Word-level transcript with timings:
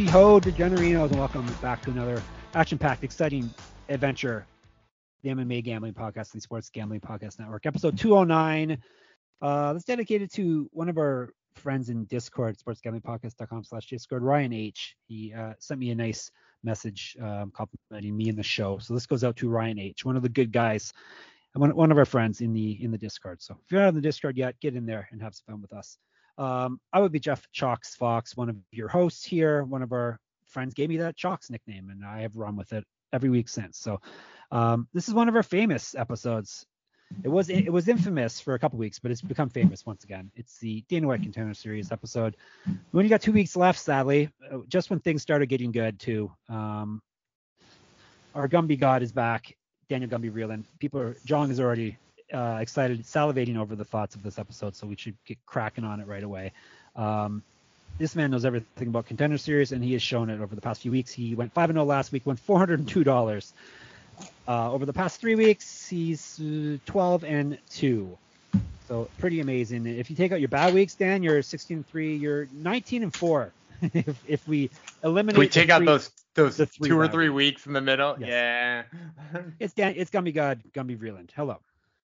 Howdy 0.00 0.12
ho, 0.12 0.40
DeGenerinos, 0.40 1.10
and 1.10 1.18
welcome 1.18 1.46
back 1.60 1.82
to 1.82 1.90
another 1.90 2.22
action-packed, 2.54 3.04
exciting 3.04 3.52
adventure. 3.90 4.46
The 5.22 5.28
MMA 5.28 5.62
Gambling 5.62 5.92
Podcast, 5.92 6.32
the 6.32 6.40
Sports 6.40 6.70
Gambling 6.70 7.00
Podcast 7.00 7.38
Network, 7.38 7.66
episode 7.66 7.98
209. 7.98 8.78
Uh, 9.42 9.74
that's 9.74 9.84
dedicated 9.84 10.32
to 10.32 10.70
one 10.72 10.88
of 10.88 10.96
our 10.96 11.34
friends 11.54 11.90
in 11.90 12.06
Discord, 12.06 12.56
sportsgamblingpodcast.com 12.56 13.62
slash 13.62 13.88
Discord, 13.88 14.22
Ryan 14.22 14.54
H. 14.54 14.96
He 15.06 15.34
uh, 15.34 15.52
sent 15.58 15.78
me 15.78 15.90
a 15.90 15.94
nice 15.94 16.30
message 16.64 17.14
um, 17.20 17.52
complimenting 17.54 18.16
me 18.16 18.30
in 18.30 18.36
the 18.36 18.42
show. 18.42 18.78
So 18.78 18.94
this 18.94 19.04
goes 19.04 19.22
out 19.22 19.36
to 19.36 19.50
Ryan 19.50 19.78
H., 19.78 20.06
one 20.06 20.16
of 20.16 20.22
the 20.22 20.30
good 20.30 20.50
guys, 20.50 20.94
one, 21.52 21.76
one 21.76 21.92
of 21.92 21.98
our 21.98 22.06
friends 22.06 22.40
in 22.40 22.54
the 22.54 22.82
in 22.82 22.90
the 22.90 22.96
Discord. 22.96 23.42
So 23.42 23.58
if 23.62 23.70
you're 23.70 23.82
not 23.82 23.88
on 23.88 23.94
the 23.96 24.00
Discord 24.00 24.38
yet, 24.38 24.58
get 24.60 24.76
in 24.76 24.86
there 24.86 25.08
and 25.12 25.20
have 25.20 25.34
some 25.34 25.44
fun 25.52 25.60
with 25.60 25.74
us. 25.74 25.98
Um, 26.40 26.80
I 26.90 27.00
would 27.00 27.12
be 27.12 27.20
Jeff 27.20 27.46
Chalks 27.52 27.94
Fox, 27.94 28.34
one 28.34 28.48
of 28.48 28.56
your 28.72 28.88
hosts 28.88 29.24
here. 29.24 29.62
One 29.62 29.82
of 29.82 29.92
our 29.92 30.18
friends 30.46 30.72
gave 30.72 30.88
me 30.88 30.96
that 30.96 31.14
Chalks 31.14 31.50
nickname, 31.50 31.90
and 31.90 32.02
I 32.02 32.22
have 32.22 32.34
run 32.34 32.56
with 32.56 32.72
it 32.72 32.84
every 33.12 33.28
week 33.28 33.48
since. 33.48 33.78
So 33.78 34.00
um, 34.50 34.88
this 34.94 35.06
is 35.06 35.14
one 35.14 35.28
of 35.28 35.36
our 35.36 35.42
famous 35.42 35.94
episodes. 35.94 36.64
It 37.24 37.28
was 37.28 37.50
it 37.50 37.70
was 37.70 37.88
infamous 37.88 38.40
for 38.40 38.54
a 38.54 38.58
couple 38.58 38.78
weeks, 38.78 38.98
but 39.00 39.10
it's 39.10 39.20
become 39.20 39.50
famous 39.50 39.84
once 39.84 40.04
again. 40.04 40.30
It's 40.34 40.58
the 40.58 40.82
Dana 40.88 41.08
White 41.08 41.22
Contender 41.22 41.54
Series 41.54 41.92
episode. 41.92 42.36
We 42.66 42.98
only 42.98 43.08
got 43.08 43.20
two 43.20 43.32
weeks 43.32 43.54
left, 43.54 43.80
sadly. 43.80 44.30
Uh, 44.50 44.58
just 44.68 44.88
when 44.90 45.00
things 45.00 45.20
started 45.20 45.46
getting 45.46 45.72
good 45.72 45.98
too. 45.98 46.32
Um, 46.48 47.02
our 48.34 48.48
Gumby 48.48 48.78
God 48.78 49.02
is 49.02 49.12
back. 49.12 49.56
Daniel 49.88 50.08
Gumby 50.08 50.30
Vreeland. 50.32 50.64
People 50.78 51.00
are 51.00 51.16
John 51.26 51.50
is 51.50 51.60
already 51.60 51.98
uh, 52.32 52.58
excited, 52.60 53.02
salivating 53.04 53.56
over 53.56 53.74
the 53.76 53.84
thoughts 53.84 54.14
of 54.14 54.22
this 54.22 54.38
episode, 54.38 54.76
so 54.76 54.86
we 54.86 54.96
should 54.96 55.16
get 55.24 55.38
cracking 55.46 55.84
on 55.84 56.00
it 56.00 56.06
right 56.06 56.22
away. 56.22 56.52
Um, 56.96 57.42
this 57.98 58.16
man 58.16 58.30
knows 58.30 58.44
everything 58.44 58.88
about 58.88 59.06
Contender 59.06 59.38
Series, 59.38 59.72
and 59.72 59.84
he 59.84 59.92
has 59.92 60.02
shown 60.02 60.30
it 60.30 60.40
over 60.40 60.54
the 60.54 60.60
past 60.60 60.80
few 60.82 60.90
weeks. 60.90 61.12
He 61.12 61.34
went 61.34 61.52
5 61.52 61.70
and 61.70 61.76
0 61.76 61.84
last 61.84 62.12
week, 62.12 62.24
won 62.26 62.36
$402. 62.36 63.52
Uh, 64.48 64.72
over 64.72 64.86
the 64.86 64.92
past 64.92 65.20
three 65.20 65.34
weeks, 65.34 65.86
he's 65.86 66.40
uh, 66.40 66.78
12 66.86 67.24
and 67.24 67.58
2. 67.70 68.18
So 68.88 69.08
pretty 69.18 69.40
amazing. 69.40 69.86
If 69.86 70.10
you 70.10 70.16
take 70.16 70.32
out 70.32 70.40
your 70.40 70.48
bad 70.48 70.74
weeks, 70.74 70.94
Dan, 70.94 71.22
you're 71.22 71.42
16 71.42 71.78
and 71.78 71.86
3. 71.86 72.16
You're 72.16 72.48
19 72.52 73.04
and 73.04 73.14
4. 73.14 73.52
if, 73.94 74.22
if 74.26 74.48
we 74.48 74.70
eliminate, 75.02 75.34
Can 75.34 75.40
we 75.40 75.48
take 75.48 75.66
three, 75.66 75.72
out 75.72 75.84
those 75.84 76.10
those 76.34 76.56
three 76.56 76.88
two 76.88 76.98
or 76.98 77.08
three 77.08 77.28
weeks. 77.28 77.60
weeks 77.60 77.66
in 77.66 77.72
the 77.72 77.80
middle? 77.80 78.16
Yes. 78.18 78.28
Yeah. 79.32 79.40
it's 79.58 79.72
Dan, 79.72 79.94
it's 79.96 80.10
Gumby 80.10 80.34
God, 80.34 80.60
Gumby 80.72 80.98
Vreeland. 80.98 81.30
Hello. 81.34 81.58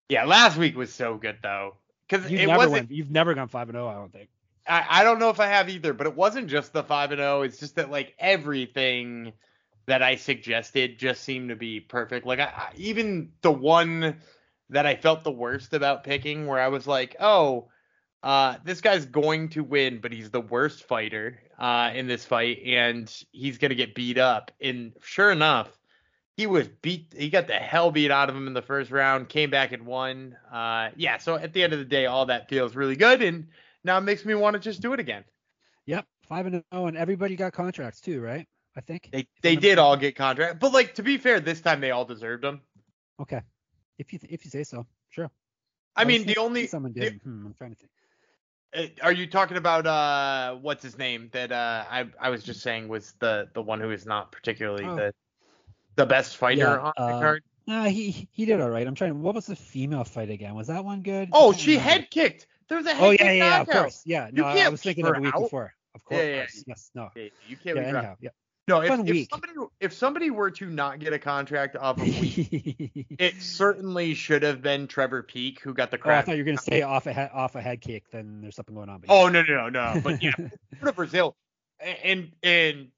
Yeah, 0.09 0.25
last 0.25 0.57
week 0.57 0.75
was 0.75 0.93
so 0.93 1.17
good 1.17 1.37
though. 1.41 1.75
Because 2.07 2.29
You've 2.31 2.41
it 2.41 2.47
never 2.47 2.57
wasn't 2.57 2.73
went, 2.73 2.91
you've 2.91 3.11
never 3.11 3.33
gone 3.33 3.49
5 3.49 3.69
and 3.69 3.75
0, 3.75 3.87
I 3.87 3.93
don't 3.95 4.13
think. 4.13 4.29
I, 4.67 4.85
I 4.89 5.03
don't 5.03 5.19
know 5.19 5.29
if 5.29 5.39
I 5.39 5.47
have 5.47 5.69
either, 5.69 5.93
but 5.93 6.07
it 6.07 6.15
wasn't 6.15 6.47
just 6.47 6.73
the 6.73 6.83
five 6.83 7.11
and 7.11 7.19
zero. 7.19 7.41
It's 7.41 7.59
just 7.59 7.75
that 7.75 7.89
like 7.89 8.13
everything 8.19 9.33
that 9.85 10.03
I 10.03 10.15
suggested 10.17 10.99
just 10.99 11.23
seemed 11.23 11.49
to 11.49 11.55
be 11.55 11.79
perfect. 11.79 12.25
Like 12.25 12.39
I, 12.39 12.45
I, 12.45 12.71
even 12.75 13.31
the 13.41 13.51
one 13.51 14.17
that 14.69 14.85
I 14.85 14.95
felt 14.95 15.23
the 15.23 15.31
worst 15.31 15.73
about 15.73 16.03
picking, 16.03 16.45
where 16.45 16.59
I 16.59 16.67
was 16.67 16.85
like, 16.85 17.15
oh, 17.19 17.69
uh, 18.23 18.55
this 18.65 18.81
guy's 18.81 19.05
going 19.05 19.49
to 19.49 19.63
win, 19.63 19.99
but 20.01 20.11
he's 20.11 20.29
the 20.29 20.41
worst 20.41 20.83
fighter 20.83 21.39
uh, 21.57 21.91
in 21.93 22.07
this 22.07 22.25
fight, 22.25 22.61
and 22.65 23.13
he's 23.31 23.57
gonna 23.57 23.75
get 23.75 23.95
beat 23.95 24.17
up. 24.17 24.51
And 24.59 24.93
sure 25.01 25.31
enough. 25.31 25.76
He 26.37 26.45
was 26.47 26.67
beat. 26.67 27.13
He 27.17 27.29
got 27.29 27.47
the 27.47 27.55
hell 27.55 27.89
beat 27.91 28.11
out 28.11 28.29
of 28.29 28.35
him 28.35 28.45
in 28.47 28.53
the 28.53 28.61
first 28.61 28.91
round. 28.91 29.27
Came 29.27 29.49
back 29.49 29.71
and 29.71 29.85
won. 29.87 30.37
Uh, 30.51 30.91
yeah. 30.95 31.17
So 31.17 31.35
at 31.35 31.51
the 31.51 31.63
end 31.63 31.73
of 31.73 31.79
the 31.79 31.85
day, 31.85 32.05
all 32.05 32.27
that 32.27 32.47
feels 32.47 32.75
really 32.75 32.95
good, 32.95 33.21
and 33.23 33.47
now 33.83 33.97
it 33.97 34.01
makes 34.01 34.23
me 34.23 34.35
want 34.35 34.53
to 34.53 34.59
just 34.59 34.79
do 34.81 34.93
it 34.93 34.99
again. 34.99 35.23
Yep, 35.87 36.05
5 36.29 36.45
and 36.45 36.63
0, 36.73 36.85
and 36.87 36.95
everybody 36.97 37.35
got 37.35 37.53
contracts 37.53 38.01
too, 38.01 38.21
right? 38.21 38.47
I 38.75 38.81
think. 38.81 39.09
They 39.11 39.27
they 39.41 39.55
did 39.55 39.79
all 39.79 39.97
get 39.97 40.15
contracts, 40.15 40.57
but 40.61 40.71
like 40.73 40.93
to 40.95 41.03
be 41.03 41.17
fair, 41.17 41.39
this 41.39 41.59
time 41.61 41.81
they 41.81 41.89
all 41.91 42.05
deserved 42.05 42.43
them. 42.43 42.61
Okay. 43.19 43.41
If 43.97 44.13
you 44.13 44.19
if 44.29 44.45
you 44.45 44.51
say 44.51 44.63
so, 44.63 44.85
sure. 45.09 45.31
I 45.95 46.03
was 46.03 46.07
mean, 46.19 46.27
the 46.27 46.37
only 46.37 46.67
someone 46.67 46.93
the- 46.93 46.99
did. 46.99 47.21
hmm, 47.23 47.47
I'm 47.47 47.53
trying 47.55 47.71
to 47.73 47.77
think. 47.77 47.91
uh, 49.01 49.03
are 49.05 49.11
you 49.11 49.25
talking 49.25 49.57
about 49.57 49.87
uh 49.87 50.55
what's 50.61 50.83
his 50.83 50.99
name 50.99 51.29
that 51.31 51.51
uh 51.51 51.85
I 51.89 52.05
I 52.21 52.29
was 52.29 52.43
just 52.43 52.61
saying 52.61 52.87
was 52.89 53.13
the 53.19 53.49
the 53.55 53.61
one 53.63 53.79
who 53.79 53.89
is 53.89 54.05
not 54.05 54.31
particularly 54.31 54.85
Oh. 54.85 54.95
the 54.95 55.13
the 55.97 56.05
best 56.05 56.37
fighter 56.37 56.59
Yeah, 56.61 56.77
on 56.77 56.93
the 56.95 57.03
uh, 57.03 57.19
card. 57.19 57.43
Nah, 57.67 57.83
he 57.85 58.29
he 58.31 58.45
did 58.45 58.61
all 58.61 58.69
right. 58.69 58.87
I'm 58.87 58.95
trying. 58.95 59.21
What 59.21 59.35
was 59.35 59.47
the 59.47 59.55
female 59.57 60.05
fight 60.05 60.29
again? 60.29 60.55
Was 60.55 60.67
that 60.67 60.85
one 60.85 61.01
good? 61.01 61.29
Oh, 61.33 61.51
she 61.51 61.71
remember. 61.71 61.89
head 61.89 62.09
kicked. 62.11 62.47
There 62.69 62.77
was 62.77 62.87
a 62.87 62.93
head 62.93 63.03
Oh 63.03 63.11
yeah, 63.11 63.17
kick 63.17 63.25
yeah, 63.27 63.33
yeah, 63.33 63.61
of 63.61 63.67
course. 63.67 64.01
Yeah. 64.05 64.29
No, 64.31 64.45
I- 64.45 64.59
I 64.63 64.69
was 64.69 64.81
thinking 64.81 65.05
of 65.05 65.15
the 65.15 65.19
week 65.21 65.35
out. 65.35 65.41
before. 65.41 65.73
Of 65.93 66.05
course. 66.05 66.23
Yeah, 66.23 66.35
yeah, 66.35 66.45
yes. 66.67 66.91
No. 66.95 67.09
Yeah, 67.15 67.23
You 67.49 67.57
can't 67.57 67.75
Yeah, 67.77 67.81
leave 67.83 67.91
her 67.91 67.97
out. 67.97 68.03
anyhow, 68.03 68.15
yeah. 68.21 68.29
No, 68.69 68.81
if, 68.81 68.99
if 69.07 69.29
somebody 69.29 69.53
if 69.79 69.93
somebody 69.93 70.29
were 70.29 70.51
to 70.51 70.69
not 70.69 70.99
get 70.99 71.13
a 71.13 71.19
contract 71.19 71.77
off 71.77 71.97
of 72.01 72.03
week, 72.05 73.07
it 73.17 73.41
certainly 73.41 74.13
should 74.13 74.43
have 74.43 74.61
been 74.61 74.87
Trevor 74.87 75.23
Peek 75.23 75.61
who 75.61 75.73
got 75.73 75.89
the 75.89 75.97
oh, 76.03 76.09
I 76.09 76.21
thought 76.21 76.35
you 76.35 76.43
were 76.43 76.47
gonna 76.47 76.57
say 76.57 76.81
off 76.81 77.07
a 77.07 77.13
head, 77.13 77.31
off 77.33 77.55
a 77.55 77.61
head 77.61 77.79
kick. 77.79 78.03
Then 78.11 78.41
there's 78.41 78.57
something 78.57 78.75
going 78.75 78.89
on. 78.89 78.99
But 78.99 79.09
Oh 79.09 79.29
no 79.29 79.41
no 79.41 79.69
no 79.69 79.93
no! 79.93 80.01
But 80.01 80.21
yeah, 80.21 80.33
Brazil, 80.95 81.37
and 82.03 82.33
and 82.43 82.89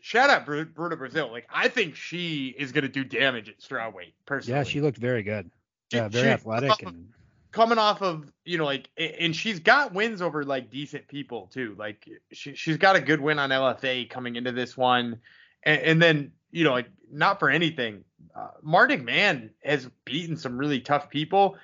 shout 0.00 0.30
out 0.30 0.46
Bru- 0.46 0.64
Bruna 0.64 0.96
Brazil. 0.96 1.30
Like 1.30 1.46
I 1.52 1.68
think 1.68 1.96
she 1.96 2.54
is 2.58 2.72
gonna 2.72 2.88
do 2.88 3.04
damage 3.04 3.48
at 3.48 3.60
strawweight. 3.60 4.14
Personally, 4.26 4.58
yeah, 4.58 4.64
she 4.64 4.80
looked 4.80 4.98
very 4.98 5.22
good. 5.22 5.50
Yeah, 5.92 6.08
very 6.08 6.28
she- 6.28 6.32
athletic 6.32 6.82
and 6.82 7.08
coming 7.54 7.78
off 7.78 8.02
of 8.02 8.30
you 8.44 8.58
know 8.58 8.64
like 8.64 8.88
and 8.98 9.34
she's 9.34 9.60
got 9.60 9.94
wins 9.94 10.20
over 10.20 10.44
like 10.44 10.70
decent 10.70 11.06
people 11.08 11.48
too. 11.52 11.74
Like 11.78 12.08
she 12.32 12.54
she's 12.54 12.76
got 12.76 12.96
a 12.96 13.00
good 13.00 13.20
win 13.20 13.38
on 13.38 13.50
LFA 13.50 14.10
coming 14.10 14.36
into 14.36 14.52
this 14.52 14.76
one, 14.76 15.20
and, 15.62 15.80
and 15.82 16.02
then 16.02 16.32
you 16.50 16.64
know 16.64 16.72
like 16.72 16.88
not 17.10 17.38
for 17.38 17.48
anything, 17.48 18.04
uh, 18.34 18.48
Martin 18.62 19.04
Man 19.04 19.50
has 19.62 19.88
beaten 20.04 20.36
some 20.36 20.58
really 20.58 20.80
tough 20.80 21.08
people, 21.08 21.56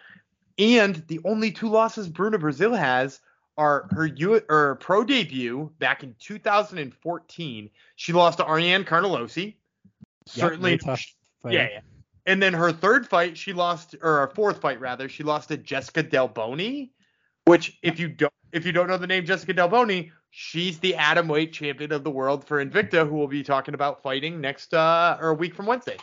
and 0.59 0.95
the 1.09 1.21
only 1.25 1.51
two 1.51 1.69
losses 1.69 2.09
Bruna 2.09 2.39
Brazil 2.39 2.75
has 2.75 3.21
are 3.60 3.87
her 3.91 4.06
U 4.06 4.41
or 4.48 4.76
pro 4.76 5.04
debut 5.04 5.71
back 5.78 6.03
in 6.03 6.15
2014. 6.19 7.71
She 7.97 8.12
lost 8.12 8.38
to 8.38 8.48
Ariane 8.48 8.84
Carnelosi. 8.84 9.44
yeah, 9.44 9.53
Certainly 10.26 10.71
very 10.71 10.78
tough. 10.78 11.04
fight. 11.43 11.53
yeah, 11.53 11.69
yeah. 11.72 11.81
And 12.26 12.43
then 12.43 12.54
her 12.54 12.72
third 12.72 13.06
fight, 13.06 13.37
she 13.37 13.53
lost, 13.53 13.94
or 14.03 14.26
her 14.26 14.32
fourth 14.34 14.60
fight 14.60 14.81
rather, 14.81 15.09
she 15.09 15.22
lost 15.22 15.48
to 15.48 15.56
Jessica 15.56 16.03
Delboni, 16.03 16.91
which 17.44 17.78
if 17.82 17.98
you 18.00 18.09
don't 18.09 18.32
if 18.53 18.65
you 18.66 18.72
don't 18.72 18.88
know 18.88 18.97
the 18.98 19.06
name 19.06 19.25
Jessica 19.26 19.54
Delboni, 19.54 20.10
she's 20.31 20.78
the 20.78 20.94
atom 20.97 21.28
weight 21.28 21.53
champion 21.53 21.92
of 21.92 22.03
the 22.04 22.10
world 22.10 22.47
for 22.47 22.65
Invicta, 22.65 23.09
who 23.09 23.15
we'll 23.16 23.27
be 23.28 23.42
talking 23.42 23.75
about 23.75 24.03
fighting 24.03 24.41
next 24.41 24.72
uh 24.75 25.19
or 25.21 25.28
a 25.31 25.34
week 25.34 25.54
from 25.54 25.66
Wednesday. 25.66 25.97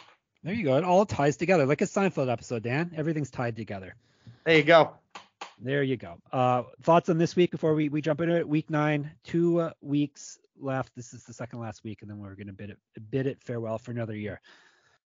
There 0.44 0.54
you 0.54 0.64
go. 0.64 0.78
It 0.78 0.84
all 0.84 1.06
ties 1.06 1.38
together 1.38 1.66
like 1.66 1.82
a 1.82 1.86
Seinfeld 1.86 2.32
episode, 2.32 2.64
Dan. 2.64 2.92
Everything's 2.96 3.32
tied 3.32 3.56
together. 3.56 3.96
There 4.46 4.56
you 4.58 4.64
go. 4.64 4.94
There 5.60 5.82
you 5.84 5.98
go. 5.98 6.18
Uh, 6.32 6.64
thoughts 6.84 7.10
on 7.10 7.18
this 7.18 7.36
week 7.36 7.52
before 7.52 7.74
we, 7.74 7.90
we 7.90 8.02
jump 8.02 8.22
into 8.22 8.36
it? 8.38 8.48
Week 8.48 8.70
nine, 8.70 9.12
two 9.24 9.60
uh, 9.62 9.72
weeks 9.82 10.38
left. 10.60 10.96
This 10.96 11.14
is 11.14 11.24
the 11.24 11.34
second 11.34 11.60
last 11.60 11.84
week, 11.84 12.02
and 12.02 12.10
then 12.12 12.20
we're 12.20 12.36
going 12.36 12.48
to 12.48 12.54
bid 12.54 12.70
it 12.72 12.78
bid 13.10 13.26
it 13.28 13.42
farewell 13.44 13.78
for 13.78 13.92
another 13.92 14.16
year. 14.16 14.40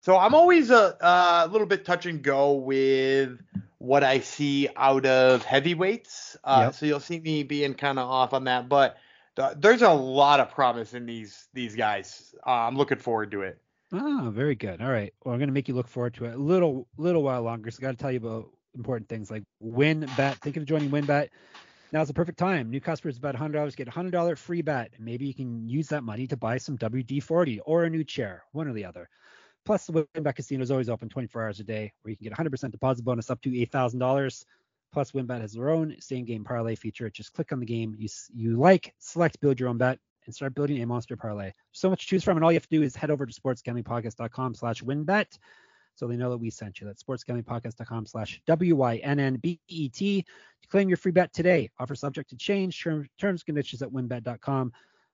So 0.02 0.16
I'm 0.16 0.34
always 0.34 0.70
a, 0.70 0.96
a 1.00 1.48
little 1.50 1.66
bit 1.66 1.84
touch 1.84 2.06
and 2.06 2.22
go 2.22 2.54
with 2.54 3.38
what 3.78 4.02
I 4.02 4.20
see 4.20 4.68
out 4.74 5.04
of 5.06 5.44
heavyweights. 5.44 6.36
Uh, 6.42 6.62
Yep. 6.66 6.74
So 6.74 6.86
you'll 6.86 7.00
see 7.00 7.20
me 7.20 7.42
being 7.42 7.74
kind 7.74 7.98
of 7.98 8.08
off 8.08 8.32
on 8.32 8.44
that, 8.44 8.68
but 8.68 8.96
th- 9.36 9.52
there's 9.58 9.82
a 9.82 9.90
lot 9.92 10.40
of 10.40 10.50
promise 10.50 10.94
in 10.94 11.06
these 11.06 11.46
these 11.52 11.76
guys. 11.76 12.34
Uh, 12.46 12.50
I'm 12.50 12.76
looking 12.76 12.98
forward 12.98 13.30
to 13.32 13.42
it. 13.42 13.58
Ah, 13.92 14.30
very 14.30 14.54
good. 14.54 14.80
All 14.80 14.90
right. 14.90 15.12
Well, 15.24 15.32
I'm 15.34 15.38
going 15.38 15.48
to 15.48 15.52
make 15.54 15.68
you 15.68 15.74
look 15.74 15.88
forward 15.88 16.14
to 16.14 16.24
it 16.26 16.34
a 16.34 16.38
little 16.38 16.88
little 16.96 17.22
while 17.22 17.42
longer. 17.42 17.70
So 17.70 17.78
I 17.80 17.82
got 17.82 17.90
to 17.92 17.96
tell 17.98 18.12
you 18.12 18.18
about 18.18 18.48
important 18.74 19.08
things 19.08 19.30
like 19.30 19.42
WynnBET. 19.62 20.36
Think 20.36 20.56
of 20.56 20.64
joining 20.64 20.90
WynnBET. 20.90 21.28
Now's 21.92 22.08
the 22.08 22.14
perfect 22.14 22.38
time. 22.38 22.70
New 22.70 22.80
customers 22.80 23.18
bet 23.18 23.34
$100 23.34 23.74
get 23.74 23.88
a 23.88 23.90
$100 23.90 24.38
free 24.38 24.62
bet. 24.62 24.92
Maybe 24.98 25.26
you 25.26 25.34
can 25.34 25.68
use 25.68 25.88
that 25.88 26.04
money 26.04 26.26
to 26.28 26.36
buy 26.36 26.58
some 26.58 26.78
WD-40 26.78 27.60
or 27.64 27.84
a 27.84 27.90
new 27.90 28.04
chair, 28.04 28.44
one 28.52 28.68
or 28.68 28.72
the 28.72 28.84
other. 28.84 29.08
Plus, 29.64 29.86
the 29.86 30.06
WynnBET 30.14 30.36
Casino 30.36 30.62
is 30.62 30.70
always 30.70 30.88
open 30.88 31.08
24 31.08 31.42
hours 31.42 31.60
a 31.60 31.64
day, 31.64 31.92
where 32.02 32.10
you 32.10 32.16
can 32.16 32.24
get 32.24 32.32
100% 32.32 32.70
deposit 32.70 33.04
bonus 33.04 33.28
up 33.28 33.42
to 33.42 33.50
$8,000. 33.50 34.44
Plus, 34.92 35.12
WynnBET 35.12 35.40
has 35.40 35.52
their 35.52 35.70
own 35.70 35.96
same 36.00 36.24
game 36.24 36.44
parlay 36.44 36.76
feature. 36.76 37.10
Just 37.10 37.32
click 37.32 37.52
on 37.52 37.60
the 37.60 37.66
game 37.66 37.94
you 37.98 38.08
you 38.34 38.56
like, 38.56 38.94
select 38.98 39.40
build 39.40 39.60
your 39.60 39.68
own 39.68 39.78
bet, 39.78 39.98
and 40.26 40.34
start 40.34 40.54
building 40.54 40.82
a 40.82 40.86
monster 40.86 41.16
parlay. 41.16 41.52
So 41.72 41.90
much 41.90 42.02
to 42.02 42.06
choose 42.06 42.24
from, 42.24 42.36
and 42.36 42.44
all 42.44 42.52
you 42.52 42.56
have 42.56 42.68
to 42.68 42.76
do 42.76 42.82
is 42.82 42.96
head 42.96 43.10
over 43.10 43.26
to 43.26 43.40
sportsgamblingpodcast.com 43.40 44.54
slash 44.54 44.82
wynnbet 44.82 45.38
so 45.94 46.06
they 46.06 46.16
know 46.16 46.30
that 46.30 46.38
we 46.38 46.50
sent 46.50 46.80
you. 46.80 46.86
That's 46.86 47.02
sportsgamblingpodcast.com 47.02 48.06
slash 48.06 48.40
W-Y-N-N-B-E-T 48.46 50.22
to 50.62 50.68
claim 50.68 50.88
your 50.88 50.96
free 50.96 51.12
bet 51.12 51.32
today. 51.32 51.68
Offer 51.78 51.94
subject 51.94 52.30
to 52.30 52.36
change. 52.36 52.82
Term, 52.82 53.06
terms 53.18 53.42
conditions 53.42 53.82
at 53.82 53.90
wynnbet.com. 53.90 54.72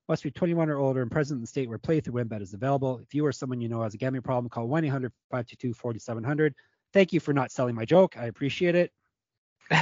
Must 0.08 0.23
be 0.23 0.31
21 0.31 0.70
or 0.70 0.76
older 0.78 1.02
and 1.02 1.11
present 1.11 1.38
in 1.38 1.40
the 1.40 1.46
state 1.49 1.69
where 1.69 1.78
play 1.78 1.99
through 1.99 2.14
WynnBET 2.23 2.40
is 2.40 2.55
available. 2.55 3.00
If 3.02 3.12
you 3.12 3.26
or 3.26 3.32
someone 3.32 3.61
you 3.61 3.69
know 3.69 3.82
has 3.82 3.94
a 3.94 3.96
gambling 3.96 4.23
problem, 4.23 4.49
call 4.49 4.69
1-800-522-4700. 4.69 6.52
Thank 6.93 7.12
you 7.12 7.19
for 7.19 7.32
not 7.32 7.50
selling 7.50 7.75
my 7.75 7.84
joke. 7.84 8.17
I 8.17 8.26
appreciate 8.26 8.75
it. 8.75 8.93
You 9.73 9.78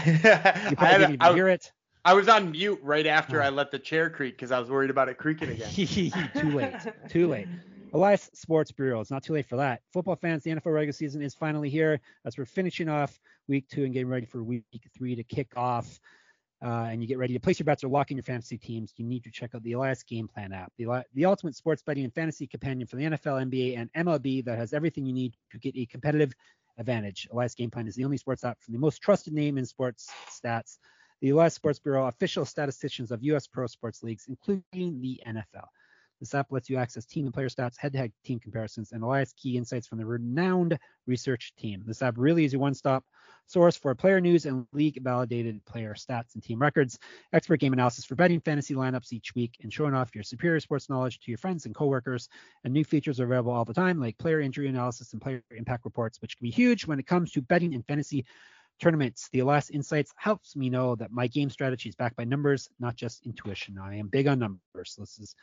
probably 0.76 0.86
I, 0.86 0.98
didn't 0.98 1.14
even 1.14 1.20
I- 1.20 1.34
hear 1.34 1.48
it. 1.48 1.70
I 2.06 2.12
was 2.12 2.28
on 2.28 2.50
mute 2.50 2.78
right 2.82 3.06
after 3.06 3.42
Oh. 3.42 3.46
I 3.46 3.48
let 3.48 3.70
the 3.70 3.78
chair 3.78 4.10
creak 4.10 4.34
because 4.36 4.50
I 4.52 4.58
was 4.60 4.68
worried 4.70 4.90
about 4.90 5.08
it 5.08 5.16
creaking 5.16 5.48
again. 5.50 5.70
too 6.34 6.50
late. 6.50 6.74
Too 7.08 7.28
late. 7.28 7.48
Elias 7.94 8.28
Sports 8.34 8.72
Bureau. 8.72 9.00
It's 9.00 9.12
not 9.12 9.22
too 9.22 9.34
late 9.34 9.46
for 9.46 9.54
that. 9.56 9.80
Football 9.92 10.16
fans, 10.16 10.42
the 10.42 10.50
NFL 10.50 10.74
regular 10.74 10.92
season 10.92 11.22
is 11.22 11.32
finally 11.32 11.70
here 11.70 12.00
as 12.24 12.36
we're 12.36 12.44
finishing 12.44 12.88
off 12.88 13.20
week 13.46 13.68
two 13.68 13.84
and 13.84 13.92
getting 13.92 14.08
ready 14.08 14.26
for 14.26 14.42
week 14.42 14.64
three 14.98 15.14
to 15.14 15.22
kick 15.22 15.52
off. 15.56 16.00
Uh, 16.60 16.88
and 16.90 17.00
you 17.00 17.06
get 17.06 17.18
ready 17.18 17.34
to 17.34 17.40
place 17.40 17.58
your 17.58 17.64
bets 17.64 17.84
or 17.84 17.88
lock 17.88 18.10
in 18.10 18.16
your 18.16 18.24
fantasy 18.24 18.58
teams, 18.58 18.92
you 18.96 19.04
need 19.04 19.22
to 19.22 19.30
check 19.30 19.54
out 19.54 19.62
the 19.62 19.72
Elias 19.72 20.02
Game 20.02 20.26
Plan 20.26 20.52
app, 20.52 20.72
the, 20.76 21.04
the 21.14 21.24
ultimate 21.24 21.54
sports 21.54 21.82
betting 21.82 22.02
and 22.02 22.12
fantasy 22.12 22.48
companion 22.48 22.86
for 22.86 22.96
the 22.96 23.04
NFL, 23.04 23.48
NBA, 23.50 23.78
and 23.78 23.92
MLB 23.92 24.44
that 24.44 24.58
has 24.58 24.72
everything 24.72 25.06
you 25.06 25.12
need 25.12 25.34
to 25.52 25.58
get 25.58 25.76
a 25.76 25.86
competitive 25.86 26.32
advantage. 26.78 27.28
Elias 27.32 27.54
Game 27.54 27.70
Plan 27.70 27.86
is 27.86 27.94
the 27.94 28.04
only 28.04 28.16
sports 28.16 28.42
app 28.42 28.60
from 28.60 28.72
the 28.72 28.80
most 28.80 29.02
trusted 29.02 29.34
name 29.34 29.56
in 29.56 29.66
sports 29.66 30.10
stats, 30.28 30.78
the 31.20 31.30
Elias 31.30 31.54
Sports 31.54 31.78
Bureau, 31.78 32.06
official 32.06 32.44
statisticians 32.44 33.12
of 33.12 33.22
U.S. 33.22 33.46
pro 33.46 33.68
sports 33.68 34.02
leagues, 34.02 34.26
including 34.26 35.00
the 35.00 35.20
NFL. 35.28 35.68
This 36.20 36.34
app 36.34 36.50
lets 36.50 36.70
you 36.70 36.76
access 36.76 37.04
team 37.04 37.26
and 37.26 37.34
player 37.34 37.48
stats, 37.48 37.76
head-to-head 37.76 38.12
team 38.24 38.38
comparisons, 38.38 38.92
and 38.92 39.02
Elias 39.02 39.32
key 39.36 39.56
insights 39.56 39.86
from 39.86 39.98
the 39.98 40.06
renowned 40.06 40.78
research 41.06 41.52
team. 41.58 41.82
This 41.86 42.02
app 42.02 42.14
really 42.16 42.44
is 42.44 42.52
your 42.52 42.60
one-stop 42.60 43.04
source 43.46 43.76
for 43.76 43.94
player 43.94 44.20
news 44.20 44.46
and 44.46 44.66
league-validated 44.72 45.64
player 45.66 45.94
stats 45.94 46.34
and 46.34 46.42
team 46.42 46.58
records, 46.58 46.98
expert 47.32 47.60
game 47.60 47.74
analysis 47.74 48.04
for 48.04 48.14
betting 48.14 48.40
fantasy 48.40 48.74
lineups 48.74 49.12
each 49.12 49.34
week, 49.34 49.56
and 49.62 49.72
showing 49.72 49.94
off 49.94 50.14
your 50.14 50.24
superior 50.24 50.60
sports 50.60 50.88
knowledge 50.88 51.20
to 51.20 51.30
your 51.30 51.38
friends 51.38 51.66
and 51.66 51.74
coworkers. 51.74 52.28
And 52.64 52.72
new 52.72 52.84
features 52.84 53.20
are 53.20 53.24
available 53.24 53.52
all 53.52 53.64
the 53.66 53.74
time, 53.74 54.00
like 54.00 54.16
player 54.16 54.40
injury 54.40 54.68
analysis 54.68 55.12
and 55.12 55.20
player 55.20 55.42
impact 55.50 55.84
reports, 55.84 56.22
which 56.22 56.38
can 56.38 56.44
be 56.44 56.50
huge 56.50 56.86
when 56.86 56.98
it 56.98 57.06
comes 57.06 57.32
to 57.32 57.42
betting 57.42 57.74
and 57.74 57.84
fantasy 57.86 58.24
tournaments. 58.80 59.28
The 59.32 59.40
Elias 59.40 59.70
Insights 59.70 60.12
helps 60.16 60.56
me 60.56 60.70
know 60.70 60.96
that 60.96 61.12
my 61.12 61.26
game 61.26 61.50
strategy 61.50 61.88
is 61.88 61.96
backed 61.96 62.16
by 62.16 62.24
numbers, 62.24 62.68
not 62.80 62.96
just 62.96 63.26
intuition. 63.26 63.78
I 63.78 63.96
am 63.96 64.08
big 64.08 64.26
on 64.26 64.38
numbers. 64.38 64.96
This 64.98 65.18
is 65.18 65.34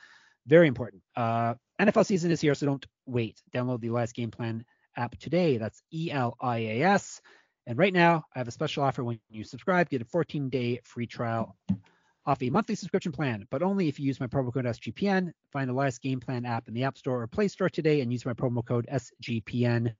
very 0.48 0.68
important. 0.68 1.04
Uh, 1.16 1.56
NFL 1.80 2.06
season 2.06 2.32
is 2.32 2.42
here, 2.42 2.56
so 2.56 2.66
don't 2.66 2.86
wait. 3.06 3.42
Download 3.54 3.82
the 3.82 3.88
Elias 3.88 4.12
Game 4.12 4.32
Plan 4.32 4.66
app 4.96 5.18
today. 5.20 5.58
That's 5.58 5.82
E 5.94 6.12
L 6.12 6.36
I 6.40 6.58
A 6.60 6.84
S. 6.84 7.22
And 7.68 7.78
right 7.78 7.94
now, 7.94 8.24
I 8.36 8.40
have 8.40 8.48
a 8.48 8.52
special 8.52 8.84
offer 8.84 9.04
when 9.04 9.20
you 9.30 9.44
subscribe. 9.44 9.90
Get 9.90 10.02
a 10.02 10.06
14 10.06 10.50
day 10.50 10.80
free 10.84 11.08
trial 11.08 11.56
off 12.26 12.42
a 12.42 12.50
monthly 12.50 12.76
subscription 12.76 13.12
plan, 13.12 13.48
but 13.50 13.64
only 13.64 13.88
if 13.88 14.00
you 14.00 14.06
use 14.06 14.20
my 14.20 14.28
promo 14.28 14.54
code 14.54 14.66
SGPN. 14.66 15.32
Find 15.52 15.70
the 15.70 15.74
Elias 15.74 15.98
Game 15.98 16.20
Plan 16.20 16.46
app 16.46 16.68
in 16.68 16.74
the 16.74 16.84
App 16.84 16.98
Store 16.98 17.22
or 17.22 17.28
Play 17.28 17.48
Store 17.48 17.70
today 17.70 18.02
and 18.02 18.12
use 18.12 18.26
my 18.26 18.34
promo 18.34 18.66
code 18.66 18.88
SGPN. 18.92 19.94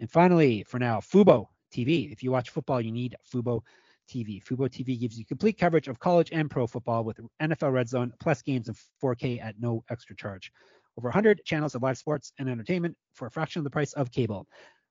And 0.00 0.10
finally, 0.10 0.64
for 0.64 0.78
now, 0.78 1.00
Fubo 1.00 1.46
TV. 1.72 2.10
If 2.12 2.22
you 2.22 2.30
watch 2.30 2.50
football, 2.50 2.80
you 2.80 2.92
need 2.92 3.16
Fubo 3.32 3.62
TV. 4.10 4.42
Fubo 4.42 4.68
TV 4.68 4.98
gives 4.98 5.18
you 5.18 5.24
complete 5.24 5.58
coverage 5.58 5.88
of 5.88 5.98
college 5.98 6.30
and 6.32 6.50
pro 6.50 6.66
football 6.66 7.04
with 7.04 7.20
NFL 7.40 7.72
Red 7.72 7.88
Zone 7.88 8.12
plus 8.20 8.42
games 8.42 8.68
in 8.68 8.74
4K 9.02 9.42
at 9.42 9.54
no 9.60 9.84
extra 9.88 10.16
charge. 10.16 10.52
Over 10.98 11.08
100 11.08 11.44
channels 11.44 11.74
of 11.74 11.82
live 11.82 11.96
sports 11.96 12.32
and 12.38 12.48
entertainment 12.48 12.96
for 13.14 13.26
a 13.26 13.30
fraction 13.30 13.60
of 13.60 13.64
the 13.64 13.70
price 13.70 13.92
of 13.92 14.10
cable. 14.10 14.46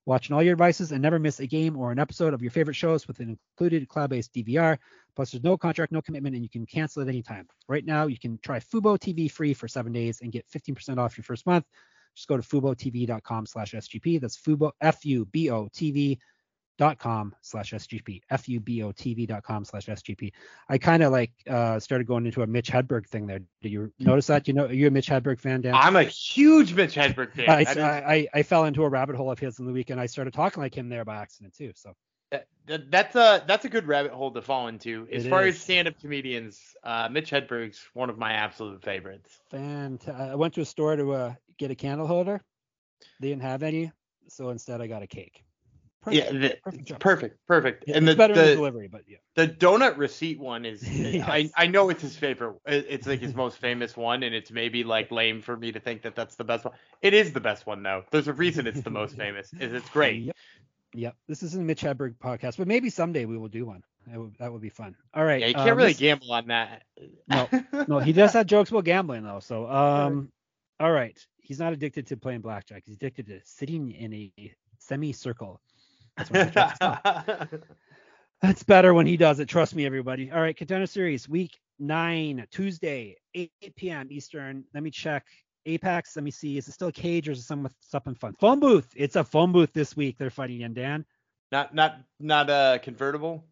Watch 0.06 0.32
on 0.32 0.36
all 0.36 0.42
your 0.42 0.56
devices 0.56 0.92
and 0.92 1.02
never 1.02 1.20
miss 1.20 1.40
a 1.40 1.46
game 1.46 1.78
or 1.78 1.92
an 1.92 2.00
episode 2.00 2.34
of 2.34 2.42
your 2.42 2.52
favorite 2.52 2.76
shows 2.76 3.08
with 3.08 3.20
an 3.20 3.38
included 3.38 3.88
cloud-based 3.90 4.34
DVR. 4.34 4.78
Plus, 5.16 5.32
there's 5.32 5.44
no 5.44 5.58
contract, 5.58 5.92
no 5.92 6.02
commitment, 6.02 6.36
and 6.36 6.44
you 6.44 6.50
can 6.50 6.66
cancel 6.66 7.02
at 7.02 7.10
any 7.10 7.22
time. 7.22 7.48
Right 7.68 7.86
now, 7.86 8.08
you 8.08 8.18
can 8.18 8.40
try 8.42 8.60
Fubo 8.60 8.98
TV 8.98 9.30
free 9.30 9.54
for 9.54 9.68
seven 9.68 9.92
days 9.92 10.22
and 10.22 10.32
get 10.32 10.48
15% 10.50 10.98
off 10.98 11.18
your 11.18 11.26
first 11.26 11.46
month. 11.46 11.66
Just 12.16 12.28
go 12.28 12.38
to 12.38 12.44
FuboTV.com 12.44 13.46
slash 13.46 13.74
SGP. 13.74 14.20
That's 14.20 14.38
Fubo, 14.38 14.72
F-U-B-O-TV 14.82 16.18
dot 16.80 16.98
com 16.98 17.36
slash 17.42 17.72
SGP, 17.74 18.22
F-U-B-O-TV.com 18.32 19.66
slash 19.66 19.86
SGP. 19.88 20.32
I 20.70 20.78
kind 20.78 21.04
of 21.04 21.12
like 21.12 21.32
uh, 21.48 21.78
started 21.80 22.08
going 22.08 22.26
into 22.26 22.42
a 22.42 22.48
Mitch 22.48 22.72
Hedberg 22.72 23.06
thing 23.06 23.28
there. 23.28 23.42
Did 23.62 23.72
you 23.72 23.92
notice 24.00 24.28
that? 24.28 24.48
You 24.48 24.54
know, 24.54 24.66
are 24.66 24.74
you 24.74 24.88
a 24.88 24.92
Mitch 24.92 25.08
Hedberg 25.10 25.40
fan, 25.42 25.62
Dan? 25.62 25.76
I'm 25.76 25.98
a 25.98 26.04
huge 26.04 26.74
Mitch 26.74 26.96
Hedberg 26.96 27.34
fan. 27.34 27.50
I, 27.50 27.66
I 27.80 28.14
I, 28.14 28.28
I, 28.34 28.44
fell 28.44 28.64
into 28.64 28.84
a 28.86 28.90
rabbit 28.90 29.18
hole 29.18 29.30
of 29.30 29.38
his 29.38 29.60
in 29.60 29.66
the 29.66 29.74
weekend. 29.74 30.00
I 30.00 30.06
started 30.06 30.34
talking 30.34 30.64
like 30.64 30.76
him 30.76 30.88
there 30.90 31.04
by 31.04 31.18
accident 31.18 31.54
too. 31.54 31.74
So 31.76 31.94
That, 32.32 32.48
that- 32.68 32.90
that's 32.90 33.16
a 33.16 33.44
that's 33.46 33.66
a 33.66 33.70
good 33.70 33.86
rabbit 33.86 34.14
hole 34.14 34.32
to 34.32 34.42
fall 34.42 34.68
into. 34.70 35.06
As 35.12 35.26
It 35.26 35.30
far 35.30 35.46
is. 35.46 35.56
as 35.56 35.62
stand-up 35.62 36.00
comedians, 36.00 36.62
uh, 36.84 37.10
Mitch 37.12 37.30
Hedberg's 37.32 37.82
one 37.94 38.10
of 38.10 38.18
my 38.18 38.32
absolute 38.34 38.82
favorites. 38.84 39.42
fant- 39.52 40.08
I 40.08 40.36
went 40.36 40.54
to 40.54 40.62
a 40.62 40.66
store 40.66 40.96
to 40.96 41.12
uh, 41.12 41.34
get 41.58 41.72
a 41.72 41.76
candle 41.76 42.08
holder. 42.08 42.42
They 43.20 43.28
didn't 43.30 43.42
have 43.42 43.64
any, 43.64 43.92
so 44.30 44.50
instead 44.50 44.80
I 44.80 44.88
got 44.88 45.04
a 45.04 45.08
cake. 45.08 45.44
Yeah, 46.12 46.32
Perfect. 46.32 46.88
the, 46.88 46.96
perfect 46.96 47.00
perfect, 47.00 47.48
perfect. 47.48 47.84
Yeah, 47.88 47.98
and 47.98 48.08
the 48.08 48.16
better 48.16 48.34
the 48.34 48.42
the, 48.42 48.56
delivery, 48.56 48.88
but 48.88 49.02
yeah. 49.08 49.18
the 49.36 49.48
donut 49.48 49.98
receipt 49.98 50.40
one 50.40 50.66
is 50.66 50.84
I 50.88 50.90
Yes. 50.90 51.52
I 51.56 51.68
know 51.68 51.90
it's 51.90 52.02
his 52.02 52.16
favorite. 52.16 52.56
It's 52.66 53.08
like 53.08 53.20
his 53.20 53.36
most 53.36 53.58
famous 53.58 53.96
one, 53.98 54.24
and 54.24 54.34
it's 54.34 54.52
maybe 54.52 54.84
like 54.84 55.12
lame 55.12 55.42
for 55.42 55.56
me 55.56 55.72
to 55.72 55.80
think 55.80 56.04
that 56.04 56.16
that's 56.16 56.36
the 56.36 56.44
best 56.44 56.66
one. 56.66 56.74
It 57.02 57.14
is 57.14 57.34
the 57.34 57.40
best 57.40 57.66
one 57.66 57.84
though. 57.84 58.04
There's 58.12 58.28
a 58.28 58.34
reason 58.34 58.68
it's 58.68 58.82
the 58.82 58.90
most 58.90 59.16
famous. 59.18 59.52
Is 59.54 59.74
it's 59.74 59.90
great. 59.90 60.24
Yep. 60.24 60.36
Yep. 60.94 61.16
This 61.28 61.44
is 61.44 61.56
a 61.56 61.60
Mitch 61.60 61.82
Hedberg 61.82 62.16
podcast, 62.18 62.58
but 62.58 62.68
maybe 62.68 62.90
someday 62.90 63.26
we 63.26 63.38
will 63.38 63.48
do 63.48 63.66
one. 63.66 63.84
That 64.08 64.20
would, 64.20 64.36
that 64.40 64.52
would 64.52 64.62
be 64.62 64.70
fun. 64.70 64.96
All 65.14 65.24
right. 65.24 65.42
Yeah, 65.42 65.48
you 65.48 65.56
um, 65.56 65.66
can't 65.66 65.78
really 65.78 65.92
this- 65.92 66.00
gamble 66.00 66.32
on 66.32 66.48
that. 66.48 66.84
No, 67.28 67.48
no, 67.88 68.00
he 68.00 68.14
does 68.14 68.34
have 68.34 68.48
jokes 68.48 68.72
about 68.72 68.86
gambling 68.86 69.24
though. 69.24 69.40
So, 69.40 69.70
um, 69.70 70.32
all 70.80 70.92
right. 70.92 71.18
He's 71.38 71.60
not 71.60 71.74
addicted 71.74 72.08
to 72.08 72.18
playing 72.18 72.42
blackjack. 72.42 72.84
He's 72.86 72.96
addicted 72.96 73.28
to 73.28 73.40
sitting 73.44 73.92
in 73.92 74.14
a 74.14 74.32
semicircle. 74.80 75.60
That's 76.20 76.32
what 76.32 76.46
the 76.46 76.52
joke's 76.52 76.78
called. 76.78 77.64
That's 78.42 78.64
better 78.64 78.94
when 78.94 79.06
he 79.08 79.18
does 79.18 79.40
it. 79.40 79.48
Trust 79.50 79.76
me, 79.76 79.86
everybody. 79.86 80.32
All 80.32 80.40
right, 80.42 80.56
contender 80.56 80.86
series, 80.86 81.28
week 81.28 81.60
nine, 81.80 82.46
Tuesday, 82.52 83.16
8 83.34 83.52
p.m. 83.76 84.08
Eastern. 84.12 84.64
Let 84.74 84.84
me 84.84 84.92
check. 84.92 85.26
Apex. 85.66 86.16
Let 86.16 86.24
me 86.24 86.32
see. 86.32 86.58
Is 86.58 86.68
it 86.68 86.72
still 86.72 86.88
a 86.88 86.92
cage 86.92 87.28
or 87.28 87.34
is 87.34 87.40
it 87.40 87.44
some 87.44 87.68
something 87.82 88.16
fun? 88.16 88.36
Phone 88.40 88.60
booth. 88.60 88.88
It's 88.96 89.16
a 89.16 89.24
phone 89.24 89.52
booth 89.52 89.74
this 89.74 89.96
week. 89.96 90.18
They're 90.18 90.30
fighting 90.30 90.62
in 90.62 90.74
Dan. 90.74 91.06
not 91.52 91.74
not 91.76 91.98
not 92.20 92.50
a 92.50 92.80
convertible. 92.82 93.44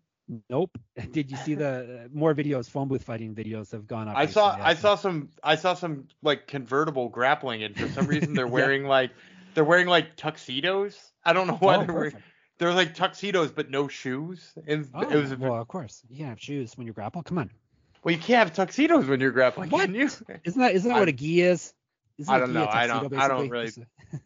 Nope. 0.50 0.78
Did 1.12 1.32
you 1.32 1.38
see 1.38 1.56
the 1.56 2.06
uh, 2.06 2.08
more 2.14 2.34
videos? 2.34 2.70
Phone 2.70 2.88
booth 2.88 3.04
fighting 3.04 3.36
videos 3.36 3.72
have 3.74 3.88
gone 3.88 4.08
up. 4.08 4.18
I 4.18 4.26
saw 4.26 4.48
recently, 4.48 4.66
I 4.66 4.74
think. 4.74 4.82
saw 4.82 4.96
some 4.96 5.30
I 5.44 5.56
saw 5.56 5.74
some 5.74 6.08
like 6.24 6.48
convertible 6.48 7.10
grappling, 7.10 7.64
and 7.64 7.78
for 7.78 7.88
some 7.90 8.08
reason 8.08 8.34
they're 8.34 8.46
Yeah. 8.48 8.52
wearing 8.52 8.86
like 8.86 9.12
they're 9.54 9.66
wearing 9.66 9.88
like 9.88 10.16
tuxedos. 10.16 10.98
I 11.26 11.34
don't 11.34 11.48
know 11.48 11.58
why 11.58 11.76
Oh, 11.76 11.84
they're 11.86 11.94
wearing 11.94 12.12
perfect. 12.12 12.28
They're 12.58 12.74
like 12.74 12.96
tuxedos 12.96 13.52
but 13.52 13.70
no 13.70 13.88
shoes. 13.88 14.54
And 14.68 14.88
Oh, 14.94 15.02
it 15.02 15.16
was 15.16 15.36
well, 15.36 15.56
of 15.62 15.68
course. 15.68 16.02
You 16.10 16.18
can 16.18 16.28
have 16.28 16.40
shoes 16.42 16.78
when 16.78 16.88
you 16.88 16.94
grapple. 16.94 17.24
Come 17.24 17.38
on. 17.38 17.52
well 18.04 18.14
you 18.16 18.20
can't 18.22 18.48
have 18.48 18.54
tuxedos 18.56 19.06
when 19.08 19.20
you're 19.20 19.32
grappling, 19.32 19.70
What? 19.70 19.86
can 19.86 19.96
you? 19.96 20.06
Isn't 20.06 20.60
that 20.60 20.74
isn't 20.76 20.90
that 20.90 20.98
I- 20.98 21.00
what 21.00 21.10
a 21.10 21.14
gi 21.14 21.42
is? 21.42 21.74
Isn't 22.18 22.34
I 22.34 22.38
a 22.38 22.40
don't 22.40 22.54
know. 22.54 22.64
a 22.64 22.70
I 22.70 22.88
tuxedo, 22.88 23.10
don't- 23.10 23.20
I 23.22 23.28
don't 23.28 23.50
really- 23.50 23.72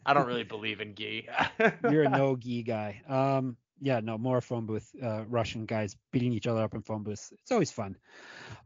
I 0.06 0.14
don't 0.14 0.28
really 0.28 0.44
believe 0.44 0.80
in 0.80 0.96
gi. 0.96 1.28
You're 1.90 2.04
a 2.04 2.10
no 2.10 2.36
gi 2.40 2.64
guy. 2.64 3.02
Um, 3.08 3.58
yeah, 3.82 4.00
no 4.00 4.18
more 4.18 4.42
phone 4.42 4.68
booth. 4.68 4.90
Uh, 5.02 5.24
Russian 5.28 5.66
guys 5.66 5.98
beating 6.12 6.32
each 6.32 6.46
other 6.46 6.62
up 6.62 6.76
in 6.76 6.82
phone 6.84 7.02
booths. 7.02 7.34
It's 7.42 7.52
always 7.52 7.72
fun. 7.72 7.98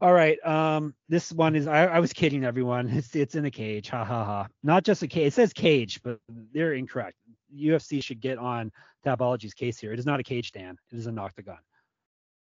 All 0.02 0.12
right. 0.12 0.38
Um, 0.46 0.94
this 1.08 1.32
one 1.32 1.56
is. 1.56 1.66
I, 1.66 1.86
I 1.86 2.00
was 2.00 2.12
kidding 2.12 2.44
everyone. 2.44 2.88
It's 2.88 3.16
it's 3.16 3.34
in 3.34 3.46
a 3.46 3.50
cage. 3.50 3.88
Ha 3.88 4.04
ha 4.04 4.24
ha. 4.24 4.46
Not 4.62 4.84
just 4.84 5.02
a 5.02 5.08
cage. 5.08 5.28
It 5.28 5.32
says 5.32 5.52
cage, 5.54 6.00
but 6.02 6.18
they're 6.52 6.74
incorrect. 6.74 7.16
UFC 7.54 8.02
should 8.02 8.20
get 8.20 8.36
on 8.36 8.70
Tapology's 9.04 9.54
case 9.54 9.78
here. 9.78 9.92
It 9.92 9.98
is 9.98 10.06
not 10.06 10.20
a 10.20 10.22
cage 10.22 10.48
stand. 10.48 10.78
It 10.92 10.98
is 10.98 11.06
an 11.06 11.18
octagon. 11.18 11.58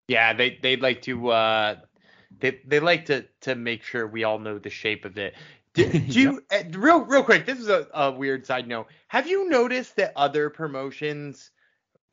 Yeah, 0.08 0.34
they 0.34 0.60
they'd 0.62 0.82
like 0.82 1.01
to 1.03 1.30
uh 1.30 1.75
they 2.39 2.60
they 2.65 2.80
like 2.80 3.06
to 3.06 3.25
to 3.41 3.56
make 3.56 3.84
sure 3.84 4.06
we 4.06 4.24
all 4.24 4.38
know 4.38 4.60
the 4.60 4.70
shape 4.70 5.06
of 5.06 5.18
it. 5.18 5.34
Do, 5.74 5.89
do 5.91 6.22
you 6.22 6.44
uh, 6.51 6.63
real 6.72 7.00
real 7.01 7.24
quick? 7.24 7.48
This 7.48 7.60
is 7.60 7.70
a, 7.70 7.88
a 7.94 8.12
weird 8.12 8.46
side 8.46 8.68
note. 8.68 8.88
Have 9.08 9.27
you 9.27 9.50
noticed 9.50 9.96
that 9.96 10.13
other 10.15 10.51
promotions? 10.51 11.50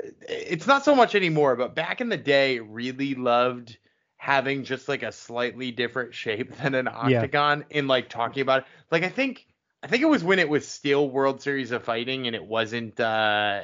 It's 0.00 0.66
not 0.66 0.84
so 0.84 0.94
much 0.94 1.14
anymore, 1.14 1.56
but 1.56 1.74
back 1.74 2.00
in 2.00 2.08
the 2.08 2.16
day, 2.16 2.60
really 2.60 3.14
loved 3.14 3.76
having 4.16 4.64
just 4.64 4.88
like 4.88 5.02
a 5.02 5.12
slightly 5.12 5.70
different 5.70 6.14
shape 6.14 6.56
than 6.62 6.74
an 6.74 6.86
Yeah. 6.86 6.92
octagon 7.20 7.64
in 7.70 7.86
like 7.88 8.08
talking 8.08 8.42
about 8.42 8.60
it. 8.60 8.66
Like 8.90 9.02
I 9.02 9.08
think 9.08 9.46
I 9.82 9.86
think 9.86 10.02
it 10.02 10.06
was 10.08 10.24
when 10.24 10.38
it 10.38 10.48
was 10.48 10.66
still 10.66 11.08
World 11.08 11.40
Series 11.42 11.70
of 11.72 11.84
Fighting 11.84 12.26
and 12.26 12.34
it 12.36 12.44
wasn't 12.44 12.98
uh 13.00 13.62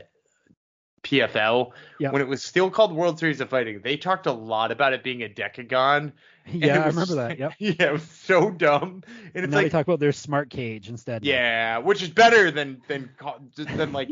PFL 1.02 1.72
Yeah. 1.98 2.10
when 2.12 2.22
it 2.22 2.28
was 2.28 2.42
still 2.42 2.70
called 2.70 2.94
World 2.94 3.18
Series 3.18 3.40
of 3.40 3.50
Fighting. 3.50 3.80
They 3.82 3.96
talked 3.96 4.26
a 4.26 4.32
lot 4.32 4.72
about 4.72 4.92
it 4.94 5.02
being 5.02 5.22
a 5.22 5.28
decagon. 5.28 6.12
Yeah, 6.46 6.82
I 6.82 6.86
remember 6.88 7.14
that. 7.14 7.38
Yep. 7.38 7.52
Yeah, 7.58 7.86
it 7.86 7.92
was 7.94 8.02
so 8.02 8.50
dumb. 8.50 9.02
And 9.34 9.44
it's 9.46 9.50
now 9.50 9.62
they 9.62 9.70
talk 9.70 9.86
about 9.86 9.98
their 9.98 10.12
smart 10.12 10.50
cage 10.50 10.90
instead. 10.90 11.24
yeah, 11.24 11.78
which 11.78 12.02
is 12.02 12.10
better 12.10 12.50
than 12.50 12.82
than 12.86 13.08
than 13.56 13.92
like 13.94 14.10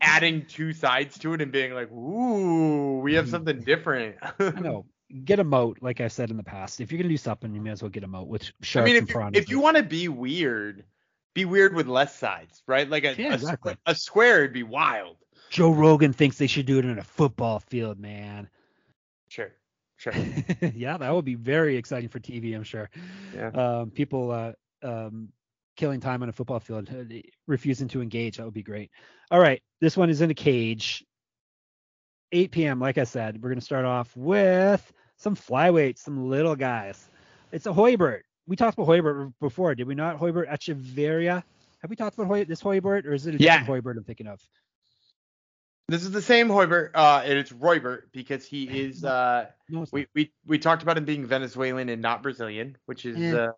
adding 0.00 0.46
two 0.46 0.72
sides 0.72 1.18
to 1.18 1.34
it 1.34 1.42
and 1.42 1.50
being 1.52 1.72
like, 1.74 1.90
ooh, 1.90 2.98
we 3.00 3.14
have 3.14 3.26
Mhm. 3.26 3.30
something 3.30 3.60
different. 3.60 4.16
I 4.22 4.60
know. 4.60 4.86
Get 5.24 5.38
a 5.38 5.44
moat, 5.44 5.78
like 5.80 6.00
I 6.00 6.08
said 6.08 6.30
in 6.30 6.36
the 6.36 6.42
past. 6.42 6.80
If 6.80 6.90
you're 6.90 6.96
gonna 6.98 7.10
do 7.10 7.16
something, 7.18 7.54
you 7.54 7.60
may 7.60 7.70
as 7.70 7.82
well 7.82 7.90
get 7.90 8.02
a 8.04 8.08
moat 8.08 8.26
with 8.26 8.42
I 8.42 8.64
sharks 8.64 8.86
mean, 8.88 8.96
and 8.96 9.04
if 9.04 9.08
you, 9.10 9.14
piranhas. 9.14 9.42
if 9.42 9.50
you 9.50 9.60
want 9.60 9.76
to 9.76 9.82
be 9.82 10.08
weird, 10.08 10.84
be 11.34 11.44
weird 11.44 11.74
with 11.74 11.86
less 11.86 12.16
sides, 12.16 12.62
right? 12.66 12.88
Like 12.88 13.04
a 13.04 13.14
Yeah, 13.14 13.30
a, 13.30 13.34
exactly. 13.34 13.76
a 13.86 13.94
square 13.94 14.40
would 14.40 14.52
be 14.54 14.62
wild. 14.64 15.18
Joe 15.50 15.70
Rogan 15.72 16.12
thinks 16.12 16.38
they 16.38 16.46
should 16.48 16.66
do 16.66 16.78
it 16.78 16.84
in 16.84 16.98
a 16.98 17.04
football 17.04 17.60
field, 17.60 18.00
man. 18.00 18.48
Sure, 19.28 19.52
sure. 19.96 20.14
yeah, 20.74 20.96
that 20.96 21.14
would 21.14 21.24
be 21.26 21.34
very 21.36 21.76
exciting 21.76 22.08
for 22.08 22.18
TV, 22.18 22.56
I'm 22.56 22.64
sure. 22.64 22.90
Yeah. 23.34 23.48
Um, 23.48 23.90
people 23.90 24.30
uh, 24.32 24.52
um, 24.82 25.28
killing 25.76 26.00
time 26.00 26.22
on 26.22 26.28
a 26.28 26.32
football 26.32 26.60
field, 26.60 26.88
uh, 26.90 27.04
refusing 27.46 27.88
to 27.88 28.00
engage. 28.02 28.36
That 28.36 28.44
would 28.44 28.54
be 28.54 28.62
great. 28.62 28.90
All 29.30 29.40
right, 29.40 29.62
this 29.80 29.96
one 29.96 30.10
is 30.10 30.20
in 30.20 30.30
a 30.30 30.34
cage. 30.34 31.04
8 32.32 32.50
p.m. 32.50 32.80
Like 32.80 32.98
I 32.98 33.04
said, 33.04 33.40
we're 33.42 33.50
gonna 33.50 33.60
start 33.60 33.84
off 33.84 34.16
with 34.16 34.92
some 35.16 35.36
flyweights, 35.36 35.98
some 35.98 36.28
little 36.28 36.56
guys. 36.56 37.08
It's 37.52 37.66
a 37.66 37.72
Hoybert. 37.72 38.20
We 38.46 38.56
talked 38.56 38.76
about 38.76 38.88
Hoybert 38.88 39.32
before, 39.40 39.74
did 39.74 39.86
we 39.86 39.94
not? 39.94 40.18
Hoybert 40.18 40.48
Echeverria. 40.50 41.42
Have 41.80 41.90
we 41.90 41.96
talked 41.96 42.16
about 42.16 42.26
Hoy- 42.26 42.44
this 42.44 42.62
Hoybert, 42.62 43.04
or 43.06 43.12
is 43.14 43.26
it 43.26 43.36
a 43.36 43.38
Yeah. 43.38 43.58
different 43.60 43.84
Hoybert 43.84 43.96
I'm 43.98 44.04
thinking 44.04 44.26
of? 44.26 44.40
This 45.88 46.02
is 46.02 46.10
the 46.10 46.22
same 46.22 46.48
Hoybert, 46.48 46.90
uh, 46.94 47.22
and 47.24 47.38
it's 47.38 47.52
Roybert 47.52 48.04
because 48.12 48.44
he 48.46 48.64
is. 48.64 49.04
Uh, 49.04 49.46
No, 49.68 49.84
we, 49.92 50.06
we 50.14 50.32
we 50.46 50.58
talked 50.58 50.82
about 50.82 50.96
him 50.96 51.04
being 51.04 51.26
Venezuelan 51.26 51.88
and 51.90 52.00
not 52.02 52.22
Brazilian, 52.22 52.76
which 52.86 53.04
is 53.04 53.16
Eh. 53.18 53.36
uh, 53.36 53.52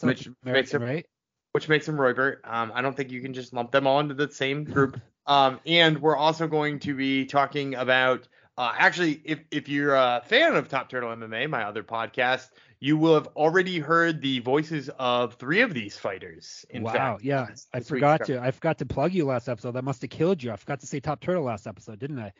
which 0.00 0.28
makes 0.28 0.28
American, 0.44 0.82
him- 0.82 0.88
right? 0.88 1.06
Which 1.52 1.68
makes 1.68 1.86
him 1.86 1.96
Roybert. 1.96 2.38
Um, 2.44 2.72
I 2.74 2.82
don't 2.82 2.96
think 2.96 3.10
you 3.10 3.20
can 3.20 3.34
just 3.34 3.52
lump 3.52 3.70
them 3.70 3.86
all 3.86 4.00
into 4.00 4.14
the 4.14 4.30
same 4.30 4.64
group. 4.64 5.00
Um, 5.24 5.60
and 5.64 6.02
we're 6.02 6.16
also 6.16 6.48
going 6.48 6.80
to 6.80 6.96
be 6.96 7.26
talking 7.26 7.76
about. 7.76 8.26
Uh, 8.58 8.72
actually, 8.76 9.22
if 9.24 9.38
if 9.52 9.68
you're 9.68 9.94
a 9.94 10.20
fan 10.26 10.56
of 10.56 10.68
Top 10.68 10.88
Turtle 10.88 11.10
MMA, 11.10 11.48
my 11.48 11.62
other 11.62 11.84
podcast, 11.84 12.48
you 12.80 12.96
will 12.96 13.14
have 13.14 13.28
already 13.36 13.78
heard 13.78 14.20
the 14.20 14.40
voices 14.40 14.90
of 14.98 15.34
three 15.34 15.60
of 15.60 15.72
these 15.74 15.96
fighters. 15.96 16.66
In 16.70 16.82
wow, 16.82 16.92
fact, 16.92 17.22
yeah. 17.24 17.46
this- 17.48 17.68
I 17.72 17.78
this 17.78 17.88
forgot 17.88 18.24
to. 18.24 18.42
I 18.42 18.50
forgot 18.50 18.78
to 18.78 18.84
plug 18.86 19.14
you 19.14 19.24
last 19.24 19.48
episode. 19.48 19.74
That 19.74 19.84
must 19.84 20.02
have 20.02 20.10
killed 20.10 20.42
you. 20.42 20.50
I 20.50 20.56
forgot 20.56 20.80
to 20.80 20.88
say 20.88 20.98
Top 20.98 21.20
Turtle 21.20 21.44
last 21.44 21.68
episode, 21.68 22.00
didn't 22.00 22.18
I? 22.18 22.32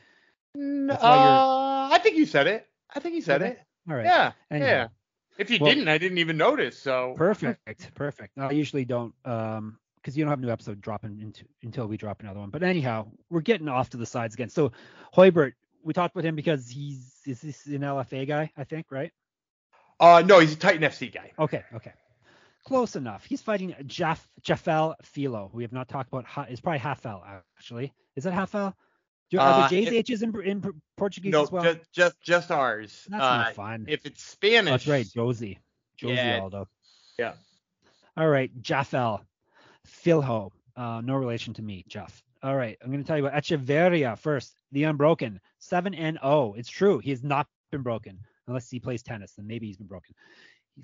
Uh, 0.59 1.88
I 1.92 2.00
think 2.02 2.16
you 2.16 2.26
said 2.26 2.49
it. 2.49 2.66
I 2.92 2.99
think 2.99 3.14
you 3.14 3.23
said 3.23 3.45
I? 3.45 3.47
it. 3.47 3.61
All 3.88 3.95
right. 3.95 4.07
Yeah, 4.07 4.33
Anyhow. 4.50 4.66
yeah. 4.66 4.87
If 5.39 5.51
you 5.51 5.59
Well- 5.61 5.73
didn't, 5.73 5.89
I 5.89 5.99
didn't 5.99 6.19
even 6.19 6.37
notice. 6.37 6.79
So 6.79 7.15
Perfect. 7.17 7.95
Perfect. 7.95 8.37
No, 8.37 8.47
I 8.49 8.53
usually 8.53 8.85
don't 8.85 9.15
um 9.25 9.79
because 9.97 10.17
you 10.17 10.25
don't 10.25 10.31
have 10.31 10.41
a 10.41 10.43
new 10.43 10.51
episode 10.51 10.81
dropping 10.81 11.21
into 11.21 11.45
until 11.62 11.87
we 11.87 11.97
drop 11.97 12.21
another 12.21 12.41
one. 12.41 12.51
But 12.51 12.62
anyhow, 12.65 13.09
we're 13.31 13.41
getting 13.41 13.69
off 13.69 13.91
to 13.91 13.97
the 13.97 14.07
sides 14.07 14.35
again. 14.35 14.49
So 14.49 14.73
Hoybert, 15.17 15.53
we 15.85 15.93
talked 15.93 16.15
about 16.15 16.25
him 16.27 16.35
because 16.37 16.69
he's 16.69 17.21
is 17.27 17.41
this 17.41 17.67
an 17.67 17.81
LFA 17.83 18.27
guy, 18.27 18.51
I 18.57 18.65
think, 18.65 18.87
right? 18.91 19.12
Uh, 20.01 20.23
no, 20.27 20.41
he's 20.41 20.53
a 20.55 20.57
Titan 20.57 20.83
FC 20.83 21.12
guy. 21.12 21.31
Okay, 21.39 21.62
okay. 21.75 21.93
Close 22.65 22.97
enough. 22.97 23.25
He's 23.25 23.41
fighting 23.43 23.75
Jaff 23.87 24.29
Jafel 24.43 24.95
Filho. 25.03 25.51
We 25.53 25.62
have 25.62 25.73
not 25.73 25.89
talked 25.89 26.09
about 26.09 26.25
ha- 26.25 26.47
it's 26.49 26.61
probably 26.61 26.81
Hafel 26.81 27.23
actually. 27.57 27.93
Is 28.17 28.27
it 28.27 28.33
Hafel? 28.33 28.75
Are 29.35 29.65
Uh, 29.65 29.69
there 29.69 29.83
J's 29.83 29.93
H's 29.93 30.23
in, 30.23 30.41
in 30.43 30.83
Portuguese 30.97 31.33
no, 31.33 31.43
as 31.43 31.53
well? 31.53 31.62
just 31.62 31.93
just 31.93 32.21
just 32.23 32.51
ours. 32.51 33.07
That's 33.09 33.23
uh, 33.23 33.37
not 33.39 33.55
fun. 33.55 33.87
If 33.89 34.05
it's 34.07 34.23
Spanish, 34.23 34.69
Oh, 34.69 34.73
that's 34.73 34.87
right, 34.87 35.07
José. 35.07 35.59
José 36.01 36.17
Yeah. 36.17 36.41
Aldo. 36.41 36.69
Yeah. 37.19 37.33
All 38.17 38.29
right, 38.29 38.51
Jafel. 38.62 39.21
Filho. 39.87 40.53
Uh, 40.77 41.01
no 41.05 41.15
relation 41.15 41.55
to 41.55 41.62
me, 41.62 41.85
Jeff. 41.89 42.23
All 42.43 42.57
right, 42.57 42.77
I'm 42.83 42.91
going 42.91 43.03
to 43.03 43.07
tell 43.07 43.17
you 43.19 43.27
about 43.27 43.41
Echeverria 43.43 44.19
first. 44.19 44.53
The 44.73 44.85
Unbroken. 44.85 45.41
7 45.59 45.95
and 45.95 46.19
0. 46.23 46.55
It's 46.57 46.69
true. 46.71 46.99
He 46.99 47.11
has 47.11 47.23
not 47.23 47.47
been 47.71 47.83
broken 47.83 48.19
unless 48.49 48.69
he 48.71 48.81
plays 48.81 49.03
tennis. 49.03 49.33
Then 49.37 49.47
maybe 49.47 49.67
he's 49.67 49.77
been 49.77 49.87
broken. 49.87 50.15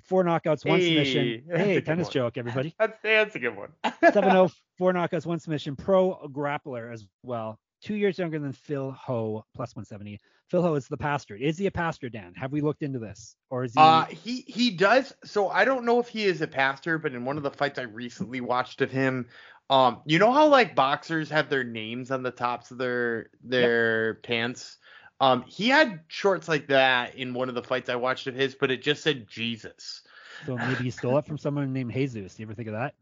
Four 0.03 0.23
knockouts, 0.23 0.63
one 0.65 0.79
Hey, 0.79 0.87
submission. 0.87 1.43
Hey, 1.53 1.81
tennis 1.81 2.05
one. 2.05 2.13
joke, 2.13 2.37
everybody. 2.37 2.75
That's 2.79 2.97
that's 3.01 3.35
a 3.35 3.39
good 3.39 3.55
one. 3.57 3.69
7 4.01 4.23
0, 4.31 4.49
four 4.77 4.93
knockouts, 4.93 5.25
one 5.25 5.39
submission. 5.39 5.75
Pro 5.75 6.29
grappler 6.31 6.93
as 6.93 7.05
well. 7.23 7.59
Two 7.81 7.95
years 7.95 8.17
younger 8.19 8.39
than 8.39 8.51
Filho, 8.51 9.45
plus 9.55 9.75
170. 9.75 10.19
Filho 10.49 10.75
is 10.75 10.87
the 10.87 10.97
pastor. 10.97 11.35
Is 11.35 11.57
he 11.57 11.67
a 11.67 11.71
pastor, 11.71 12.09
Dan? 12.09 12.33
Have 12.35 12.51
we 12.51 12.61
looked 12.61 12.81
into 12.81 12.99
this? 12.99 13.35
Or 13.49 13.63
is 13.63 13.73
he. 13.73 13.79
Uh, 13.79 14.05
he 14.05 14.41
he 14.47 14.71
does. 14.71 15.13
So 15.23 15.49
I 15.49 15.63
don't 15.63 15.85
know 15.85 15.99
if 15.99 16.07
he 16.07 16.25
is 16.25 16.41
a 16.41 16.47
pastor, 16.47 16.97
but 16.97 17.13
in 17.13 17.23
one 17.23 17.37
of 17.37 17.43
the 17.43 17.51
fights 17.51 17.79
I 17.79 17.83
recently 17.83 18.41
watched 18.41 18.81
of 18.81 18.91
him, 18.91 19.27
um, 19.69 20.01
you 20.05 20.17
know 20.19 20.31
how 20.31 20.47
like 20.47 20.75
boxers 20.75 21.29
have 21.29 21.49
their 21.49 21.63
names 21.63 22.11
on 22.11 22.23
the 22.23 22.31
tops 22.31 22.71
of 22.71 22.79
their 22.79 23.29
their 23.43 24.15
pants. 24.15 24.77
Um, 25.21 25.43
he 25.47 25.67
had 25.69 26.01
shorts 26.07 26.47
like 26.47 26.67
that 26.67 27.15
in 27.15 27.33
one 27.33 27.49
of 27.49 27.55
the 27.55 27.63
fights 27.63 27.89
I 27.89 27.95
watched 27.95 28.27
of 28.27 28.35
his, 28.35 28.55
but 28.55 28.71
it 28.71 28.81
just 28.81 29.03
said 29.03 29.27
Jesus. 29.27 30.01
so 30.45 30.57
maybe 30.57 30.85
he 30.85 30.91
stole 30.91 31.17
it 31.17 31.25
from 31.25 31.37
someone 31.37 31.71
named 31.73 31.93
Jesus. 31.93 32.35
Do 32.35 32.41
you 32.41 32.47
ever 32.47 32.55
think 32.55 32.69
of 32.69 32.73
that? 32.73 32.95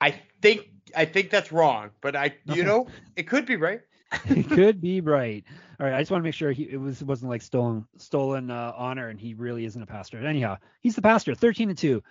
I 0.00 0.20
think 0.42 0.68
I 0.96 1.04
think 1.04 1.30
that's 1.30 1.52
wrong, 1.52 1.90
but 2.00 2.16
I 2.16 2.34
Okay. 2.48 2.58
you 2.58 2.64
know 2.64 2.88
it 3.16 3.24
could 3.24 3.46
be 3.46 3.56
right. 3.56 3.80
it 4.24 4.48
could 4.48 4.80
be 4.80 5.00
right. 5.00 5.44
All 5.78 5.86
right, 5.86 5.94
I 5.94 6.00
just 6.00 6.10
want 6.10 6.22
to 6.22 6.24
make 6.24 6.34
sure 6.34 6.50
he 6.52 6.64
it 6.64 6.80
was 6.80 7.02
wasn't 7.02 7.30
like 7.30 7.42
stolen 7.42 7.86
stolen 7.96 8.50
uh, 8.50 8.72
honor, 8.76 9.08
and 9.08 9.20
he 9.20 9.34
really 9.34 9.64
isn't 9.64 9.80
a 9.82 9.86
pastor. 9.86 10.24
Anyhow, 10.24 10.58
he's 10.80 10.96
the 10.96 11.02
pastor. 11.02 11.34
13 11.34 11.68
and 11.70 11.78
two, 11.78 12.02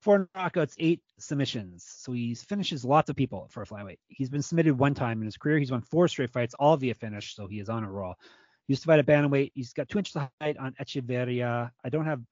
four 0.00 0.28
knockouts, 0.34 0.74
eight 0.78 1.02
submissions. 1.18 1.84
So 1.86 2.12
he 2.12 2.34
finishes 2.34 2.84
lots 2.84 3.10
of 3.10 3.16
people 3.16 3.48
for 3.50 3.62
a 3.62 3.66
flyweight. 3.66 3.98
He's 4.08 4.30
been 4.30 4.42
submitted 4.42 4.78
one 4.78 4.94
time 4.94 5.20
in 5.20 5.26
his 5.26 5.36
career. 5.36 5.58
He's 5.58 5.70
won 5.70 5.82
four 5.82 6.08
straight 6.08 6.30
fights, 6.30 6.54
all 6.58 6.76
via 6.76 6.94
finish. 6.94 7.36
So 7.36 7.46
he 7.46 7.60
is 7.60 7.68
on 7.68 7.84
a 7.84 7.90
roll. 7.90 8.14
He 8.66 8.72
used 8.72 8.82
to 8.82 8.86
fight 8.86 8.98
at 9.00 9.06
bantamweight. 9.06 9.52
He's 9.54 9.72
got 9.72 9.88
two 9.88 9.98
inches 9.98 10.16
of 10.16 10.28
height 10.40 10.56
on 10.56 10.74
Echeverria. 10.80 11.70
I 11.84 11.88
don't 11.88 12.06
have. 12.06 12.22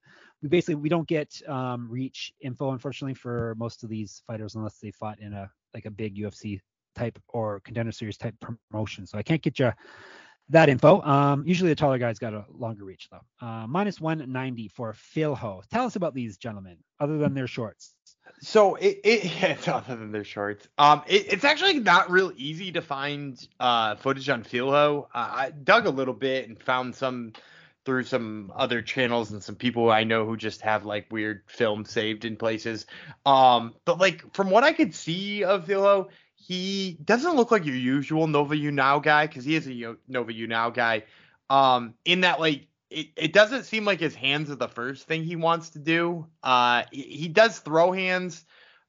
We 0.42 0.49
basically 0.49 0.76
we 0.76 0.88
don't 0.88 1.06
get 1.06 1.40
um, 1.49 1.88
reach 1.90 2.32
info 2.40 2.70
unfortunately 2.70 3.14
for 3.14 3.54
most 3.59 3.82
of 3.82 3.90
these 3.90 4.23
fighters 4.26 4.54
unless 4.54 4.78
they 4.78 4.90
fought 4.90 5.18
in 5.18 5.32
a 5.32 5.50
like 5.75 5.87
a 5.87 5.90
big 5.90 6.16
UFC 6.16 6.61
type 6.94 7.18
or 7.28 7.61
contender 7.61 7.92
series 7.92 8.16
type 8.16 8.35
promotion. 8.40 9.06
So 9.06 9.18
I 9.18 9.23
can't 9.23 9.42
get 9.42 9.59
you 9.59 9.73
that 10.50 10.68
info. 10.68 11.00
Um, 11.02 11.44
usually 11.47 11.70
the 11.70 11.76
taller 11.76 11.99
guy's 11.99 12.18
got 12.18 12.35
a 12.35 12.44
longer 12.52 12.85
reach 12.85 13.09
though. 13.11 13.47
Uh, 13.47 13.66
minus 13.66 14.00
190 14.00 14.68
for 14.68 14.92
Filho. 14.92 15.62
Tell 15.70 15.87
us 15.87 15.97
about 15.97 16.14
these 16.14 16.37
gentlemen, 16.37 16.76
other 16.99 17.18
than 17.18 17.35
their 17.35 17.47
shorts. 17.47 17.94
So 18.40 18.75
it, 18.76 19.00
it 19.04 19.25
it's 19.42 19.68
other 19.68 19.97
than 19.97 20.12
their 20.12 20.25
shorts. 20.25 20.68
Um, 20.78 21.02
it, 21.06 21.32
it's 21.32 21.44
actually 21.44 21.80
not 21.80 22.11
real 22.11 22.32
easy 22.37 22.73
to 22.73 22.82
find 22.82 23.47
uh 23.61 23.97
footage 23.97 24.28
on 24.28 24.42
Filho. 24.42 25.09
Uh, 25.14 25.30
I 25.32 25.50
dug 25.50 25.87
a 25.87 25.90
little 25.90 26.14
bit 26.14 26.49
and 26.49 26.61
found 26.61 26.94
some 26.94 27.32
through 27.85 28.05
some 28.05 28.53
other 28.55 28.83
channels 28.83 29.31
and 29.31 29.43
some 29.43 29.57
people 29.57 29.91
I 29.91 30.05
know 30.05 30.27
who 30.27 30.37
just 30.37 30.61
have 30.63 30.85
like 30.85 31.11
weird 31.11 31.43
film 31.47 31.85
saved 31.85 32.25
in 32.25 32.37
places. 32.37 32.87
Um, 33.25 33.75
but 33.85 33.99
like 33.99 34.35
from 34.35 34.51
what 34.51 34.65
I 34.65 34.73
could 34.73 34.95
see 34.95 35.45
of 35.45 35.67
Filho, 35.67 36.09
he 36.37 36.99
doesn't 37.05 37.37
look 37.37 37.51
like 37.51 37.65
your 37.65 37.77
usual 37.77 38.27
Nova 38.27 38.55
União 38.55 39.03
guy 39.03 39.27
because 39.27 39.45
he 39.45 39.55
is 39.55 39.67
a 39.67 39.97
Nova 40.09 40.33
União 40.33 40.73
guy. 40.73 41.05
Um, 41.49 41.95
in 42.05 42.21
that 42.21 42.39
like 42.39 42.69
it, 42.91 43.09
it 43.17 43.33
doesn't 43.33 43.65
seem 43.65 43.85
like 43.85 44.01
his 44.01 44.15
hands 44.15 44.51
are 44.51 44.57
the 44.57 44.69
first 44.69 45.07
thing 45.07 45.25
he 45.25 45.37
wants 45.37 45.71
to 45.71 45.79
do. 45.79 46.27
Uh, 46.43 46.83
he, 46.91 47.03
he 47.03 47.29
does 47.29 47.59
throw 47.61 47.93
hands, 47.93 48.45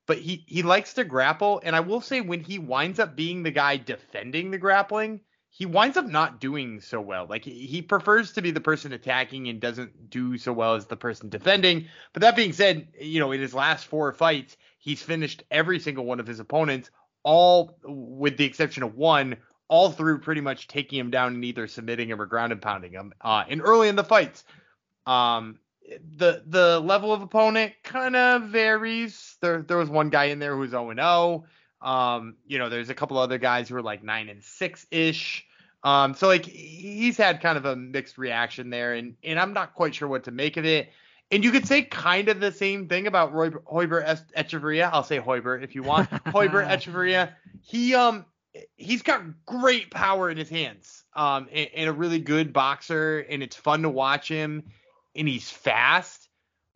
but 0.06 0.18
he 0.18 0.44
he 0.48 0.64
likes 0.64 0.94
to 0.96 1.04
grapple. 1.04 1.62
And 1.64 1.76
I 1.76 1.80
will 1.80 2.02
say 2.02 2.20
when 2.20 2.42
he 2.42 2.60
winds 2.60 3.00
up 3.00 3.16
being 3.16 3.44
the 3.44 3.52
guy 3.52 3.78
defending 3.78 4.52
the 4.52 4.58
grappling, 4.58 5.22
he 5.54 5.66
winds 5.66 5.98
up 5.98 6.08
not 6.08 6.40
doing 6.40 6.80
so 6.80 7.02
well. 7.02 7.28
Like 7.30 7.44
he, 7.44 7.82
prefers 7.82 8.32
to 8.34 8.42
be 8.42 8.52
the 8.52 8.62
person 8.62 8.94
attacking 8.94 9.50
and 9.50 9.60
doesn't 9.60 10.10
do 10.10 10.38
so 10.38 10.54
well 10.54 10.76
as 10.76 10.86
the 10.86 10.96
person 10.96 11.28
defending. 11.28 11.88
But 12.14 12.22
that 12.22 12.38
being 12.38 12.54
said, 12.54 12.88
you 13.00 13.20
know, 13.20 13.34
in 13.34 13.42
his 13.42 13.54
last 13.54 13.86
four 13.88 14.14
fights, 14.14 14.56
he's 14.80 15.04
finished 15.04 15.44
every 15.52 15.80
single 15.82 16.06
one 16.06 16.22
of 16.22 16.26
his 16.26 16.40
opponents, 16.40 16.90
all 17.24 17.78
with 17.84 18.38
the 18.38 18.46
exception 18.46 18.84
of 18.84 18.96
one, 18.96 19.36
all 19.68 19.92
through 19.92 20.20
pretty 20.20 20.40
much 20.40 20.70
taking 20.70 20.98
him 20.98 21.12
down 21.12 21.36
and 21.36 21.44
either 21.44 21.68
submitting 21.68 22.10
him 22.10 22.22
or 22.22 22.26
ground 22.28 22.54
and 22.54 22.62
pounding 22.62 22.94
him. 22.94 23.12
Uh, 23.20 23.44
and 23.50 23.62
early 23.62 23.90
in 23.90 23.98
the 23.98 24.06
fights, 24.06 24.46
um, 25.06 25.60
the 26.16 26.44
the 26.48 26.80
level 26.80 27.12
of 27.12 27.22
opponent 27.22 27.74
kind 27.84 28.16
of 28.16 28.44
varies. 28.44 29.36
There 29.42 29.64
there 29.64 29.78
was 29.78 29.90
one 29.90 30.10
guy 30.10 30.26
in 30.26 30.40
there 30.40 30.54
who 30.54 30.62
was 30.62 30.72
0 30.72 30.94
0. 30.96 31.44
Um, 31.82 32.36
you 32.46 32.60
know, 32.60 32.70
there's 32.70 32.90
a 32.90 32.94
couple 32.94 33.18
other 33.18 33.38
guys 33.38 33.70
who 33.70 33.76
are 33.76 33.82
like 33.82 34.04
nine 34.04 34.30
and 34.30 34.44
six 34.44 34.86
ish. 34.92 35.46
Um, 35.84 36.14
so 36.14 36.28
like 36.28 36.46
he's 36.46 37.18
had 37.18 37.42
kind 37.42 37.58
of 37.58 37.66
a 37.66 37.76
mixed 37.76 38.18
reaction 38.18 38.70
there, 38.70 38.94
and 38.94 39.16
and 39.24 39.40
I'm 39.40 39.54
not 39.54 39.74
quite 39.74 39.96
sure 39.96 40.08
what 40.08 40.26
to 40.26 40.32
make 40.32 40.58
of 40.58 40.66
it. 40.66 40.90
And 41.32 41.44
you 41.44 41.52
could 41.52 41.66
say 41.66 41.84
kind 41.84 42.28
of 42.28 42.40
the 42.40 42.52
same 42.52 42.88
thing 42.88 43.08
about 43.08 43.34
Roy, 43.34 43.50
Hoiber 43.50 44.20
Echeverria. 44.38 44.90
I'll 44.92 45.04
say 45.04 45.20
Hoiber 45.20 45.64
if 45.64 45.74
you 45.74 45.82
want. 45.82 46.10
Hoiber 46.28 46.68
Echeverria. 46.68 47.34
He 47.62 47.96
um 47.96 48.26
he's 48.76 49.02
got 49.02 49.24
great 49.46 49.92
power 49.92 50.30
in 50.30 50.38
his 50.38 50.50
hands. 50.50 51.04
Um, 51.14 51.48
and, 51.52 51.70
and 51.76 51.90
a 51.90 51.94
really 51.94 52.20
good 52.20 52.54
boxer, 52.54 53.20
and 53.20 53.44
it's 53.44 53.56
fun 53.56 53.82
to 53.82 53.90
watch 53.90 54.28
him, 54.28 54.64
and 55.16 55.28
he's 55.28 55.50
fast. 55.50 56.21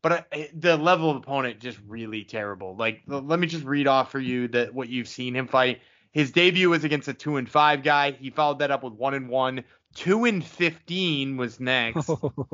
But 0.05 0.27
uh, 0.31 0.43
the 0.53 0.77
level 0.77 1.09
of 1.09 1.17
opponent 1.17 1.59
just 1.59 1.79
really 1.87 2.23
terrible. 2.23 2.75
Like, 2.75 3.01
let 3.07 3.39
me 3.39 3.47
just 3.47 3.63
read 3.63 3.87
off 3.87 4.11
for 4.11 4.19
you 4.19 4.47
that 4.49 4.71
what 4.71 4.87
you've 4.87 5.07
seen 5.07 5.35
him 5.35 5.47
fight. 5.47 5.81
His 6.11 6.29
debut 6.29 6.69
was 6.69 6.83
against 6.83 7.07
a 7.07 7.13
two 7.15 7.37
and 7.37 7.49
five 7.49 7.81
guy. 7.81 8.11
He 8.11 8.29
followed 8.29 8.59
that 8.59 8.69
up 8.69 8.83
with 8.83 8.93
one 8.93 9.15
and 9.15 9.29
one. 9.29 9.63
Two 9.95 10.25
and 10.25 10.45
fifteen 10.45 11.37
was 11.37 11.59
next. 11.59 12.07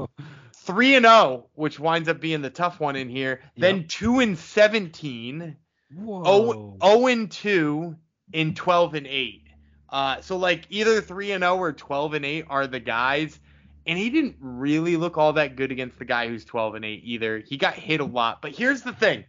Three 0.55 0.96
and 0.96 1.03
zero, 1.03 1.13
oh, 1.13 1.50
which 1.55 1.77
winds 1.77 2.08
up 2.08 2.22
being 2.22 2.41
the 2.41 2.50
tough 2.50 2.79
one 2.79 2.96
in 2.96 3.10
here. 3.10 3.41
Yep. 3.55 3.62
Then 3.62 3.88
two 3.89 4.22
and 4.22 4.38
seventeen. 4.38 5.58
Whoa. 5.93 6.24
Oh, 6.25 6.77
oh 6.79 7.08
and 7.08 7.29
two 7.29 7.98
in 8.31 8.55
twelve 8.55 8.93
and 8.93 9.08
eight. 9.08 9.43
Uh, 9.89 10.22
so 10.22 10.38
like 10.38 10.67
either 10.70 11.01
three 11.01 11.34
and 11.34 11.41
zero 11.41 11.58
or 11.58 11.74
twelve 11.74 12.13
and 12.13 12.24
eight 12.24 12.46
are 12.50 12.65
the 12.65 12.79
guys. 12.79 13.38
And 13.85 13.97
he 13.97 14.09
didn't 14.09 14.35
really 14.39 14.95
look 14.97 15.17
all 15.17 15.33
that 15.33 15.55
good 15.55 15.71
against 15.71 15.97
the 15.97 16.05
guy 16.05 16.27
who's 16.27 16.45
12 16.45 16.75
and 16.75 16.85
8 16.85 17.01
either. 17.03 17.39
He 17.39 17.57
got 17.57 17.73
hit 17.73 18.00
a 18.00 18.05
lot. 18.05 18.41
But 18.41 18.51
here's 18.51 18.83
the 18.83 18.93
thing. 18.93 19.25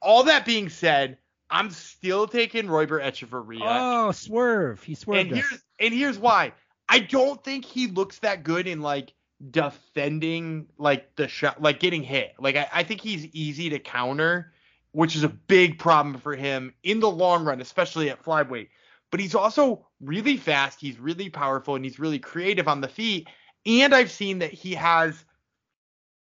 All 0.00 0.24
that 0.24 0.44
being 0.44 0.68
said, 0.68 1.18
I'm 1.50 1.70
still 1.70 2.26
taking 2.26 2.66
Royber 2.66 3.02
Echeverria. 3.02 3.60
Oh, 3.62 4.12
swerve. 4.12 4.82
He 4.82 4.94
swerved. 4.94 5.28
And 5.28 5.36
here's 5.36 5.62
and 5.80 5.94
here's 5.94 6.18
why. 6.18 6.52
I 6.88 7.00
don't 7.00 7.42
think 7.42 7.64
he 7.64 7.88
looks 7.88 8.18
that 8.20 8.44
good 8.44 8.66
in 8.66 8.80
like 8.80 9.12
defending 9.50 10.66
like 10.78 11.14
the 11.16 11.28
shot 11.28 11.60
like 11.60 11.80
getting 11.80 12.02
hit. 12.02 12.34
Like 12.38 12.56
I, 12.56 12.68
I 12.72 12.82
think 12.82 13.00
he's 13.00 13.26
easy 13.26 13.70
to 13.70 13.78
counter, 13.78 14.52
which 14.92 15.14
is 15.16 15.24
a 15.24 15.28
big 15.28 15.78
problem 15.78 16.18
for 16.18 16.34
him 16.34 16.74
in 16.82 17.00
the 17.00 17.10
long 17.10 17.44
run, 17.44 17.60
especially 17.60 18.10
at 18.10 18.22
flyweight. 18.22 18.68
But 19.10 19.20
he's 19.20 19.34
also 19.34 19.86
really 20.00 20.36
fast, 20.36 20.80
he's 20.80 20.98
really 20.98 21.30
powerful, 21.30 21.76
and 21.76 21.84
he's 21.84 21.98
really 21.98 22.18
creative 22.18 22.66
on 22.66 22.80
the 22.80 22.88
feet. 22.88 23.28
And 23.66 23.94
I've 23.94 24.10
seen 24.10 24.38
that 24.38 24.52
he 24.52 24.74
has 24.74 25.24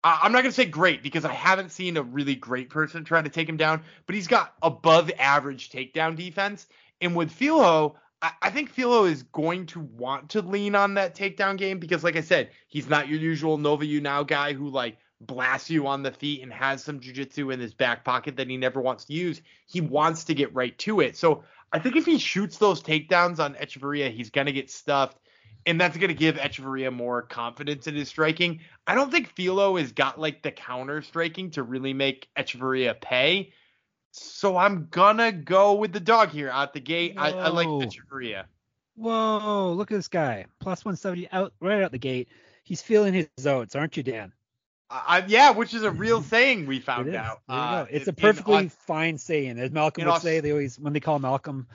I'm 0.03 0.31
not 0.31 0.41
going 0.41 0.51
to 0.51 0.55
say 0.55 0.65
great 0.65 1.03
because 1.03 1.25
I 1.25 1.33
haven't 1.33 1.71
seen 1.71 1.95
a 1.95 2.01
really 2.01 2.33
great 2.33 2.69
person 2.69 3.03
trying 3.03 3.25
to 3.25 3.29
take 3.29 3.47
him 3.47 3.57
down, 3.57 3.83
but 4.07 4.15
he's 4.15 4.27
got 4.27 4.55
above 4.63 5.11
average 5.19 5.69
takedown 5.69 6.15
defense. 6.15 6.67
And 7.01 7.15
with 7.15 7.31
Filho, 7.31 7.97
I, 8.21 8.31
I 8.41 8.49
think 8.49 8.69
Filho 8.69 9.05
is 9.05 9.23
going 9.23 9.67
to 9.67 9.79
want 9.79 10.29
to 10.29 10.41
lean 10.41 10.73
on 10.73 10.95
that 10.95 11.15
takedown 11.15 11.55
game 11.57 11.77
because, 11.77 12.03
like 12.03 12.15
I 12.15 12.21
said, 12.21 12.49
he's 12.67 12.89
not 12.89 13.09
your 13.09 13.19
usual 13.19 13.59
Nova 13.59 13.85
União 13.85 14.25
guy 14.25 14.53
who 14.53 14.69
like 14.69 14.97
blasts 15.19 15.69
you 15.69 15.85
on 15.85 16.01
the 16.01 16.11
feet 16.11 16.41
and 16.41 16.51
has 16.51 16.83
some 16.83 16.99
jujitsu 16.99 17.53
in 17.53 17.59
his 17.59 17.75
back 17.75 18.03
pocket 18.03 18.37
that 18.37 18.49
he 18.49 18.57
never 18.57 18.81
wants 18.81 19.05
to 19.05 19.13
use. 19.13 19.41
He 19.67 19.81
wants 19.81 20.23
to 20.25 20.33
get 20.33 20.53
right 20.55 20.75
to 20.79 21.01
it. 21.01 21.15
So 21.15 21.43
I 21.71 21.77
think 21.77 21.95
if 21.95 22.07
he 22.07 22.17
shoots 22.17 22.57
those 22.57 22.81
takedowns 22.81 23.39
on 23.39 23.53
Echeverria, 23.53 24.11
he's 24.11 24.31
going 24.31 24.47
to 24.47 24.51
get 24.51 24.71
stuffed 24.71 25.19
and 25.65 25.79
that's 25.79 25.97
going 25.97 26.09
to 26.09 26.15
give 26.15 26.35
Echeverria 26.35 26.91
more 26.93 27.21
confidence 27.21 27.87
in 27.87 27.95
his 27.95 28.09
striking. 28.09 28.61
I 28.87 28.95
don't 28.95 29.11
think 29.11 29.33
Filho 29.35 29.77
has 29.77 29.91
got 29.91 30.19
like 30.19 30.41
the 30.41 30.51
counter 30.51 31.01
striking 31.01 31.51
to 31.51 31.63
really 31.63 31.93
make 31.93 32.27
Echeverria 32.37 32.99
pay. 32.99 33.53
So 34.11 34.57
I'm 34.57 34.87
gonna 34.91 35.31
go 35.31 35.73
with 35.73 35.93
the 35.93 35.99
dog 35.99 36.29
here 36.29 36.49
out 36.49 36.73
the 36.73 36.81
gate. 36.81 37.15
I, 37.17 37.31
I, 37.31 37.47
like 37.47 37.67
Echeverria. 37.67 38.45
Whoa, 38.95 39.73
look 39.75 39.91
at 39.91 39.95
this 39.95 40.09
guy. 40.09 40.45
Plus 40.59 40.83
170 40.83 41.29
out 41.31 41.53
right 41.61 41.81
out 41.81 41.91
the 41.91 41.97
gate. 41.97 42.27
He's 42.63 42.81
feeling 42.81 43.13
his 43.13 43.47
oats, 43.47 43.75
aren't 43.75 43.95
you, 43.95 44.03
Dan? 44.03 44.33
Uh, 44.89 45.21
yeah, 45.27 45.51
which 45.51 45.73
is 45.73 45.83
a 45.83 45.91
real 45.91 46.21
saying 46.21 46.67
we 46.67 46.79
found 46.81 47.15
out. 47.15 47.39
Uh, 47.47 47.85
it's 47.89 48.07
a 48.07 48.13
perfectly 48.13 48.57
in, 48.57 48.69
fine 48.69 49.17
saying. 49.17 49.57
As 49.57 49.71
Malcolm 49.71 50.05
would 50.05 50.21
say, 50.21 50.41
they 50.41 50.51
always 50.51 50.77
when 50.77 50.91
they 50.91 50.99
call 50.99 51.17
Malcolm 51.17 51.67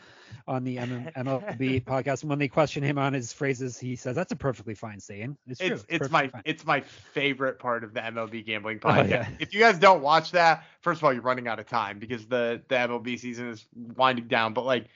on 0.48 0.64
the 0.64 0.76
MLB 0.76 1.84
podcast. 1.84 2.22
And 2.22 2.30
when 2.30 2.38
they 2.38 2.48
question 2.48 2.82
him 2.82 2.98
on 2.98 3.12
his 3.12 3.32
phrases, 3.32 3.78
he 3.78 3.96
says 3.96 4.14
that's 4.14 4.32
a 4.32 4.36
perfectly 4.36 4.74
fine 4.74 5.00
saying. 5.00 5.36
It's 5.46 5.60
true. 5.60 5.68
It's, 5.68 5.84
it's 5.88 6.10
my 6.10 6.28
fine. 6.28 6.42
it's 6.44 6.64
my 6.64 6.80
favorite 6.80 7.58
part 7.58 7.84
of 7.84 7.94
the 7.94 8.00
MLB 8.00 8.44
gambling 8.46 8.78
podcast. 8.78 9.04
Oh, 9.04 9.08
yeah. 9.08 9.28
If 9.38 9.54
you 9.54 9.60
guys 9.60 9.78
don't 9.78 10.02
watch 10.02 10.32
that, 10.32 10.64
first 10.80 11.00
of 11.00 11.04
all, 11.04 11.12
you're 11.12 11.22
running 11.22 11.48
out 11.48 11.58
of 11.58 11.68
time 11.68 11.98
because 11.98 12.26
the 12.26 12.62
the 12.68 12.74
MLB 12.74 13.18
season 13.18 13.48
is 13.50 13.64
winding 13.96 14.28
down. 14.28 14.54
But 14.54 14.64
like 14.64 14.86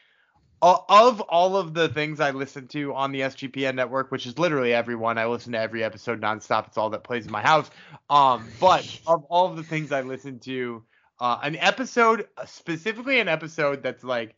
of 0.63 1.21
all 1.23 1.57
of 1.57 1.73
the 1.73 1.89
things 1.89 2.21
I 2.21 2.33
listen 2.33 2.69
to 2.69 2.95
on 2.95 3.13
the 3.13 3.21
SGPN 3.21 3.75
network, 3.75 4.11
which 4.11 4.27
is 4.27 4.39
literally 4.39 4.75
everyone, 4.75 5.17
I 5.17 5.27
listen 5.27 5.53
to 5.53 5.59
every 5.59 5.83
episode 5.83 6.21
nonstop. 6.21 6.69
It's 6.69 6.77
all 6.77 6.91
that 6.91 7.03
plays 7.03 7.27
in 7.27 7.33
my 7.33 7.41
house. 7.41 7.71
Um, 8.11 8.47
but 8.61 9.01
of 9.07 9.25
all 9.25 9.47
of 9.49 9.57
the 9.57 9.63
things 9.63 9.91
I 9.91 10.03
listen 10.03 10.39
to, 10.41 10.83
uh, 11.19 11.39
an 11.43 11.57
episode, 11.57 12.29
specifically 12.45 13.21
an 13.21 13.29
episode 13.29 13.83
that's 13.83 14.05
like 14.05 14.35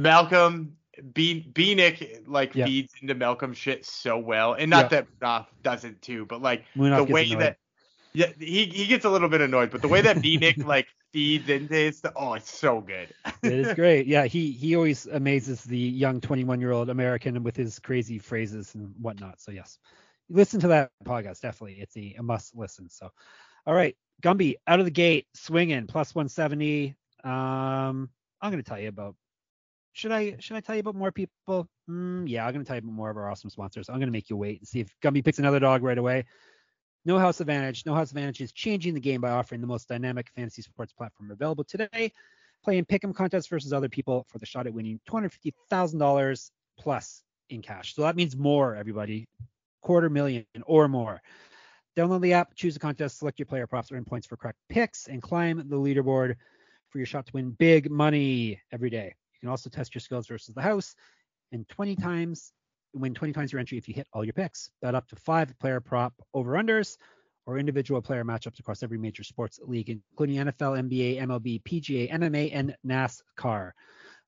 Malcolm 0.00 0.76
B 1.12 1.50
B 1.52 1.74
Nick 1.74 2.22
like 2.26 2.54
yeah. 2.54 2.66
feeds 2.66 2.92
into 3.00 3.14
Malcolm 3.14 3.52
shit 3.52 3.84
so 3.84 4.18
well, 4.18 4.54
and 4.54 4.70
not 4.70 4.90
yeah. 4.90 5.02
that 5.02 5.06
Munoz 5.20 5.46
doesn't 5.62 6.02
too, 6.02 6.26
but 6.26 6.42
like 6.42 6.64
Munoz 6.74 7.06
the 7.06 7.12
way 7.12 7.24
annoyed. 7.30 7.40
that 7.40 7.58
yeah 8.12 8.30
he 8.38 8.66
he 8.66 8.86
gets 8.86 9.04
a 9.04 9.10
little 9.10 9.28
bit 9.28 9.40
annoyed, 9.40 9.70
but 9.70 9.82
the 9.82 9.88
way 9.88 10.00
that 10.00 10.22
B 10.22 10.36
Nick 10.36 10.58
like 10.64 10.86
feeds 11.12 11.48
into 11.48 11.74
his 11.74 12.02
oh 12.16 12.34
it's 12.34 12.50
so 12.50 12.80
good. 12.80 13.08
it 13.42 13.52
is 13.52 13.74
great. 13.74 14.06
Yeah, 14.06 14.24
he 14.24 14.52
he 14.52 14.76
always 14.76 15.06
amazes 15.06 15.62
the 15.62 15.78
young 15.78 16.20
21 16.20 16.60
year 16.60 16.72
old 16.72 16.90
American 16.90 17.42
with 17.42 17.56
his 17.56 17.78
crazy 17.78 18.18
phrases 18.18 18.74
and 18.74 18.94
whatnot. 19.00 19.40
So 19.40 19.50
yes, 19.50 19.78
listen 20.28 20.60
to 20.60 20.68
that 20.68 20.90
podcast 21.04 21.40
definitely. 21.40 21.80
It's 21.80 21.96
a, 21.96 22.14
a 22.18 22.22
must 22.22 22.56
listen. 22.56 22.88
So 22.88 23.10
all 23.66 23.74
right, 23.74 23.96
Gumby 24.22 24.56
out 24.66 24.78
of 24.78 24.84
the 24.84 24.90
gate 24.90 25.26
swinging 25.34 25.86
plus 25.86 26.14
170. 26.14 26.94
Um, 27.24 28.10
I'm 28.40 28.50
gonna 28.50 28.62
tell 28.62 28.78
you 28.78 28.88
about 28.88 29.16
should 29.94 30.10
I 30.10 30.36
should 30.40 30.56
I 30.56 30.60
tell 30.60 30.74
you 30.74 30.80
about 30.80 30.96
more 30.96 31.12
people? 31.12 31.68
Mm, 31.88 32.28
yeah, 32.28 32.44
I'm 32.44 32.52
gonna 32.52 32.64
tell 32.64 32.76
you 32.76 32.80
about 32.80 32.92
more 32.92 33.10
of 33.10 33.16
our 33.16 33.30
awesome 33.30 33.48
sponsors. 33.48 33.88
I'm 33.88 34.00
gonna 34.00 34.10
make 34.10 34.28
you 34.28 34.36
wait 34.36 34.58
and 34.58 34.68
see 34.68 34.80
if 34.80 34.94
Gumby 35.00 35.24
picks 35.24 35.38
another 35.38 35.60
dog 35.60 35.82
right 35.84 35.96
away. 35.96 36.24
No 37.04 37.18
House 37.18 37.40
Advantage. 37.40 37.86
No 37.86 37.94
House 37.94 38.10
Advantage 38.10 38.40
is 38.40 38.52
changing 38.52 38.94
the 38.94 39.00
game 39.00 39.20
by 39.20 39.30
offering 39.30 39.60
the 39.60 39.68
most 39.68 39.88
dynamic 39.88 40.30
fantasy 40.34 40.62
sports 40.62 40.92
platform 40.92 41.30
available 41.30 41.62
today. 41.62 42.10
Playing 42.64 42.84
pick'em 42.86 43.14
contests 43.14 43.46
versus 43.46 43.72
other 43.72 43.88
people 43.88 44.26
for 44.28 44.38
the 44.38 44.46
shot 44.46 44.66
at 44.66 44.74
winning 44.74 44.98
$250,000 45.08 46.50
plus 46.78 47.22
in 47.50 47.62
cash. 47.62 47.94
So 47.94 48.02
that 48.02 48.16
means 48.16 48.36
more, 48.36 48.74
everybody. 48.74 49.28
Quarter 49.82 50.10
million 50.10 50.46
or 50.64 50.88
more. 50.88 51.20
Download 51.96 52.22
the 52.22 52.32
app, 52.32 52.54
choose 52.56 52.74
a 52.74 52.80
contest, 52.80 53.18
select 53.18 53.38
your 53.38 53.46
player 53.46 53.68
props, 53.68 53.92
earn 53.92 54.04
points 54.04 54.26
for 54.26 54.36
correct 54.36 54.58
picks, 54.68 55.06
and 55.06 55.22
climb 55.22 55.68
the 55.68 55.76
leaderboard 55.76 56.34
for 56.88 56.98
your 56.98 57.06
shot 57.06 57.26
to 57.26 57.32
win 57.34 57.50
big 57.50 57.90
money 57.90 58.60
every 58.72 58.90
day 58.90 59.14
can 59.44 59.50
also 59.50 59.68
test 59.68 59.94
your 59.94 60.00
skills 60.00 60.26
versus 60.26 60.54
the 60.54 60.62
house 60.62 60.94
and 61.52 61.68
20 61.68 61.96
times 61.96 62.54
win 62.94 63.12
20 63.12 63.34
times 63.34 63.52
your 63.52 63.60
entry 63.60 63.76
if 63.76 63.86
you 63.86 63.92
hit 63.92 64.06
all 64.14 64.24
your 64.24 64.32
picks. 64.32 64.70
Bet 64.80 64.94
up 64.94 65.06
to 65.08 65.16
five 65.16 65.52
player 65.58 65.80
prop 65.80 66.14
over 66.32 66.52
unders 66.52 66.96
or 67.44 67.58
individual 67.58 68.00
player 68.00 68.24
matchups 68.24 68.58
across 68.58 68.82
every 68.82 68.96
major 68.96 69.22
sports 69.22 69.60
league, 69.66 69.90
including 69.90 70.36
NFL, 70.36 70.88
NBA, 70.88 71.20
MLB, 71.20 71.62
PGA, 71.62 72.10
MMA, 72.10 72.52
and 72.54 72.74
NASCAR. 72.86 73.72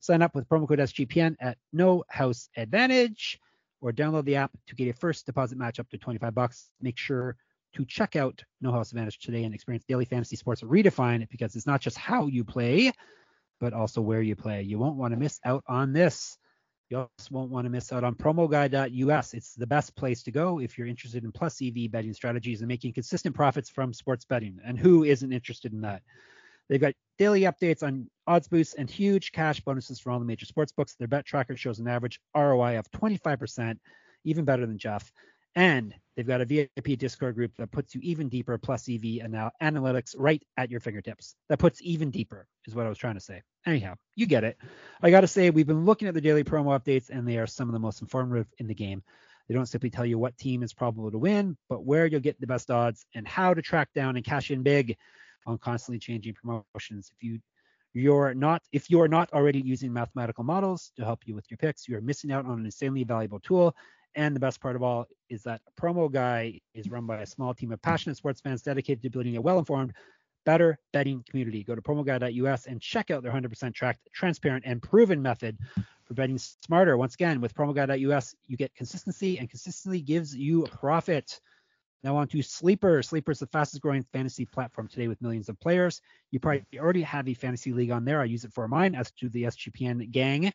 Sign 0.01 0.21
up 0.21 0.35
with 0.35 0.47
promo 0.51 0.69
code 0.69 0.81
SGPN 0.81 1.37
at 1.41 1.57
No 1.73 2.05
House 2.11 2.51
Advantage 2.59 3.41
or 3.81 3.93
download 3.93 4.27
the 4.27 4.37
app 4.37 4.51
to 4.67 4.75
get 4.75 4.89
a 4.89 4.93
first 4.93 5.25
deposit 5.25 5.57
match 5.57 5.81
up 5.81 5.89
to 5.89 5.97
25 5.97 6.35
bucks. 6.35 6.71
Make 6.83 6.99
sure 6.99 7.37
to 7.75 7.87
check 7.87 8.17
out 8.17 8.43
No 8.61 8.71
House 8.71 8.91
Advantage 8.93 9.19
today 9.21 9.45
and 9.45 9.55
experience 9.55 9.87
daily 9.89 10.05
fantasy 10.05 10.37
sports 10.37 10.61
redefined 10.61 11.27
because 11.31 11.57
it's 11.57 11.67
not 11.67 11.81
just 11.81 11.97
how 11.97 12.27
you 12.27 12.45
play, 12.45 12.93
but 13.61 13.73
also 13.73 14.01
where 14.01 14.23
you 14.23 14.37
play. 14.37 14.63
You 14.63 14.79
won't 14.79 14.97
want 14.97 15.13
to 15.13 15.19
miss 15.19 15.41
out 15.45 15.65
on 15.67 15.93
this. 15.93 16.39
You 16.89 16.99
also 16.99 17.29
won't 17.31 17.51
want 17.51 17.65
to 17.65 17.71
miss 17.71 17.93
out 17.93 18.05
on 18.05 18.15
promoguy.us. 18.15 19.35
It's 19.35 19.55
the 19.55 19.67
best 19.67 19.97
place 19.97 20.23
to 20.23 20.31
go 20.31 20.61
if 20.61 20.79
you're 20.79 20.87
interested 20.87 21.25
in 21.25 21.33
plus 21.33 21.61
EV 21.61 21.91
betting 21.91 22.13
strategies 22.13 22.61
and 22.61 22.69
making 22.69 22.93
consistent 22.93 23.35
profits 23.35 23.69
from 23.69 23.93
sports 23.93 24.25
betting. 24.25 24.59
And 24.65 24.79
who 24.79 25.03
isn't 25.03 25.33
interested 25.33 25.73
in 25.73 25.81
that? 25.81 26.03
They've 26.69 26.81
got 26.81 26.95
daily 27.19 27.43
updates 27.43 27.83
on 27.83 28.09
odds 28.27 28.49
boosts 28.49 28.75
and 28.75 28.89
huge 28.91 29.33
cash 29.33 29.61
bonuses 29.61 30.01
for 30.01 30.11
all 30.11 30.19
the 30.19 30.25
major 30.25 30.47
sports 30.47 30.73
books. 30.73 30.95
Their 30.95 31.09
bet 31.09 31.25
tracker 31.25 31.57
shows 31.57 31.79
an 31.79 31.89
average 31.89 32.21
ROI 32.37 32.79
of 32.79 32.91
25%, 32.91 33.79
even 34.25 34.45
better 34.45 34.67
than 34.67 34.79
Jeff. 34.79 35.11
And 35.57 35.95
they've 36.15 36.27
got 36.27 36.43
a 36.43 36.45
VIP 36.45 36.99
Discord 36.99 37.35
group 37.35 37.53
that 37.57 37.73
puts 37.73 37.95
you 37.95 38.01
even 38.05 38.29
deeper, 38.29 38.59
plus 38.59 38.89
EV 38.89 39.23
and 39.23 39.33
now 39.33 39.51
analytics 39.63 40.15
right 40.17 40.43
at 40.59 40.71
your 40.71 40.81
fingertips. 40.81 41.35
That 41.49 41.59
puts 41.59 41.81
even 41.83 42.11
deeper, 42.11 42.47
is 42.67 42.75
what 42.75 42.85
I 42.85 42.91
was 42.91 42.99
trying 42.99 43.15
to 43.15 43.21
say. 43.21 43.43
Anyhow, 43.65 43.95
you 44.15 44.27
get 44.27 44.45
it. 44.45 44.59
I 45.03 45.11
got 45.11 45.23
to 45.23 45.27
say, 45.27 45.49
we've 45.49 45.67
been 45.67 45.87
looking 45.87 46.09
at 46.09 46.15
the 46.15 46.21
daily 46.21 46.45
promo 46.45 46.79
updates, 46.79 47.09
and 47.09 47.27
they 47.27 47.39
are 47.39 47.47
some 47.47 47.69
of 47.69 47.73
the 47.73 47.79
most 47.79 48.03
informative 48.03 48.47
in 48.59 48.67
the 48.67 48.75
game. 48.75 49.03
They 49.49 49.55
don't 49.55 49.67
simply 49.67 49.91
tell 49.91 50.05
you 50.05 50.19
what 50.19 50.37
team 50.37 50.63
is 50.63 50.75
probable 50.75 51.11
to 51.11 51.19
win, 51.19 51.57
but 51.71 51.85
where 51.85 52.07
you'll 52.07 52.21
get 52.21 52.39
the 52.41 52.47
best 52.47 52.71
odds 52.71 53.07
and 53.15 53.27
how 53.27 53.55
to 53.55 53.63
track 53.63 53.89
down 53.95 54.17
and 54.17 54.25
cash 54.25 54.51
in 54.51 54.63
big 54.63 54.97
on 55.47 55.57
constantly 55.59 55.99
changing 55.99 56.35
promotions. 56.35 57.11
If 57.15 57.23
you 57.23 57.41
you're 57.95 58.35
not 58.35 58.63
if 58.73 58.91
you're 58.91 59.09
not 59.09 59.33
already 59.33 59.61
using 59.61 59.91
mathematical 59.91 60.45
models 60.45 60.93
to 60.97 61.05
help 61.05 61.21
you 61.25 61.35
with 61.35 61.51
your 61.51 61.57
picks, 61.57 61.89
you're 61.89 62.03
missing 62.03 62.31
out 62.31 62.45
on 62.45 62.59
an 62.59 62.67
insanely 62.67 63.05
valuable 63.05 63.41
tool 63.41 63.75
and 64.17 64.35
the 64.35 64.41
best 64.41 64.61
part 64.61 64.77
of 64.77 64.83
all 64.83 65.07
is 65.29 65.43
that 65.43 65.61
Promo 65.81 66.11
Guy 66.11 66.61
is 66.75 66.91
run 66.91 67.07
by 67.07 67.21
a 67.21 67.27
small 67.27 67.55
team 67.55 67.71
of 67.71 67.81
passionate 67.83 68.17
sports 68.17 68.41
fans 68.41 68.63
dedicated 68.63 69.03
to 69.03 69.11
building 69.11 69.37
a 69.37 69.41
well-informed, 69.41 69.93
better 70.47 70.79
betting 70.93 71.23
community. 71.29 71.63
Go 71.63 71.75
to 71.75 71.83
promoguy.us 71.83 72.67
and 72.67 72.81
check 72.81 73.11
out 73.11 73.23
their 73.23 73.33
100% 73.33 73.75
tracked, 73.75 74.09
transparent, 74.15 74.65
and 74.67 74.83
proven 74.83 75.21
method 75.21 75.59
For 76.05 76.15
betting 76.15 76.39
smarter, 76.39 76.97
once 76.97 77.15
again, 77.15 77.41
with 77.41 77.55
promoguy.us, 77.55 78.35
you 78.47 78.57
get 78.57 78.75
consistency, 78.75 79.39
and 79.39 79.51
consistency 79.51 80.01
gives 80.01 80.35
you 80.35 80.65
a 80.65 80.69
profit. 80.69 81.41
Now 82.05 82.17
on 82.17 82.29
to 82.29 82.43
Sleeper. 82.43 83.03
Sleeper 83.03 83.33
is 83.33 83.41
the 83.41 83.49
fastest 83.49 83.83
growing 83.83 84.05
fantasy 84.13 84.47
platform 84.47 84.87
today 84.87 85.09
with 85.09 85.21
millions 85.21 85.49
of 85.49 85.59
players. 85.59 86.01
You 86.31 86.39
probably 86.39 86.65
already 86.79 87.03
have 87.03 87.29
a 87.29 87.35
fantasy 87.35 87.73
league 87.73 87.91
on 87.91 88.05
there. 88.05 88.21
I 88.21 88.25
use 88.25 88.45
it 88.45 88.53
for 88.53 88.69
mine, 88.69 88.95
as 88.95 89.11
do 89.11 89.29
the 89.29 89.45
SGPN 89.45 90.11
gang 90.13 90.53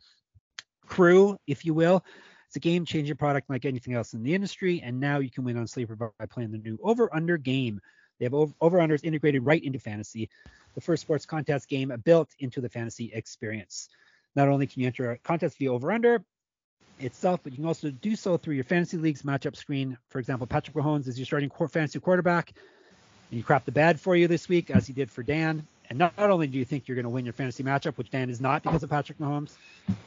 crew, 0.85 1.37
if 1.47 1.65
you 1.65 1.73
will. 1.73 2.03
It's 2.51 2.57
a 2.57 2.59
game 2.59 2.83
changing 2.83 3.15
product 3.15 3.49
like 3.49 3.63
anything 3.63 3.93
else 3.93 4.13
in 4.13 4.23
the 4.23 4.35
industry, 4.35 4.81
and 4.83 4.99
now 4.99 5.19
you 5.19 5.31
can 5.31 5.45
win 5.45 5.55
on 5.55 5.67
Sleeper 5.67 5.95
by 5.95 6.25
playing 6.25 6.51
the 6.51 6.57
new 6.57 6.77
over 6.83 7.09
under 7.15 7.37
game. 7.37 7.79
They 8.19 8.25
have 8.25 8.33
over 8.33 8.77
unders 8.79 9.05
integrated 9.05 9.45
right 9.45 9.63
into 9.63 9.79
fantasy, 9.79 10.29
the 10.75 10.81
first 10.81 11.03
sports 11.03 11.25
contest 11.25 11.69
game 11.69 11.93
built 12.03 12.27
into 12.39 12.59
the 12.59 12.67
fantasy 12.67 13.09
experience. 13.13 13.87
Not 14.35 14.49
only 14.49 14.67
can 14.67 14.81
you 14.81 14.87
enter 14.87 15.11
a 15.11 15.17
contest 15.19 15.59
via 15.59 15.71
over 15.71 15.93
under 15.93 16.25
itself, 16.99 17.39
but 17.41 17.53
you 17.53 17.55
can 17.55 17.67
also 17.67 17.89
do 17.89 18.17
so 18.17 18.35
through 18.35 18.55
your 18.55 18.65
fantasy 18.65 18.97
league's 18.97 19.21
matchup 19.21 19.55
screen. 19.55 19.97
For 20.09 20.19
example, 20.19 20.45
Patrick 20.45 20.75
Mahomes 20.75 21.07
is 21.07 21.17
your 21.17 21.25
starting 21.25 21.49
fantasy 21.49 22.01
quarterback, 22.01 22.51
and 23.29 23.37
you 23.37 23.45
crap 23.45 23.63
the 23.63 23.71
bad 23.71 23.97
for 23.97 24.13
you 24.13 24.27
this 24.27 24.49
week, 24.49 24.69
as 24.69 24.85
he 24.85 24.91
did 24.91 25.09
for 25.09 25.23
Dan. 25.23 25.65
And 25.89 25.97
not, 25.97 26.17
not 26.17 26.29
only 26.29 26.47
do 26.47 26.57
you 26.57 26.65
think 26.65 26.89
you're 26.89 26.95
going 26.95 27.03
to 27.03 27.09
win 27.09 27.23
your 27.23 27.33
fantasy 27.33 27.63
matchup, 27.63 27.95
which 27.95 28.09
Dan 28.09 28.29
is 28.29 28.41
not 28.41 28.61
because 28.63 28.83
of 28.83 28.89
Patrick 28.89 29.19
Mahomes, 29.19 29.53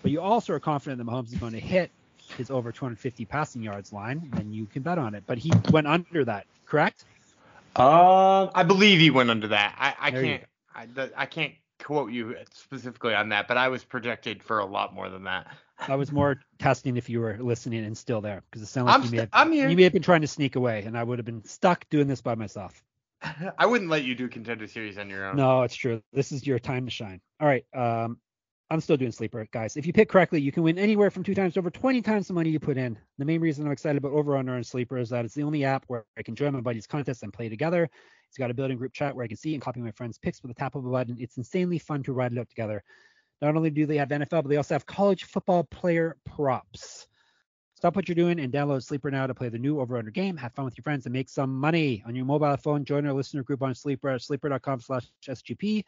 but 0.03 0.11
you 0.11 0.21
also 0.21 0.53
are 0.53 0.61
confident 0.61 0.99
that 0.99 1.11
Mahomes 1.11 1.33
is 1.33 1.39
going 1.39 1.55
to 1.55 1.59
hit 1.59 1.91
his 2.37 2.51
over 2.51 2.73
250 2.73 3.25
passing 3.25 3.63
yards 3.63 3.93
line, 3.93 4.29
then 4.35 4.53
you 4.53 4.67
can 4.67 4.83
bet 4.83 4.99
on 4.99 5.15
it. 5.15 5.25
But 5.27 5.39
he 5.39 5.53
went 5.71 5.87
under 5.87 6.25
that, 6.25 6.47
correct? 6.67 7.05
Um, 7.77 8.51
I 8.55 8.63
believe 8.63 9.01
he 9.01 9.11
went 9.11 9.31
under 9.31 9.49
that. 9.49 9.75
I, 9.79 10.09
I 10.09 10.11
can't, 10.11 10.45
I, 10.75 10.87
I 11.17 11.27
can't 11.27 11.55
quote 11.83 12.13
you 12.13 12.37
specifically 12.53 13.15
on 13.15 13.31
that, 13.31 13.49
but 13.49 13.57
I 13.57 13.69
was 13.69 13.85
projected 13.85 14.43
for 14.43 14.59
a 14.59 14.65
lot 14.65 14.95
more 14.95 15.09
than 15.09 15.25
that. 15.25 15.49
I 15.89 15.97
was 15.97 16.13
more 16.13 16.41
testing 16.59 16.97
if 16.97 17.11
you 17.11 17.21
were 17.21 17.37
listening 17.41 17.85
and 17.85 17.99
still 17.99 18.21
there 18.21 18.43
because 18.49 18.63
it 18.63 18.67
sounded 18.67 18.93
like 18.93 19.01
I'm 19.01 19.05
you 19.05 19.11
may, 19.11 19.17
have, 19.19 19.29
I'm 19.33 19.53
here. 19.53 19.69
you 19.69 19.77
may 19.77 19.83
have 19.83 19.93
been 19.93 20.03
trying 20.03 20.21
to 20.21 20.29
sneak 20.29 20.57
away, 20.57 20.85
and 20.85 20.97
I 20.97 21.03
would 21.03 21.19
have 21.19 21.27
been 21.27 21.45
stuck 21.45 21.89
doing 21.91 22.07
this 22.07 22.21
by 22.21 22.37
myself. 22.37 22.83
I 23.59 23.67
wouldn't 23.67 23.91
let 23.91 24.05
you 24.05 24.15
do 24.15 24.29
contender 24.29 24.67
series 24.67 24.99
on 24.99 25.11
your 25.11 25.27
own. 25.27 25.37
No, 25.37 25.63
it's 25.63 25.75
true. 25.75 26.03
This 26.13 26.33
is 26.33 26.47
your 26.47 26.59
time 26.59 26.85
to 26.85 26.91
shine. 26.91 27.21
All 27.41 27.49
right. 27.49 27.65
Um, 27.75 28.19
I'm 28.75 28.81
still 28.81 28.97
doing 28.97 29.13
sleeper, 29.13 29.47
guys. 29.53 29.77
If 29.77 29.87
you 29.87 29.93
pick 29.93 30.09
correctly, 30.09 30.41
you 30.41 30.51
can 30.51 30.65
win 30.65 30.79
anywhere 30.79 31.09
from 31.09 31.23
two 31.23 31.35
times 31.35 31.55
to 31.55 31.61
over 31.61 31.71
20 31.71 32.03
times 32.03 32.27
the 32.27 32.35
money 32.35 32.51
you 32.51 32.59
put 32.59 32.77
in. 32.77 32.99
The 33.19 33.25
main 33.25 33.41
reason 33.41 33.65
I'm 33.65 33.71
excited 33.71 33.99
about 33.99 34.11
Over 34.11 34.37
Under 34.37 34.57
and 34.57 34.67
Sleeper 34.67 34.99
is 34.99 35.11
that 35.11 35.25
it's 35.25 35.35
the 35.35 35.45
only 35.45 35.65
app 35.65 35.85
where 35.87 36.05
I 36.19 36.25
can 36.25 36.35
join 36.35 36.53
my 36.53 36.61
buddies' 36.61 36.89
contests 36.89 37.23
and 37.23 37.33
play 37.33 37.49
together. 37.49 37.89
It's 38.29 38.37
got 38.37 38.51
a 38.51 38.55
built-in 38.55 38.77
group 38.77 38.93
chat 38.93 39.15
where 39.15 39.25
I 39.25 39.29
can 39.29 39.37
see 39.37 39.55
and 39.55 39.63
copy 39.63 39.79
my 39.79 39.93
friends' 39.93 40.19
picks 40.19 40.43
with 40.43 40.51
a 40.51 40.55
tap 40.55 40.75
of 40.75 40.85
a 40.85 40.91
button. 40.91 41.17
It's 41.21 41.37
insanely 41.37 41.79
fun 41.79 42.03
to 42.03 42.13
ride 42.13 42.33
it 42.33 42.39
out 42.39 42.49
together. 42.49 42.83
Not 43.41 43.55
only 43.55 43.71
do 43.71 43.87
they 43.87 43.97
have 43.97 44.09
NFL, 44.09 44.43
but 44.43 44.49
they 44.49 44.57
also 44.57 44.75
have 44.75 44.87
college 44.87 45.23
football 45.23 45.63
player 45.63 46.17
props. 46.25 47.07
Stop 47.77 47.95
what 47.95 48.09
you're 48.09 48.17
doing 48.17 48.41
and 48.41 48.53
download 48.53 48.83
Sleeper 48.83 49.13
now 49.13 49.29
to 49.29 49.35
play 49.35 49.51
the 49.51 49.59
new 49.59 49.79
Over 49.79 49.99
Under 49.99 50.11
game. 50.11 50.37
Have 50.37 50.53
fun 50.53 50.65
with 50.65 50.77
your 50.77 50.83
friends 50.83 51.07
and 51.07 51.13
make 51.13 51.29
some 51.29 51.55
money 51.55 52.03
on 52.09 52.17
your 52.17 52.25
mobile 52.25 52.57
phone. 52.57 52.85
Join 52.85 53.07
our 53.07 53.13
listener 53.13 53.45
group 53.45 53.63
on 53.63 53.73
Sleeper 53.73 54.09
at 54.09 54.23
sleeper.com/sgp. 54.23 55.85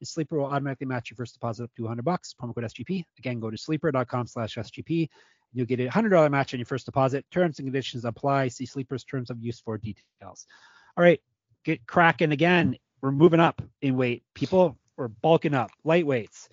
And 0.00 0.08
Sleeper 0.08 0.38
will 0.38 0.46
automatically 0.46 0.86
match 0.86 1.10
your 1.10 1.16
first 1.16 1.34
deposit 1.34 1.64
up 1.64 1.70
to 1.76 1.82
100 1.82 2.04
bucks. 2.04 2.34
Promo 2.40 2.54
code 2.54 2.64
SGP. 2.64 3.04
Again, 3.18 3.40
go 3.40 3.50
to 3.50 3.56
sleeper.com/sgp. 3.56 5.08
You'll 5.52 5.66
get 5.66 5.80
a 5.80 5.88
$100 5.88 6.30
match 6.30 6.54
on 6.54 6.60
your 6.60 6.66
first 6.66 6.86
deposit. 6.86 7.24
Terms 7.30 7.58
and 7.58 7.66
conditions 7.66 8.04
apply. 8.04 8.48
See 8.48 8.66
Sleeper's 8.66 9.04
terms 9.04 9.30
of 9.30 9.42
use 9.42 9.60
for 9.60 9.78
details. 9.78 10.46
All 10.96 11.04
right, 11.04 11.20
get 11.64 11.86
cracking 11.86 12.32
again. 12.32 12.76
We're 13.00 13.12
moving 13.12 13.40
up 13.40 13.62
in 13.80 13.96
weight. 13.96 14.24
People, 14.34 14.76
we're 14.96 15.08
bulking 15.08 15.54
up. 15.54 15.70
Lightweights. 15.86 16.48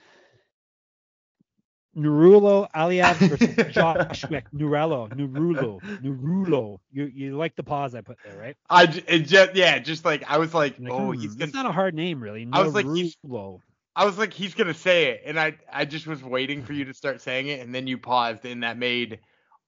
Nurulo 1.97 2.67
Aliyev 2.75 3.15
versus 3.29 3.73
Josh 3.73 4.25
Wick. 4.29 4.45
Nurello, 4.53 5.09
Nurulo, 5.13 5.81
Nurulo. 6.01 6.79
You 6.91 7.05
you 7.05 7.37
like 7.37 7.55
the 7.55 7.63
pause 7.63 7.95
I 7.95 8.01
put 8.01 8.17
there, 8.23 8.37
right? 8.37 8.55
I 8.69 8.83
it 9.07 9.19
just 9.19 9.55
yeah, 9.55 9.79
just 9.79 10.03
like 10.05 10.23
I 10.29 10.37
was 10.37 10.53
like, 10.53 10.77
Like, 10.79 10.91
oh, 10.91 11.11
hmm, 11.13 11.19
he's 11.19 11.35
gonna. 11.35 11.45
It's 11.45 11.53
not 11.53 11.65
a 11.65 11.71
hard 11.71 11.93
name, 11.95 12.21
really. 12.21 12.47
I 12.51 12.61
was 12.63 12.73
like, 12.73 12.85
he's- 12.93 13.15
Nurulo. 13.25 13.59
I 13.97 14.03
was 14.05 14.17
like, 14.17 14.33
he's 14.33 14.53
gonna 14.55 14.73
say 14.73 15.05
it, 15.11 15.21
and 15.25 15.39
I 15.39 15.55
I 15.71 15.85
just 15.85 16.05
was 16.05 16.21
waiting 16.21 16.63
for 16.63 16.73
you 16.73 16.83
to 16.85 16.93
start 16.93 17.21
saying 17.21 17.47
it, 17.47 17.61
and 17.61 17.73
then 17.73 17.87
you 17.87 17.97
paused, 17.97 18.43
and 18.45 18.63
that 18.63 18.77
made 18.77 19.19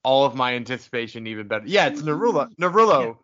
all 0.03 0.25
of 0.25 0.35
my 0.35 0.55
anticipation 0.55 1.27
even 1.27 1.47
better. 1.47 1.65
Yeah, 1.65 1.87
it's 1.87 2.01
Narulo, 2.01 2.49
Narulo, 2.59 3.17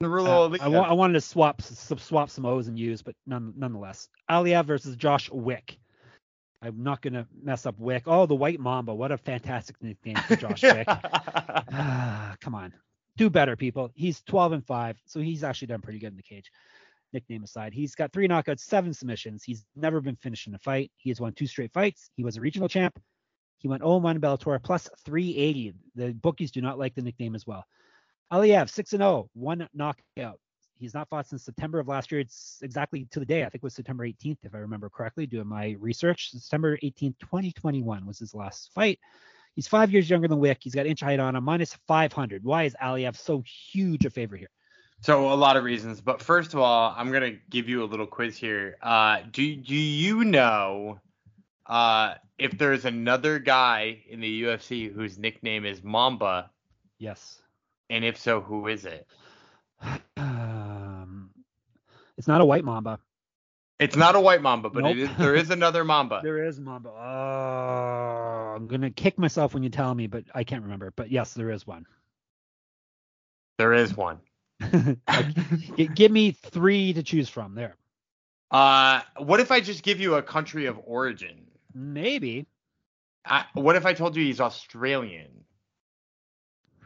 Narulo. 0.00 0.54
Uh, 0.54 0.62
I, 0.62 0.68
wa- 0.68 0.82
I 0.88 0.92
wanted 0.92 1.14
to 1.14 1.20
swap 1.20 1.62
swap 1.62 2.30
some 2.30 2.46
O's 2.46 2.68
and 2.68 2.78
U's, 2.78 3.02
but 3.02 3.16
none, 3.26 3.54
nonetheless. 3.56 4.08
Aliyev 4.30 4.66
versus 4.66 4.94
Josh 4.94 5.28
Wick. 5.32 5.78
I'm 6.62 6.82
not 6.82 7.02
gonna 7.02 7.26
mess 7.42 7.66
up 7.66 7.78
Wick. 7.78 8.04
Oh, 8.06 8.26
the 8.26 8.34
White 8.34 8.60
Mamba. 8.60 8.94
What 8.94 9.12
a 9.12 9.18
fantastic 9.18 9.76
nickname 9.82 10.16
for 10.16 10.36
Josh 10.36 10.62
Wick. 10.62 10.86
Ah, 10.88 12.34
come 12.40 12.54
on, 12.54 12.72
do 13.16 13.30
better, 13.30 13.56
people. 13.56 13.90
He's 13.94 14.22
12 14.22 14.52
and 14.52 14.66
five, 14.66 14.96
so 15.06 15.20
he's 15.20 15.44
actually 15.44 15.68
done 15.68 15.82
pretty 15.82 15.98
good 15.98 16.12
in 16.12 16.16
the 16.16 16.22
cage. 16.22 16.50
Nickname 17.12 17.44
aside, 17.44 17.72
he's 17.72 17.94
got 17.94 18.12
three 18.12 18.28
knockouts, 18.28 18.60
seven 18.60 18.92
submissions. 18.92 19.44
He's 19.44 19.64
never 19.76 20.00
been 20.00 20.16
finished 20.16 20.46
in 20.48 20.54
a 20.54 20.58
fight. 20.58 20.90
He 20.96 21.10
has 21.10 21.20
won 21.20 21.32
two 21.32 21.46
straight 21.46 21.72
fights. 21.72 22.10
He 22.14 22.24
was 22.24 22.36
a 22.36 22.40
regional 22.40 22.68
champ. 22.68 22.98
He 23.58 23.68
went 23.68 23.82
0-1 23.82 24.16
in 24.16 24.20
Bellator 24.20 24.62
plus 24.62 24.88
380. 25.04 25.74
The 25.94 26.12
bookies 26.12 26.50
do 26.50 26.60
not 26.60 26.78
like 26.78 26.94
the 26.94 27.02
nickname 27.02 27.34
as 27.34 27.46
well. 27.46 27.64
Aliyev 28.32 28.68
6 28.68 28.92
and 28.92 29.00
0, 29.00 29.30
one 29.34 29.68
knockout. 29.72 30.40
He's 30.78 30.94
not 30.94 31.08
fought 31.08 31.26
since 31.26 31.42
September 31.42 31.78
of 31.78 31.88
last 31.88 32.12
year. 32.12 32.20
It's 32.20 32.58
exactly 32.62 33.06
to 33.10 33.20
the 33.20 33.26
day. 33.26 33.40
I 33.42 33.44
think 33.44 33.56
it 33.56 33.62
was 33.62 33.74
September 33.74 34.06
18th, 34.06 34.38
if 34.44 34.54
I 34.54 34.58
remember 34.58 34.88
correctly, 34.90 35.26
doing 35.26 35.46
my 35.46 35.76
research. 35.80 36.30
September 36.32 36.76
18th, 36.82 37.18
2021 37.20 38.06
was 38.06 38.18
his 38.18 38.34
last 38.34 38.70
fight. 38.74 38.98
He's 39.54 39.66
five 39.66 39.90
years 39.90 40.10
younger 40.10 40.28
than 40.28 40.38
Wick. 40.38 40.58
He's 40.60 40.74
got 40.74 40.86
inch 40.86 41.00
height 41.00 41.18
on 41.18 41.34
him, 41.34 41.44
minus 41.44 41.74
500. 41.88 42.44
Why 42.44 42.64
is 42.64 42.76
Aliyev 42.82 43.16
so 43.16 43.42
huge 43.72 44.04
a 44.04 44.10
favorite 44.10 44.38
here? 44.40 44.50
So 45.00 45.32
a 45.32 45.34
lot 45.34 45.56
of 45.56 45.64
reasons, 45.64 46.00
but 46.00 46.20
first 46.22 46.52
of 46.54 46.60
all, 46.60 46.94
I'm 46.96 47.10
gonna 47.12 47.34
give 47.50 47.68
you 47.68 47.82
a 47.82 47.86
little 47.86 48.06
quiz 48.06 48.36
here. 48.36 48.76
Uh, 48.82 49.20
do 49.30 49.54
do 49.56 49.74
you 49.74 50.24
know 50.24 51.00
uh, 51.66 52.14
if 52.38 52.56
there's 52.56 52.84
another 52.86 53.38
guy 53.38 54.02
in 54.08 54.20
the 54.20 54.42
UFC 54.44 54.92
whose 54.92 55.18
nickname 55.18 55.64
is 55.66 55.82
Mamba, 55.82 56.50
Yes. 56.98 57.40
and 57.90 58.04
if 58.04 58.18
so, 58.18 58.40
who 58.40 58.68
is 58.68 58.84
it? 58.86 59.06
It's 62.16 62.28
not 62.28 62.40
a 62.40 62.44
white 62.44 62.64
mamba. 62.64 62.98
It's 63.78 63.96
not 63.96 64.14
a 64.14 64.20
white 64.20 64.40
Mamba, 64.40 64.70
but 64.70 64.84
Nope. 64.84 64.92
it 64.92 64.98
is, 65.00 65.10
there 65.18 65.34
is 65.34 65.50
another 65.50 65.84
Mamba. 65.84 66.20
There 66.24 66.42
is 66.42 66.58
mamba. 66.58 66.88
Oh, 66.88 68.54
I'm 68.56 68.66
gonna 68.68 68.90
kick 68.90 69.18
myself 69.18 69.52
when 69.52 69.62
you 69.62 69.68
tell 69.68 69.94
me, 69.94 70.06
but 70.06 70.24
I 70.34 70.44
can't 70.44 70.62
remember. 70.62 70.92
But 70.96 71.10
yes, 71.10 71.34
there 71.34 71.50
is 71.50 71.66
one. 71.66 71.84
There 73.58 73.74
is 73.74 73.94
one. 73.94 74.20
Give 75.94 76.10
me 76.10 76.32
three 76.32 76.94
to 76.94 77.02
choose 77.02 77.28
from. 77.28 77.54
There. 77.54 77.76
Uh, 78.50 79.00
what 79.18 79.40
if 79.40 79.50
I 79.50 79.60
just 79.60 79.82
give 79.82 80.00
you 80.00 80.14
a 80.14 80.22
country 80.22 80.66
of 80.66 80.80
origin? 80.84 81.46
Maybe. 81.74 82.46
I, 83.24 83.44
what 83.54 83.76
if 83.76 83.84
I 83.84 83.92
told 83.92 84.16
you 84.16 84.24
he's 84.24 84.40
Australian? 84.40 85.44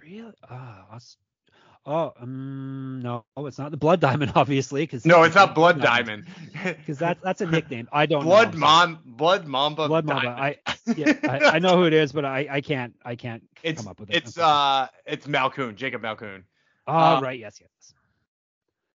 Really? 0.03 0.33
Us- 0.51 1.17
oh, 1.87 2.13
um, 2.21 3.01
no, 3.03 3.25
oh, 3.37 3.47
it's 3.47 3.59
not 3.59 3.71
the 3.71 3.77
Blood 3.77 4.01
Diamond, 4.01 4.33
obviously, 4.37 4.83
because 4.83 5.05
No, 5.05 5.23
it's 5.23 5.35
not 5.35 5.55
Blood 5.55 5.81
Diamond. 5.81 6.27
because 6.53 6.99
that's 6.99 7.21
that's 7.23 7.41
a 7.41 7.47
nickname. 7.47 7.89
I 7.93 8.07
don't 8.07 8.25
Blood 8.25 8.53
know. 8.53 8.59
Mom, 8.59 9.01
Blood 9.05 9.47
Mamba. 9.47 9.89
Blood 9.89 10.05
Mamba. 10.05 10.31
Diamond. 10.31 10.41
I 10.41 10.57
yeah, 10.95 11.13
I, 11.27 11.43
I 11.57 11.59
know 11.59 11.77
who 11.77 11.85
it 11.85 11.93
is, 11.93 12.13
but 12.13 12.25
I, 12.25 12.47
I 12.51 12.61
can't 12.61 12.95
I 13.05 13.17
can't 13.17 13.43
it's 13.63 13.83
come 13.83 13.89
up 13.89 14.01
with 14.01 14.11
it. 14.11 14.17
it's 14.17 14.39
uh 14.39 14.89
it's 15.07 15.27
Malkoun, 15.27 15.75
Jacob 15.77 16.03
Malkoun. 16.03 16.45
oh 16.87 17.17
uh, 17.17 17.21
right, 17.21 17.39
yes, 17.39 17.61
yes. 17.61 17.95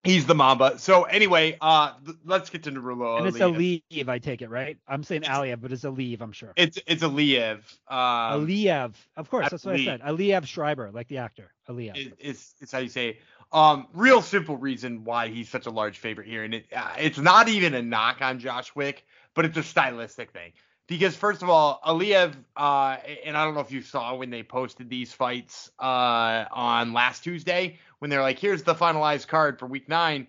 He's 0.05 0.27
the 0.27 0.35
Mamba. 0.35 0.79
So 0.79 1.05
anyway, 1.05 1.57
uh, 1.61 1.93
th- 2.05 2.17
let's 2.25 2.51
get 2.51 2.63
to 2.65 2.73
Narulo. 2.73 3.19
And 3.19 3.27
it's 3.27 3.39
Aliyev. 3.39 3.83
Aliyev, 3.91 4.09
I 4.09 4.19
take 4.19 4.43
it, 4.43 4.51
right? 4.51 4.77
I'm 4.87 5.03
saying 5.03 5.23
It's- 5.23 5.37
Aliyev, 5.37 5.61
but 5.61 5.73
it's 5.73 5.85
Aliyev, 5.85 6.21
I'm 6.21 6.33
sure. 6.33 6.53
It's 6.57 6.79
it's 6.87 7.03
Aliyev. 7.03 7.59
Um, 7.89 8.47
Aliyev, 8.47 8.93
of 9.17 9.31
course, 9.31 9.49
that's 9.51 9.65
what 9.65 9.77
I 9.77 9.85
said. 9.85 10.03
Aliyev 10.03 10.47
Schreiber, 10.47 10.91
like 10.93 11.09
the 11.09 11.19
actor, 11.19 11.53
Aliyev. 11.69 11.97
is, 11.97 12.13
is 12.21 12.55
is 12.61 12.73
how 12.73 12.79
you 12.79 12.89
say. 12.89 13.09
it. 13.11 13.17
Um, 13.53 13.87
real 13.95 14.21
simple 14.21 14.57
reason 14.57 15.05
why 15.05 15.29
he's 15.29 15.49
such 15.49 15.67
a 15.67 15.71
large 15.71 15.99
favorite 15.99 16.27
here, 16.27 16.43
and 16.45 16.55
it 16.55 16.67
uh, 16.75 16.95
it's 16.99 17.19
not 17.19 17.49
even 17.49 17.73
a 17.75 17.83
knock 17.83 18.19
on 18.21 18.41
Josh 18.41 18.75
Wick, 18.75 19.07
but 19.35 19.45
it's 19.45 19.57
a 19.57 19.63
stylistic 19.63 20.33
thing. 20.33 20.53
Because 20.87 21.17
first 21.17 21.43
of 21.43 21.49
all, 21.49 21.81
Aliyev, 21.87 22.35
uh, 22.57 22.97
and 23.25 23.37
I 23.39 23.45
don't 23.45 23.55
know 23.55 23.61
if 23.61 23.73
you 23.73 23.81
saw 23.81 24.15
when 24.17 24.29
they 24.29 24.43
posted 24.43 24.91
these 24.91 25.15
fights 25.15 25.71
uh, 25.79 26.45
on 26.53 26.93
last 26.93 27.25
Tuesday, 27.25 27.79
when 28.05 28.11
they're 28.11 28.21
like, 28.21 28.39
"Here's 28.39 28.63
the 28.63 28.75
finalized 28.75 29.29
card 29.29 29.59
for 29.59 29.65
Week 29.65 29.89
Nine. 29.89 30.27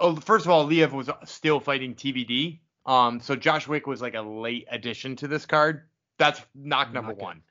Oh, 0.00 0.16
first 0.16 0.44
of 0.44 0.50
all, 0.50 0.66
Aliyev 0.66 0.90
was 0.90 1.08
still 1.26 1.60
fighting 1.60 1.94
TBD. 1.94 2.58
Um, 2.86 3.20
so 3.20 3.36
Josh 3.36 3.68
Wick 3.68 3.86
was 3.86 4.02
like 4.02 4.14
a 4.14 4.20
late 4.20 4.66
addition 4.68 5.14
to 5.14 5.28
this 5.28 5.46
card. 5.46 5.82
That's 6.18 6.40
knock 6.52 6.92
number 6.92 7.12
Knock 7.12 7.20
it. 7.20 7.22
one. 7.22 7.42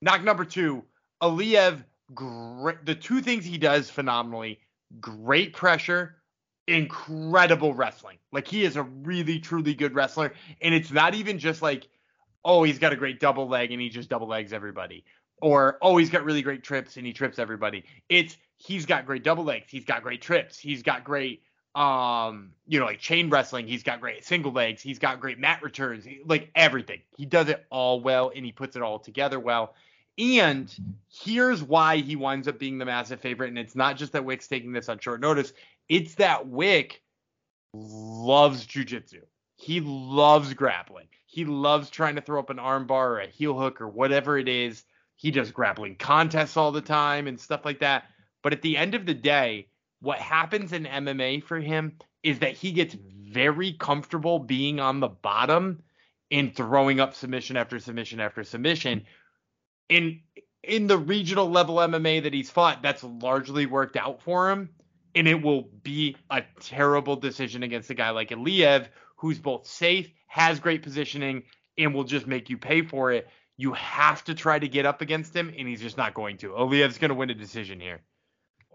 Knock 0.00 0.24
number 0.24 0.44
two, 0.44 0.82
Aliyev, 1.22 1.84
great. 2.16 2.84
The 2.84 2.96
two 2.96 3.20
things 3.20 3.44
he 3.44 3.58
does 3.58 3.88
phenomenally: 3.88 4.58
great 4.98 5.52
pressure, 5.52 6.16
incredible 6.66 7.74
wrestling. 7.74 8.18
Like 8.32 8.48
he 8.48 8.64
is 8.64 8.74
a 8.74 8.82
really 8.82 9.38
truly 9.38 9.74
good 9.74 9.94
wrestler, 9.94 10.32
and 10.60 10.74
it's 10.74 10.90
not 10.90 11.14
even 11.14 11.38
just 11.38 11.62
like 11.62 11.86
oh, 12.44 12.64
he's 12.64 12.80
got 12.80 12.92
a 12.92 12.96
great 12.96 13.20
double 13.20 13.48
leg 13.48 13.70
and 13.70 13.80
he 13.80 13.88
just 13.88 14.08
double 14.08 14.26
legs 14.26 14.52
everybody. 14.52 15.04
Or, 15.42 15.76
oh, 15.82 15.98
he's 15.98 16.08
got 16.08 16.24
really 16.24 16.40
great 16.40 16.62
trips 16.62 16.96
and 16.96 17.04
he 17.04 17.12
trips 17.12 17.38
everybody. 17.38 17.84
It's 18.08 18.38
he's 18.56 18.86
got 18.86 19.04
great 19.04 19.24
double 19.24 19.44
legs, 19.44 19.66
he's 19.68 19.84
got 19.84 20.02
great 20.02 20.22
trips, 20.22 20.58
he's 20.58 20.82
got 20.82 21.04
great 21.04 21.42
um, 21.74 22.52
you 22.66 22.78
know, 22.78 22.84
like 22.84 22.98
chain 22.98 23.30
wrestling, 23.30 23.66
he's 23.66 23.82
got 23.82 24.00
great 24.00 24.24
single 24.24 24.52
legs, 24.52 24.82
he's 24.82 24.98
got 24.98 25.20
great 25.20 25.38
mat 25.38 25.62
returns, 25.62 26.06
like 26.26 26.50
everything. 26.54 27.00
He 27.16 27.24
does 27.26 27.48
it 27.48 27.64
all 27.70 28.00
well 28.00 28.30
and 28.34 28.44
he 28.44 28.52
puts 28.52 28.76
it 28.76 28.82
all 28.82 28.98
together 28.98 29.40
well. 29.40 29.74
And 30.18 30.74
here's 31.10 31.62
why 31.62 31.96
he 31.96 32.16
winds 32.16 32.46
up 32.46 32.58
being 32.58 32.78
the 32.78 32.84
massive 32.84 33.20
favorite. 33.20 33.48
And 33.48 33.58
it's 33.58 33.74
not 33.74 33.96
just 33.96 34.12
that 34.12 34.24
Wick's 34.24 34.46
taking 34.46 34.72
this 34.72 34.88
on 34.88 34.98
short 34.98 35.20
notice, 35.20 35.54
it's 35.88 36.14
that 36.16 36.46
Wick 36.46 37.02
loves 37.72 38.66
jujitsu. 38.66 39.22
He 39.56 39.80
loves 39.80 40.52
grappling. 40.52 41.06
He 41.26 41.46
loves 41.46 41.88
trying 41.88 42.16
to 42.16 42.20
throw 42.20 42.38
up 42.38 42.50
an 42.50 42.58
armbar 42.58 42.90
or 42.90 43.20
a 43.20 43.26
heel 43.26 43.58
hook 43.58 43.80
or 43.80 43.88
whatever 43.88 44.36
it 44.38 44.48
is. 44.48 44.84
He 45.22 45.30
does 45.30 45.52
grappling 45.52 45.94
contests 45.94 46.56
all 46.56 46.72
the 46.72 46.80
time 46.80 47.28
and 47.28 47.38
stuff 47.38 47.64
like 47.64 47.78
that. 47.78 48.06
But 48.42 48.52
at 48.52 48.60
the 48.60 48.76
end 48.76 48.96
of 48.96 49.06
the 49.06 49.14
day, 49.14 49.68
what 50.00 50.18
happens 50.18 50.72
in 50.72 50.84
MMA 50.84 51.44
for 51.44 51.60
him 51.60 51.96
is 52.24 52.40
that 52.40 52.56
he 52.56 52.72
gets 52.72 52.96
very 53.30 53.72
comfortable 53.74 54.40
being 54.40 54.80
on 54.80 54.98
the 54.98 55.08
bottom 55.08 55.80
and 56.32 56.52
throwing 56.52 56.98
up 56.98 57.14
submission 57.14 57.56
after 57.56 57.78
submission 57.78 58.18
after 58.18 58.42
submission. 58.42 59.04
In 59.88 60.22
in 60.64 60.88
the 60.88 60.98
regional 60.98 61.48
level 61.48 61.76
MMA 61.76 62.24
that 62.24 62.34
he's 62.34 62.50
fought, 62.50 62.82
that's 62.82 63.04
largely 63.04 63.66
worked 63.66 63.96
out 63.96 64.22
for 64.22 64.50
him. 64.50 64.70
And 65.14 65.28
it 65.28 65.40
will 65.40 65.68
be 65.84 66.16
a 66.30 66.42
terrible 66.58 67.14
decision 67.14 67.62
against 67.62 67.90
a 67.90 67.94
guy 67.94 68.10
like 68.10 68.30
Ankalaev, 68.30 68.88
who's 69.14 69.38
both 69.38 69.68
safe, 69.68 70.10
has 70.26 70.58
great 70.58 70.82
positioning, 70.82 71.44
and 71.78 71.94
will 71.94 72.02
just 72.02 72.26
make 72.26 72.50
you 72.50 72.58
pay 72.58 72.82
for 72.82 73.12
it. 73.12 73.28
You 73.62 73.72
have 73.74 74.24
to 74.24 74.34
try 74.34 74.58
to 74.58 74.66
get 74.66 74.86
up 74.86 75.00
against 75.00 75.34
him, 75.34 75.52
and 75.56 75.68
he's 75.68 75.80
just 75.80 75.96
not 75.96 76.14
going 76.14 76.38
to. 76.38 76.50
Ankalaev's 76.50 76.98
going 76.98 77.10
to 77.10 77.14
win 77.14 77.30
a 77.30 77.34
decision 77.34 77.78
here. 77.78 78.00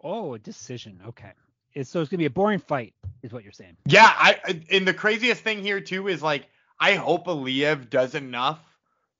Oh, 0.03 0.35
a 0.35 0.39
decision. 0.39 1.01
Okay. 1.07 1.31
It's, 1.73 1.89
so 1.89 2.01
it's 2.01 2.09
gonna 2.09 2.19
be 2.19 2.25
a 2.25 2.29
boring 2.29 2.59
fight, 2.59 2.93
is 3.21 3.33
what 3.33 3.43
you're 3.43 3.51
saying. 3.51 3.77
Yeah, 3.85 4.07
I 4.07 4.61
and 4.71 4.87
the 4.87 4.93
craziest 4.93 5.43
thing 5.43 5.61
here 5.61 5.81
too 5.81 6.07
is 6.07 6.23
like 6.23 6.47
I 6.79 6.93
hope 6.93 7.27
Ankalaev 7.27 7.89
does 7.89 8.15
enough 8.15 8.59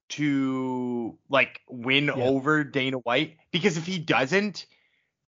to 0.10 1.18
like 1.30 1.62
win 1.70 2.06
yeah. 2.06 2.14
over 2.16 2.64
Dana 2.64 2.98
White 2.98 3.38
because 3.52 3.78
if 3.78 3.86
he 3.86 4.00
doesn't, 4.00 4.66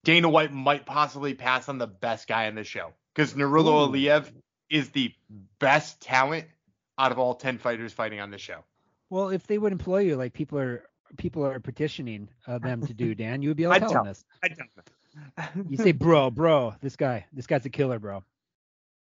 Dana 0.04 0.30
White 0.30 0.54
might 0.54 0.86
possibly 0.86 1.34
pass 1.34 1.70
on 1.70 1.78
the 1.78 1.88
best 1.88 2.28
guy 2.28 2.48
on 2.48 2.56
the 2.56 2.64
show 2.64 2.94
because 3.14 3.34
Nurullo 3.34 3.90
Ankalaev 3.90 4.32
is 4.70 4.90
the 4.90 5.14
best 5.60 6.02
talent 6.02 6.46
out 6.98 7.12
of 7.12 7.20
all 7.20 7.36
10 7.36 7.58
fighters 7.58 7.94
fighting 7.94 8.20
on 8.20 8.32
the 8.32 8.38
show. 8.38 8.64
Well, 9.10 9.30
if 9.30 9.48
they 9.48 9.58
would 9.58 9.72
employ 9.72 10.00
you 10.00 10.16
like 10.16 10.34
people 10.34 10.60
are 10.60 10.84
people 11.18 11.46
are 11.46 11.60
petitioning 11.60 12.30
uh, 12.48 12.60
them 12.60 12.86
to 12.86 12.94
do, 12.94 13.16
Dan, 13.16 13.42
you 13.42 13.50
would 13.50 13.58
be 13.58 13.64
able 13.64 13.74
to 13.74 13.80
tell, 13.80 13.90
tell 13.90 14.04
them 14.04 14.14
this. 14.14 14.26
I 14.44 14.48
tell 14.50 14.66
them 14.76 15.68
you 15.70 15.78
say, 15.78 15.92
bro, 15.94 16.30
bro, 16.30 16.76
this 16.82 16.96
guy, 16.96 17.26
this 17.34 17.48
guy's 17.48 17.66
a 17.66 17.70
killer, 17.70 18.00
bro. 18.00 18.24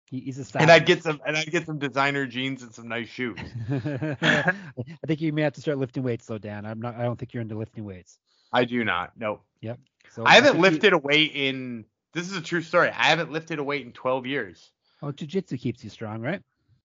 He, 0.06 0.20
he's 0.20 0.38
a 0.40 0.44
savage. 0.44 0.64
And 0.64 0.72
I'd 0.72 0.86
get 0.86 1.04
some, 1.04 1.22
and 1.26 1.38
I'd 1.38 1.50
get 1.50 1.66
some 1.66 1.80
designer 1.80 2.26
jeans 2.26 2.64
and 2.64 2.74
some 2.74 2.88
nice 2.88 3.08
shoes. 3.08 3.40
I 3.72 4.54
think 5.08 5.22
you 5.22 5.32
may 5.32 5.44
have 5.44 5.54
to 5.54 5.62
start 5.62 5.78
lifting 5.78 6.04
weights, 6.04 6.26
though, 6.26 6.38
Dan. 6.38 6.66
I'm 6.66 6.82
not. 6.82 6.96
I 6.96 7.04
don't 7.04 7.18
think 7.18 7.34
you're 7.34 7.42
into 7.42 7.58
lifting 7.58 7.86
weights. 7.86 8.20
I 8.52 8.66
do 8.66 8.84
not. 8.84 9.14
Nope. 9.18 9.42
Yep. 9.62 9.80
So 10.10 10.26
I 10.26 10.36
haven't 10.36 10.60
lifted 10.60 10.92
you... 10.92 10.98
a 10.98 11.00
weight 11.00 11.32
in. 11.34 11.86
This 12.14 12.30
is 12.30 12.36
a 12.36 12.42
true 12.42 12.62
story. 12.62 12.90
I 12.90 13.06
haven't 13.06 13.32
lifted 13.32 13.60
a 13.60 13.64
weight 13.64 13.86
in 13.86 13.94
12 13.94 14.26
years. 14.26 14.72
Oh, 15.02 15.14
jujitsu 15.14 15.58
keeps 15.58 15.82
you 15.84 15.90
strong, 15.90 16.22
right? 16.22 16.42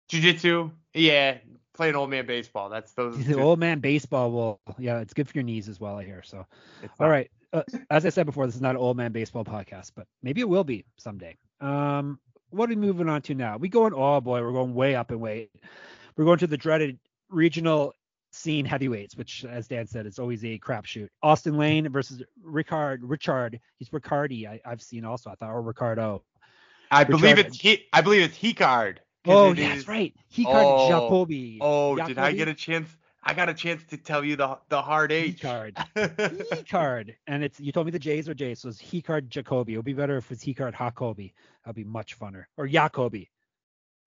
Jiu-jitsu, 0.08 0.70
yeah. 0.94 1.38
Playing 1.74 1.94
old 1.94 2.08
man 2.08 2.24
baseball. 2.24 2.70
That's 2.70 2.92
those. 2.92 3.22
The 3.26 3.38
old 3.38 3.58
man 3.58 3.80
baseball 3.80 4.30
will, 4.30 4.60
yeah, 4.78 5.00
it's 5.00 5.12
good 5.12 5.28
for 5.28 5.34
your 5.34 5.44
knees 5.44 5.68
as 5.68 5.78
well. 5.78 5.98
I 5.98 6.04
hear. 6.04 6.22
So, 6.22 6.46
all 6.98 7.08
right 7.08 7.30
uh, 7.52 7.62
as 7.90 8.06
I 8.06 8.10
said 8.10 8.26
before, 8.26 8.46
this 8.46 8.54
is 8.54 8.60
not 8.60 8.72
an 8.72 8.80
old 8.80 8.96
man 8.96 9.12
baseball 9.12 9.44
podcast, 9.44 9.92
but 9.96 10.06
maybe 10.22 10.40
it 10.40 10.48
will 10.48 10.64
be 10.64 10.84
someday. 10.96 11.36
Um, 11.60 12.18
what 12.50 12.66
are 12.66 12.70
we 12.70 12.76
moving 12.76 13.08
on 13.08 13.22
to 13.22 13.34
now? 13.34 13.56
We 13.56 13.68
going, 13.68 13.92
oh 13.94 14.20
boy, 14.20 14.42
we're 14.42 14.52
going 14.52 14.74
way 14.74 14.94
up 14.94 15.10
in 15.10 15.20
weight. 15.20 15.50
We're 16.16 16.24
going 16.24 16.38
to 16.38 16.46
the 16.46 16.56
dreaded 16.56 16.98
regional 17.28 17.94
scene 18.32 18.64
heavyweights, 18.64 19.16
which, 19.16 19.44
as 19.44 19.68
Dan 19.68 19.86
said, 19.86 20.06
is 20.06 20.18
always 20.18 20.44
a 20.44 20.58
crapshoot. 20.58 21.08
Austen 21.22 21.56
Lane 21.56 21.88
versus 21.90 22.22
Ricard. 22.44 22.98
Richard, 23.02 23.60
he's 23.78 23.92
Ricardi. 23.92 24.46
I, 24.46 24.60
have 24.64 24.82
seen 24.82 25.04
also. 25.04 25.30
I 25.30 25.34
thought, 25.34 25.50
or 25.50 25.62
Ricardo. 25.62 26.22
I 26.90 27.00
Richard. 27.00 27.10
believe 27.10 27.38
it's 27.38 27.58
he. 27.58 27.84
I 27.92 28.00
believe 28.00 28.22
it's 28.22 28.38
Hecard. 28.38 28.98
Oh, 29.26 29.54
that's 29.54 29.88
right. 29.88 30.14
Oh, 30.46 30.88
Jacoby. 30.88 31.58
Oh, 31.60 31.96
Jacoby? 31.96 32.14
did 32.14 32.18
I 32.22 32.32
get 32.32 32.48
a 32.48 32.54
chance? 32.54 32.88
I 33.22 33.34
got 33.34 33.48
a 33.48 33.54
chance 33.54 33.82
to 33.86 33.96
tell 33.96 34.24
you 34.24 34.36
the 34.36 34.58
the 34.68 34.80
hard 34.80 35.10
H 35.10 35.40
card. 35.40 35.76
he 35.96 36.62
card, 36.62 37.16
and 37.26 37.42
it's 37.42 37.58
you 37.58 37.72
told 37.72 37.86
me 37.86 37.90
the 37.90 37.98
J's 37.98 38.28
or 38.28 38.34
J's, 38.34 38.60
so 38.60 38.68
it's 38.68 38.78
he 38.78 39.02
card 39.02 39.30
Jacoby. 39.30 39.74
It 39.74 39.76
would 39.76 39.84
be 39.84 39.94
better 39.94 40.16
if 40.16 40.30
it's 40.30 40.42
he 40.42 40.54
card 40.54 40.76
Jacoby. 40.78 41.34
That'd 41.64 41.74
be 41.74 41.84
much 41.84 42.18
funner. 42.18 42.44
Or 42.56 42.68
Jacoby. 42.68 43.30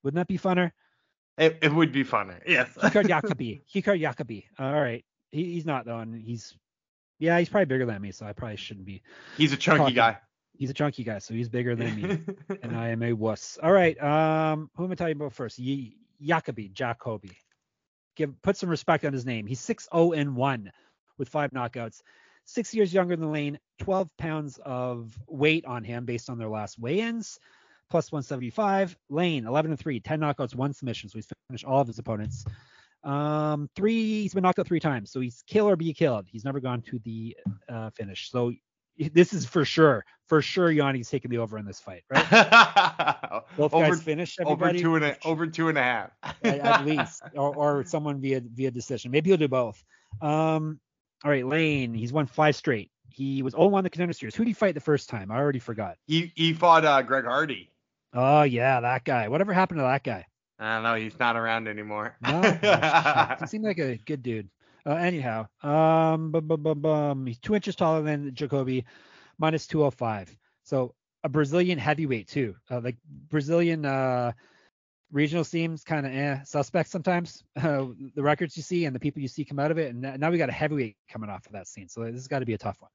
Wouldn't 0.04 0.16
that 0.16 0.28
be 0.28 0.38
funner? 0.38 0.72
It, 1.38 1.58
it 1.62 1.74
would 1.74 1.92
be 1.92 2.06
funner. 2.06 2.40
Yes. 2.48 2.70
he 2.82 2.90
card 2.90 3.08
Jacoby. 3.10 3.62
He 3.66 3.82
card 3.82 4.00
Jacoby. 4.00 4.48
All 4.58 4.74
right. 4.74 5.04
He, 5.32 5.54
he's 5.54 5.66
not 5.66 5.86
though, 5.86 6.00
and 6.00 6.16
he's 6.16 6.56
yeah, 7.20 7.38
he's 7.38 7.50
probably 7.50 7.66
bigger 7.66 7.86
than 7.86 8.02
me, 8.02 8.12
so 8.12 8.26
I 8.26 8.32
probably 8.32 8.56
shouldn't 8.56 8.86
be. 8.86 9.02
He's 9.38 9.52
a 9.52 9.58
chunky 9.58 9.80
talking. 9.80 9.96
guy. 9.96 10.18
He's 10.60 10.70
a 10.70 10.74
chunky 10.74 11.04
guy, 11.04 11.18
so 11.18 11.34
he's 11.34 11.50
bigger 11.50 11.76
than 11.76 11.96
me, 11.96 12.20
and 12.62 12.78
I 12.78 12.90
am 12.90 13.02
a 13.02 13.14
wuss. 13.14 13.58
All 13.64 13.72
right. 13.72 14.00
Um, 14.04 14.70
who 14.76 14.86
am 14.86 14.92
I 14.92 14.96
talking 14.96 15.16
about 15.16 15.34
first? 15.34 15.58
Y- 15.58 15.94
Jacoby, 16.22 16.70
Jacoby 16.70 17.32
give 18.20 18.40
put 18.42 18.58
some 18.58 18.70
respect 18.70 19.06
on 19.06 19.14
his 19.14 19.26
name. 19.26 19.48
He's 19.48 19.62
6-0 19.62 20.16
and 20.16 20.36
1 20.36 20.72
with 21.18 21.30
five 21.30 21.52
knockouts. 21.52 22.02
Six 22.46 22.74
years 22.74 22.94
younger 22.94 23.16
than 23.16 23.32
Lane, 23.32 23.58
12 23.80 24.16
pounds 24.18 24.60
of 24.66 25.18
weight 25.28 25.66
on 25.66 25.84
him 25.84 26.06
based 26.06 26.30
on 26.30 26.38
their 26.38 26.50
last 26.50 26.78
weigh-ins, 26.78 27.40
plus 27.90 28.12
175. 28.12 28.98
Lane, 29.10 29.46
11 29.46 29.72
and 29.72 29.80
3, 29.80 30.00
10 30.00 30.20
knockouts, 30.20 30.54
one 30.54 30.74
submission. 30.74 31.10
So 31.10 31.18
he's 31.18 31.28
finished 31.50 31.66
all 31.66 31.80
of 31.80 31.88
his 31.88 32.00
opponents. 32.00 32.44
Um, 33.04 33.70
three, 33.76 34.24
he's 34.24 34.34
been 34.34 34.44
knocked 34.44 34.60
out 34.60 34.68
three 34.68 34.80
times. 34.82 35.12
So 35.12 35.22
he's 35.22 35.44
kill 35.48 35.70
or 35.70 35.78
be 35.78 35.94
killed. 35.94 36.26
He's 36.30 36.44
never 36.44 36.60
gone 36.60 36.82
to 36.84 37.00
the 37.00 37.38
uh, 37.70 37.92
finish. 37.92 38.30
So 38.32 38.52
this 39.08 39.34
is 39.34 39.46
for 39.46 39.64
sure, 39.64 40.06
for 40.28 40.42
sure. 40.42 40.72
Yanni's 40.72 41.10
taking 41.10 41.32
the 41.32 41.38
over 41.38 41.58
in 41.58 41.66
this 41.66 41.80
fight, 41.80 42.04
right? 42.10 42.30
Both 43.58 43.74
over, 43.74 43.90
guys 43.90 44.04
finish. 44.04 44.38
Everybody? 44.40 44.80
Over 44.80 44.82
two 44.82 44.96
and 44.96 45.06
a, 45.06 45.18
over 45.26 45.48
two 45.48 45.70
and 45.70 45.78
a 45.78 45.84
half, 45.84 46.12
at, 46.44 46.86
least, 46.86 47.22
or, 47.34 47.56
or 47.56 47.84
someone 47.86 48.20
via 48.20 48.42
via 48.42 48.72
decision. 48.72 49.12
Maybe 49.12 49.30
he'll 49.30 49.38
do 49.38 49.48
both. 49.48 49.84
Um, 50.22 50.80
all 51.24 51.32
right, 51.32 51.46
Lane. 51.46 51.94
He's 51.94 52.12
won 52.12 52.28
five 52.28 52.56
straight. 52.56 52.92
He 53.12 53.42
was 53.42 53.54
0-1 53.54 53.84
the 53.84 53.90
contender 53.90 54.14
series. 54.14 54.36
Who 54.36 54.44
did 54.44 54.50
he 54.50 54.54
fight 54.54 54.76
the 54.76 54.82
first 54.82 55.10
time? 55.10 55.32
I 55.32 55.38
already 55.38 55.60
forgot. 55.60 55.98
He 56.08 56.32
he 56.36 56.54
fought 56.54 56.86
uh, 56.86 57.02
Greg 57.02 57.26
Hardy. 57.26 57.72
Oh 58.14 58.44
yeah, 58.44 58.82
that 58.82 59.04
guy. 59.06 59.28
Whatever 59.28 59.54
happened 59.54 59.80
to 59.80 59.84
that 59.84 60.04
guy? 60.04 60.26
I 60.60 60.76
don't 60.76 60.84
know. 60.84 60.96
He's 60.96 61.18
not 61.18 61.38
around 61.38 61.70
anymore. 61.70 62.18
No, 62.22 62.42
he 63.40 63.48
seemed 63.48 63.64
like 63.64 63.80
a 63.80 63.96
good 63.98 64.22
dude. 64.22 64.50
Uh, 64.86 64.96
anyhow, 64.96 65.48
um, 65.64 66.32
bum, 66.32 66.46
bum, 66.48 66.80
bum, 66.80 67.26
he's 67.26 67.40
two 67.40 67.56
inches 67.56 67.76
taller 67.76 68.02
than 68.02 68.34
Jacoby, 68.34 68.86
minus 69.38 69.68
205. 69.68 70.36
So 70.64 70.94
a 71.24 71.30
Brazilian 71.30 71.78
heavyweight 71.78 72.28
too. 72.28 72.56
Uh, 72.70 72.80
like 72.82 72.98
Brazilian 73.30 73.86
uh, 73.86 74.32
regional 75.12 75.44
seems 75.44 75.84
kind 75.84 76.06
of 76.06 76.14
eh, 76.14 76.44
suspect 76.44 76.90
sometimes. 76.90 77.44
Uh, 77.60 77.88
the 78.16 78.24
records 78.24 78.56
you 78.56 78.64
see 78.64 78.86
and 78.86 78.96
the 78.96 79.00
people 79.00 79.22
you 79.22 79.28
see 79.28 79.44
come 79.44 79.60
out 79.60 79.70
of 79.70 79.78
it, 79.78 79.94
and 79.94 80.18
now 80.18 80.32
we 80.32 80.38
got 80.38 80.48
a 80.48 80.54
heavyweight 80.54 80.96
coming 81.12 81.30
off 81.30 81.46
of 81.46 81.52
that 81.52 81.68
scene. 81.68 81.90
So 81.90 82.06
this 82.06 82.14
has 82.14 82.28
got 82.30 82.40
to 82.40 82.46
be 82.46 82.54
a 82.54 82.58
tough 82.58 82.78
one. 82.80 82.90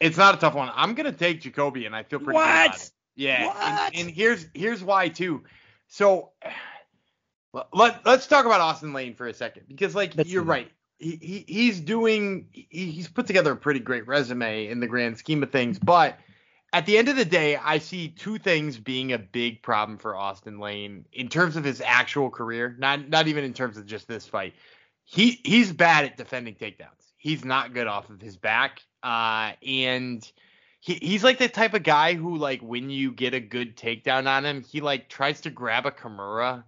It's 0.00 0.16
not 0.16 0.34
a 0.34 0.38
tough 0.38 0.54
one. 0.54 0.70
I'm 0.74 0.94
gonna 0.94 1.12
take 1.12 1.42
Jacoby, 1.42 1.84
and 1.84 1.94
I 1.94 2.04
feel 2.04 2.20
pretty 2.20 2.36
what? 2.36 2.46
good 2.46 2.66
about 2.66 2.76
it. 2.76 2.90
Yeah, 3.16 3.86
and, 3.86 3.94
and, 3.94 4.10
here's 4.10 4.46
here's 4.54 4.82
why 4.82 5.10
too. 5.10 5.42
So 5.88 6.30
let 7.74 8.04
let's 8.06 8.26
talk 8.26 8.46
about 8.46 8.62
Austen 8.62 8.94
Lane 8.94 9.14
for 9.14 9.26
a 9.26 9.34
second 9.34 9.64
because 9.68 9.94
like 9.94 10.16
let's 10.16 10.30
you're 10.30 10.42
right 10.42 10.70
he, 11.02 11.44
he's 11.48 11.80
doing 11.80 12.46
he's 12.52 13.08
put 13.08 13.26
together 13.26 13.52
a 13.52 13.56
pretty 13.56 13.80
great 13.80 14.06
resume 14.06 14.68
in 14.68 14.80
the 14.80 14.86
grand 14.86 15.18
scheme 15.18 15.42
of 15.42 15.50
things 15.50 15.78
but 15.78 16.18
at 16.72 16.86
the 16.86 16.96
end 16.96 17.08
of 17.08 17.16
the 17.16 17.24
day 17.24 17.56
i 17.56 17.78
see 17.78 18.08
two 18.08 18.38
things 18.38 18.78
being 18.78 19.12
a 19.12 19.18
big 19.18 19.62
problem 19.62 19.98
for 19.98 20.16
austen 20.16 20.58
lane 20.58 21.04
in 21.12 21.28
terms 21.28 21.56
of 21.56 21.64
his 21.64 21.82
actual 21.84 22.30
career 22.30 22.76
not 22.78 23.08
not 23.08 23.28
even 23.28 23.44
in 23.44 23.52
terms 23.52 23.76
of 23.76 23.86
just 23.86 24.08
this 24.08 24.26
fight. 24.26 24.54
He 25.04 25.40
he's 25.44 25.72
bad 25.72 26.04
at 26.04 26.16
defending 26.16 26.54
takedowns. 26.54 27.12
He's 27.18 27.44
not 27.44 27.74
good 27.74 27.86
off 27.86 28.08
of 28.08 28.20
his 28.20 28.36
back 28.36 28.80
uh 29.02 29.52
and 29.66 30.30
he, 30.80 30.94
he's 30.94 31.22
like 31.22 31.38
the 31.38 31.48
type 31.48 31.74
of 31.74 31.82
guy 31.82 32.14
who 32.14 32.36
like 32.36 32.60
when 32.60 32.88
you 32.88 33.12
get 33.12 33.34
a 33.34 33.40
good 33.40 33.76
takedown 33.76 34.26
on 34.26 34.44
him 34.44 34.62
he 34.62 34.80
like 34.80 35.08
tries 35.08 35.40
to 35.42 35.50
grab 35.50 35.86
a 35.86 35.90
kimura 35.90 36.64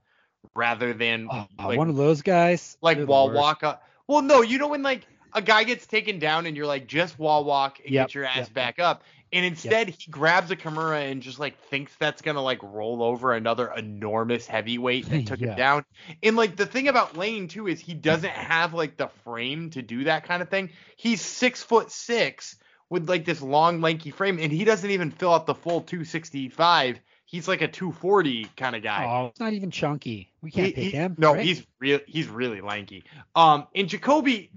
rather 0.54 0.92
than 0.92 1.28
oh, 1.30 1.46
like, 1.58 1.78
one 1.78 1.88
of 1.88 1.96
those 1.96 2.22
guys? 2.22 2.76
like 2.82 2.98
wall 3.06 3.30
walk 3.30 3.62
up 3.62 3.83
well, 4.06 4.22
no, 4.22 4.42
you 4.42 4.58
know 4.58 4.68
when 4.68 4.82
like 4.82 5.06
a 5.32 5.42
guy 5.42 5.64
gets 5.64 5.86
taken 5.86 6.18
down 6.18 6.46
and 6.46 6.56
you're 6.56 6.66
like 6.66 6.86
just 6.86 7.18
wall 7.18 7.44
walk 7.44 7.80
and 7.80 7.90
yep, 7.90 8.08
get 8.08 8.14
your 8.14 8.24
ass 8.24 8.36
yep. 8.36 8.52
back 8.52 8.78
up, 8.78 9.02
And 9.32 9.44
instead, 9.44 9.88
yep. 9.88 9.96
he 9.98 10.10
grabs 10.10 10.50
a 10.50 10.56
Kimura 10.56 11.10
and 11.10 11.20
just 11.20 11.40
like 11.40 11.58
thinks 11.64 11.94
that's 11.96 12.22
gonna 12.22 12.42
like 12.42 12.62
roll 12.62 13.02
over 13.02 13.32
another 13.32 13.72
enormous 13.76 14.46
heavyweight 14.46 15.08
that 15.10 15.26
took 15.26 15.40
yeah. 15.40 15.48
him 15.48 15.56
down. 15.56 15.84
And 16.22 16.36
like 16.36 16.56
the 16.56 16.66
thing 16.66 16.88
about 16.88 17.16
Lane 17.16 17.48
too 17.48 17.66
is 17.66 17.80
he 17.80 17.94
doesn't 17.94 18.30
have 18.30 18.74
like 18.74 18.96
the 18.96 19.08
frame 19.24 19.70
to 19.70 19.82
do 19.82 20.04
that 20.04 20.24
kind 20.24 20.40
of 20.40 20.48
thing. 20.48 20.70
He's 20.96 21.20
six 21.20 21.62
foot 21.62 21.90
six 21.90 22.56
with 22.90 23.08
like 23.08 23.24
this 23.24 23.42
long 23.42 23.80
lanky 23.80 24.10
frame, 24.10 24.38
and 24.38 24.52
he 24.52 24.64
doesn't 24.64 24.90
even 24.90 25.10
fill 25.10 25.34
out 25.34 25.46
the 25.46 25.54
full 25.54 25.80
265 25.80 27.00
he's 27.24 27.48
like 27.48 27.62
a 27.62 27.68
240 27.68 28.46
kind 28.56 28.76
of 28.76 28.82
guy. 28.82 29.04
Oh, 29.06 29.26
it's 29.26 29.40
not 29.40 29.52
even 29.52 29.70
chunky. 29.70 30.32
We 30.42 30.50
can't 30.50 30.68
he, 30.68 30.72
pick 30.72 30.84
he, 30.84 30.90
him. 30.90 31.14
No, 31.18 31.34
right? 31.34 31.44
he's 31.44 31.66
real. 31.78 32.00
He's 32.06 32.28
really 32.28 32.60
lanky. 32.60 33.04
Um, 33.34 33.66
and 33.74 33.88
Jacoby, 33.88 34.50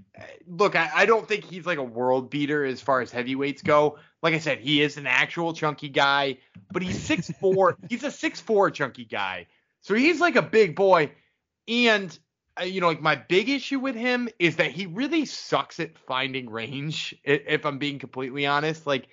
look, 0.46 0.76
I, 0.76 0.90
I 0.94 1.06
don't 1.06 1.26
think 1.26 1.44
he's 1.44 1.66
like 1.66 1.78
a 1.78 1.84
world 1.84 2.30
beater 2.30 2.64
as 2.64 2.80
far 2.80 3.00
as 3.00 3.10
heavyweights 3.10 3.62
go. 3.62 3.98
Like 4.22 4.34
I 4.34 4.38
said, 4.38 4.58
he 4.58 4.82
is 4.82 4.96
an 4.96 5.06
actual 5.06 5.52
chunky 5.52 5.88
guy, 5.88 6.38
but 6.72 6.82
he's 6.82 7.00
six 7.00 7.30
four. 7.40 7.76
he's 7.88 8.04
a 8.04 8.10
six 8.10 8.40
four 8.40 8.70
chunky 8.70 9.04
guy, 9.04 9.46
so 9.80 9.94
he's 9.94 10.20
like 10.20 10.36
a 10.36 10.42
big 10.42 10.76
boy. 10.76 11.12
And 11.66 12.16
uh, 12.60 12.64
you 12.64 12.80
know, 12.80 12.88
like 12.88 13.00
my 13.00 13.14
big 13.14 13.48
issue 13.48 13.78
with 13.78 13.94
him 13.94 14.28
is 14.38 14.56
that 14.56 14.72
he 14.72 14.86
really 14.86 15.24
sucks 15.24 15.80
at 15.80 15.98
finding 15.98 16.50
range. 16.50 17.14
If 17.24 17.64
I'm 17.64 17.78
being 17.78 17.98
completely 17.98 18.46
honest, 18.46 18.86
like 18.86 19.08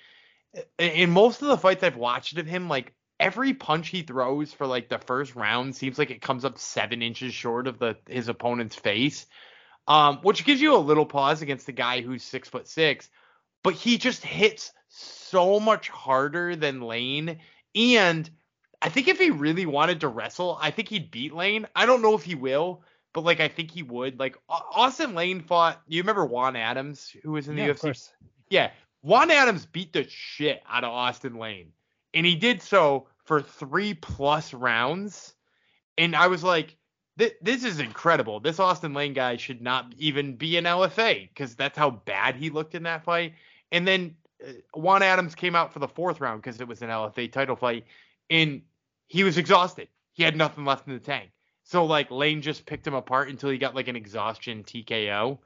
in 0.78 1.12
most 1.12 1.42
of 1.42 1.48
the 1.50 1.58
fights 1.58 1.84
I've 1.84 1.98
watched 1.98 2.38
of 2.38 2.48
him, 2.48 2.68
like 2.70 2.94
every 3.20 3.54
punch 3.54 3.90
he 3.90 4.02
throws 4.02 4.54
for 4.54 4.68
like 4.68 4.90
the 4.90 5.00
first 5.00 5.36
round 5.36 5.76
seems 5.76 5.98
like 5.98 6.12
it 6.12 6.22
comes 6.22 6.46
up 6.46 6.58
seven 6.58 7.02
inches 7.02 7.34
short 7.34 7.68
of 7.68 7.80
the 7.80 7.98
his 8.08 8.28
opponent's 8.28 8.76
face, 8.76 9.26
um, 9.88 10.20
which 10.22 10.46
gives 10.46 10.62
you 10.62 10.76
a 10.76 10.78
little 10.78 11.06
pause 11.06 11.42
against 11.42 11.66
the 11.66 11.72
guy 11.72 12.02
who's 12.02 12.24
six 12.24 12.50
foot 12.50 12.68
six. 12.68 13.10
But 13.64 13.74
he 13.74 13.98
just 13.98 14.24
hits 14.24 14.72
so 14.90 15.60
much 15.60 15.90
harder 15.90 16.56
than 16.56 16.82
Lane, 16.82 17.40
and 17.74 18.30
I 18.82 18.90
think 18.90 19.08
if 19.08 19.20
he 19.20 19.32
really 19.32 19.66
wanted 19.66 20.02
to 20.02 20.08
wrestle, 20.08 20.58
I 20.62 20.72
think 20.72 20.90
he'd 20.90 21.10
beat 21.12 21.34
Lane. 21.34 21.68
I 21.76 21.86
don't 21.86 22.02
know 22.02 22.14
if 22.14 22.24
he 22.24 22.36
will, 22.36 22.84
but 23.14 23.24
like 23.24 23.40
I 23.40 23.48
think 23.48 23.72
he 23.72 23.82
would. 23.82 24.20
Like 24.20 24.38
Austen 24.50 25.16
Lane 25.16 25.42
fought. 25.42 25.82
You 25.88 26.02
remember 26.02 26.26
Juan 26.26 26.56
Adams, 26.56 27.16
who 27.24 27.32
was 27.32 27.48
in 27.48 27.56
the 27.56 27.64
yeah, 27.64 27.70
UFC? 27.70 28.10
Yeah, 28.50 28.72
Juan 29.02 29.32
Adams 29.32 29.66
beat 29.66 29.94
the 29.94 30.06
shit 30.08 30.62
out 30.70 30.84
of 30.84 30.92
Austen 30.92 31.40
Lane 31.40 31.72
and 32.16 32.26
he 32.26 32.36
did 32.36 32.62
so 32.62 33.08
for 33.26 33.42
three 33.42 33.94
plus 33.94 34.54
rounds. 34.54 35.36
And 35.98 36.16
I 36.16 36.28
was 36.28 36.44
like, 36.44 36.78
this 37.18 37.64
is 37.64 37.80
incredible. 37.80 38.40
This 38.40 38.60
Austen 38.60 38.94
Lane 38.94 39.14
guy 39.14 39.38
should 39.38 39.62
not 39.62 39.94
even 39.98 40.36
be 40.36 40.58
an 40.58 40.66
LFA 40.66 41.30
because 41.30 41.56
that's 41.56 41.78
how 41.78 41.92
bad 41.92 42.36
he 42.36 42.50
looked 42.50 42.76
in 42.76 42.84
that 42.84 43.06
fight. 43.06 43.34
And 43.72 43.88
then 43.88 44.16
uh, 44.46 44.52
Juan 44.74 45.02
Adams 45.02 45.36
came 45.36 45.56
out 45.56 45.72
for 45.72 45.80
the 45.80 45.88
fourth 45.88 46.20
round 46.20 46.42
because 46.42 46.60
it 46.60 46.68
was 46.68 46.82
an 46.82 46.90
LFA 46.90 47.32
title 47.32 47.56
fight, 47.56 47.86
and 48.30 48.62
he 49.08 49.24
was 49.24 49.38
exhausted. 49.38 49.88
He 50.12 50.24
had 50.24 50.36
nothing 50.36 50.66
left 50.66 50.88
in 50.88 50.94
the 50.94 51.00
tank. 51.00 51.30
So 51.64 51.86
like 51.86 52.12
Lane 52.12 52.42
just 52.42 52.66
picked 52.66 52.86
him 52.86 52.94
apart 52.94 53.30
until 53.30 53.50
he 53.50 53.58
got 53.58 53.76
like 53.76 53.88
an 53.88 53.96
exhaustion 53.96 54.64
TKO. 54.64 55.40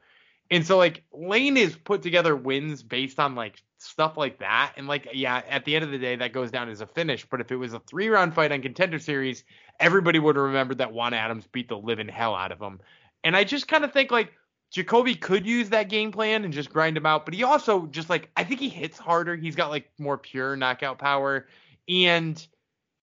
And 0.50 0.66
so 0.66 0.76
like 0.76 1.04
Lane 1.12 1.56
is 1.56 1.76
put 1.76 2.02
together 2.02 2.34
wins 2.34 2.82
based 2.82 3.20
on 3.20 3.34
like 3.36 3.62
stuff 3.82 4.16
like 4.16 4.38
that. 4.38 4.74
And 4.76 4.86
like, 4.86 5.08
yeah, 5.12 5.42
at 5.48 5.64
the 5.64 5.74
end 5.74 5.84
of 5.84 5.90
the 5.90 5.98
day, 5.98 6.16
that 6.16 6.32
goes 6.32 6.50
down 6.50 6.68
as 6.68 6.80
a 6.80 6.86
finish. 6.86 7.26
But 7.28 7.40
if 7.40 7.50
it 7.50 7.56
was 7.56 7.72
a 7.72 7.80
three 7.80 8.08
round 8.08 8.34
fight 8.34 8.52
on 8.52 8.62
contender 8.62 8.98
series, 8.98 9.44
everybody 9.78 10.18
would 10.18 10.36
have 10.36 10.44
remembered 10.44 10.78
that 10.78 10.92
Juan 10.92 11.14
Adams 11.14 11.46
beat 11.50 11.68
the 11.68 11.78
living 11.78 12.08
hell 12.08 12.34
out 12.34 12.52
of 12.52 12.60
him. 12.60 12.80
And 13.24 13.36
I 13.36 13.44
just 13.44 13.68
kind 13.68 13.84
of 13.84 13.92
think 13.92 14.10
like 14.10 14.32
Jacoby 14.70 15.14
could 15.14 15.46
use 15.46 15.70
that 15.70 15.88
game 15.88 16.12
plan 16.12 16.44
and 16.44 16.52
just 16.52 16.72
grind 16.72 16.96
him 16.96 17.06
out. 17.06 17.24
But 17.24 17.34
he 17.34 17.42
also 17.42 17.86
just 17.86 18.10
like 18.10 18.30
I 18.36 18.44
think 18.44 18.60
he 18.60 18.68
hits 18.68 18.98
harder. 18.98 19.36
He's 19.36 19.56
got 19.56 19.70
like 19.70 19.90
more 19.98 20.18
pure 20.18 20.56
knockout 20.56 20.98
power. 20.98 21.46
And 21.88 22.46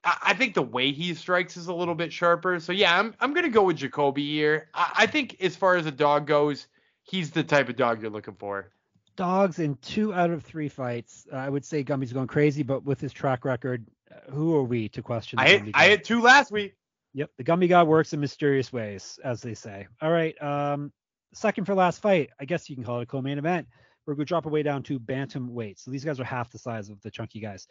I 0.05 0.35
think 0.35 0.55
the 0.55 0.62
way 0.62 0.90
he 0.90 1.14
strikes 1.14 1.57
is 1.57 1.66
a 1.68 1.75
little 1.75 1.94
bit 1.94 2.12
sharper. 2.12 2.59
So 2.61 2.72
yeah, 2.72 2.98
I'm 2.98 3.14
I'm 3.20 3.35
gonna 3.35 3.48
go 3.48 3.64
with 3.64 3.77
Jacoby 3.77 4.29
here. 4.31 4.68
I, 4.75 4.92
I 4.98 5.07
think 5.07 5.37
as 5.40 5.57
far 5.57 5.77
as 5.77 5.87
a 5.87 5.92
dog 5.92 6.27
goes, 6.27 6.66
he's 7.03 7.31
the 7.31 7.44
type 7.44 7.68
of 7.68 7.77
dog 7.77 8.01
you're 8.01 8.11
looking 8.11 8.35
for 8.35 8.72
dogs 9.16 9.59
in 9.59 9.77
two 9.77 10.12
out 10.14 10.31
of 10.31 10.42
three 10.42 10.68
fights. 10.68 11.27
Uh, 11.33 11.37
I 11.37 11.48
would 11.48 11.64
say 11.64 11.85
Gumby's 11.85 12.12
going 12.12 12.27
crazy, 12.27 12.62
but 12.62 12.85
with 12.85 13.01
his 13.01 13.12
track 13.12 13.44
record, 13.44 13.87
uh, 14.11 14.31
who 14.31 14.55
are 14.57 14.62
we 14.62 14.88
to 14.90 15.03
question? 15.03 15.38
I 15.38 15.48
hit, 15.48 15.62
I 15.75 15.88
hit 15.88 16.05
two 16.05 16.20
last 16.20 16.51
week. 16.51 16.75
Yep, 17.14 17.31
the 17.37 17.44
Gumby 17.44 17.68
God 17.68 17.88
works 17.88 18.12
in 18.12 18.20
mysterious 18.20 18.72
ways, 18.72 19.18
as 19.22 19.42
they 19.42 19.55
say. 19.55 19.87
All 20.01 20.11
right, 20.11 20.40
um, 20.42 20.92
second 21.35 21.66
for 21.66 21.75
last 21.75 22.01
fight. 22.01 22.31
I 22.40 22.46
guess 22.46 22.70
you 22.70 22.77
can 22.77 22.85
call 22.85 23.01
it 23.01 23.05
a 23.05 23.07
co-main 23.07 23.38
event. 23.38 23.66
We're 24.07 24.14
going 24.14 24.27
to 24.27 24.29
drop 24.29 24.46
away 24.46 24.62
down 24.62 24.83
to 24.85 24.98
bantam 24.98 25.53
weight. 25.55 25.79
So 25.79 25.90
these 25.90 26.05
guys 26.05 26.18
are 26.18 26.25
half 26.25 26.51
the 26.51 26.59
size 26.59 26.88
of 26.88 27.01
the 27.03 27.11
chunky 27.11 27.40
guys. 27.40 27.68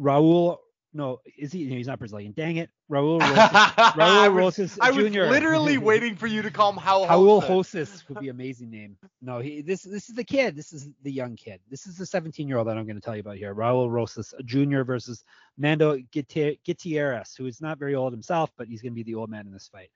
Raul 0.00 0.58
no, 0.96 1.20
is 1.36 1.52
he? 1.52 1.68
he's 1.68 1.86
not 1.86 1.98
Brazilian. 1.98 2.32
Dang 2.32 2.56
it, 2.56 2.70
Raul 2.90 3.20
Rosas. 3.20 3.36
Raul 3.36 4.34
Rosas 4.34 4.78
I 4.80 4.90
was 4.90 5.12
literally 5.12 5.76
waiting 5.90 6.16
for 6.16 6.26
you 6.26 6.40
to 6.40 6.50
call 6.50 6.72
him 6.72 6.78
Raul. 6.78 7.06
Raul 7.06 7.46
Rosas 7.46 8.02
would 8.08 8.18
be 8.18 8.30
amazing 8.30 8.70
name. 8.70 8.96
No, 9.20 9.38
he 9.38 9.60
this 9.60 9.82
this 9.82 10.08
is 10.08 10.14
the 10.14 10.24
kid. 10.24 10.56
This 10.56 10.72
is 10.72 10.88
the 11.02 11.12
young 11.12 11.36
kid. 11.36 11.60
This 11.70 11.86
is 11.86 11.98
the 11.98 12.06
17 12.06 12.48
year 12.48 12.56
old 12.56 12.66
that 12.66 12.78
I'm 12.78 12.86
going 12.86 12.96
to 12.96 13.02
tell 13.02 13.14
you 13.14 13.20
about 13.20 13.36
here. 13.36 13.54
Raul 13.54 13.90
Rosas 13.90 14.32
Jr. 14.46 14.82
versus 14.82 15.22
Mando 15.58 15.98
Gutierrez, 16.12 17.34
who 17.36 17.44
is 17.44 17.60
not 17.60 17.78
very 17.78 17.94
old 17.94 18.14
himself, 18.14 18.50
but 18.56 18.66
he's 18.66 18.80
going 18.80 18.92
to 18.92 18.96
be 18.96 19.02
the 19.02 19.16
old 19.16 19.28
man 19.28 19.46
in 19.46 19.52
this 19.52 19.68
fight. 19.68 19.90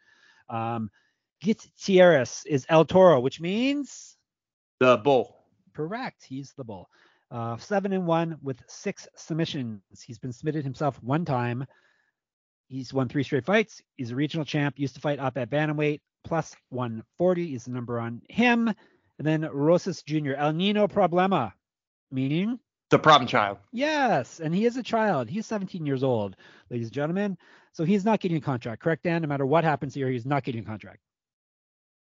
Um, 0.51 0.91
Gutierrez 1.43 2.43
is 2.47 2.67
El 2.69 2.85
Toro, 2.85 3.21
which 3.21 3.41
means 3.41 4.17
the 4.81 4.99
bull. 4.99 5.37
Correct. 5.75 6.25
He's 6.29 6.53
the 6.53 6.65
bull. 6.65 6.91
Uh, 7.31 7.57
seven 7.59 7.93
and 7.93 8.07
one 8.07 8.39
with 8.43 8.61
six 8.67 9.07
submissions. 9.17 9.81
He's 10.05 10.19
been 10.19 10.33
submitted 10.33 10.65
himself 10.65 11.01
one 11.03 11.25
time. 11.25 11.65
He's 12.69 12.93
won 12.93 13.09
three 13.09 13.23
straight 13.23 13.45
fights. 13.45 13.83
He's 13.97 14.11
a 14.11 14.17
regional 14.17 14.45
champ. 14.45 14.79
Used 14.79 14.95
to 14.95 15.01
fight 15.01 15.19
up 15.19 15.37
at 15.37 15.51
bantamweight 15.51 16.01
plus 16.25 16.55
140 16.71 17.55
is 17.55 17.65
the 17.65 17.71
number 17.71 17.99
on 18.01 18.23
him. 18.29 18.69
And 19.19 19.27
then 19.27 19.49
Rosas 19.53 20.03
Jr. 20.03 20.33
El 20.33 20.53
Nino 20.53 20.87
Problema, 20.87 21.53
meaning 22.11 22.59
the 22.91 22.99
problem 22.99 23.29
child. 23.29 23.59
Yes, 23.73 24.41
and 24.41 24.55
he 24.55 24.67
is 24.67 24.77
a 24.77 24.83
child. 24.83 25.29
He's 25.29 25.47
17 25.47 25.87
years 25.87 26.03
old, 26.03 26.37
ladies 26.71 26.89
and 26.89 26.95
gentlemen. 26.95 27.39
So 27.73 27.85
he's 27.85 28.05
not 28.05 28.21
getting 28.21 28.39
a 28.39 28.41
contract, 28.41 28.83
correct, 28.83 29.05
Dan? 29.05 29.23
No 29.23 29.29
matter 29.29 29.47
what 29.47 29.63
happens 29.63 29.95
here, 29.95 30.09
he's 30.09 30.27
not 30.27 30.43
getting 30.43 30.63
a 30.63 30.65
contract. 30.65 30.99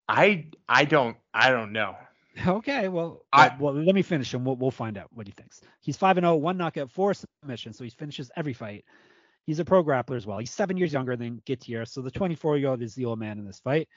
I 0.08 0.48
I 0.68 0.84
don't 0.84 1.16
I 1.32 1.50
don't 1.50 1.72
know. 1.72 1.96
Okay, 2.46 2.88
well, 2.88 3.24
I, 3.32 3.54
well, 3.58 3.74
let 3.74 3.94
me 3.94 4.02
finish 4.02 4.34
him. 4.34 4.44
we'll, 4.44 4.56
we'll 4.56 4.70
find 4.70 4.98
out 4.98 5.08
what 5.12 5.26
he 5.26 5.32
thinks. 5.32 5.60
He's 5.80 5.96
5 5.96 6.18
and 6.18 6.24
0, 6.24 6.36
one 6.36 6.56
knockout, 6.56 6.90
four 6.90 7.14
submissions, 7.14 7.78
so 7.78 7.84
he 7.84 7.90
finishes 7.90 8.30
every 8.36 8.52
fight. 8.52 8.84
He's 9.46 9.60
a 9.60 9.64
pro 9.64 9.84
grappler 9.84 10.16
as 10.16 10.26
well. 10.26 10.38
He's 10.38 10.50
seven 10.50 10.76
years 10.76 10.92
younger 10.92 11.16
than 11.16 11.42
Gutierrez, 11.46 11.92
so 11.92 12.00
the 12.00 12.10
24 12.10 12.58
year 12.58 12.70
old 12.70 12.82
is 12.82 12.94
the 12.94 13.04
old 13.04 13.18
man 13.18 13.38
in 13.38 13.46
this 13.46 13.60
fight. 13.60 13.88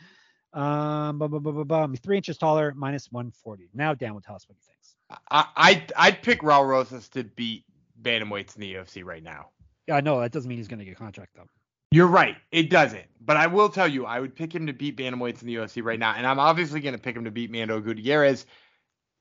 Um, 0.53 1.19
bum, 1.19 1.31
bum, 1.31 1.43
bum, 1.43 1.67
bum, 1.67 1.91
He's 1.91 1.99
three 1.99 2.17
inches 2.17 2.37
taller, 2.37 2.73
minus 2.75 3.11
140. 3.11 3.69
Now 3.73 3.93
Dan 3.93 4.13
will 4.13 4.21
tell 4.21 4.35
us 4.35 4.47
what 4.47 4.57
he 4.57 4.63
thinks. 4.63 4.95
I, 5.29 5.45
I 5.55 5.85
I'd 5.95 6.21
pick 6.21 6.41
Raul 6.41 6.67
Rosas 6.67 7.09
to 7.09 7.23
beat 7.23 7.63
bantamweights 8.01 8.55
in 8.55 8.61
the 8.61 8.73
UFC 8.73 9.03
right 9.03 9.23
now. 9.23 9.49
Yeah, 9.87 9.99
no, 10.01 10.19
that 10.19 10.31
doesn't 10.31 10.49
mean 10.49 10.57
he's 10.57 10.67
going 10.67 10.79
to 10.79 10.85
get 10.85 10.91
a 10.91 10.95
contract 10.95 11.31
though. 11.35 11.47
You're 11.91 12.07
right. 12.07 12.35
It 12.51 12.69
doesn't. 12.69 13.05
But 13.21 13.37
I 13.37 13.47
will 13.47 13.69
tell 13.69 13.87
you, 13.87 14.05
I 14.05 14.19
would 14.19 14.35
pick 14.35 14.53
him 14.53 14.67
to 14.67 14.73
beat 14.73 14.97
bantamweights 14.97 15.41
in 15.41 15.47
the 15.47 15.55
UFC 15.55 15.83
right 15.83 15.99
now, 15.99 16.13
and 16.15 16.25
I'm 16.25 16.39
obviously 16.39 16.79
going 16.79 16.95
to 16.95 17.01
pick 17.01 17.15
him 17.15 17.25
to 17.25 17.31
beat 17.31 17.51
Mando 17.51 17.81
Gutierrez. 17.81 18.45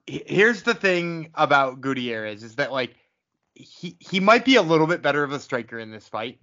Here's 0.07 0.62
the 0.62 0.74
thing 0.74 1.31
about 1.35 1.81
Gutierrez 1.81 2.44
is 2.44 2.55
that 2.57 2.70
like 2.70 2.94
he 3.55 3.96
he 3.98 4.20
might 4.20 4.44
be 4.44 4.57
a 4.57 4.62
little 4.62 4.87
bit 4.87 5.02
better 5.02 5.24
of 5.24 5.33
a 5.33 5.40
striker 5.40 5.79
in 5.79 5.90
this 5.90 6.07
fight. 6.07 6.38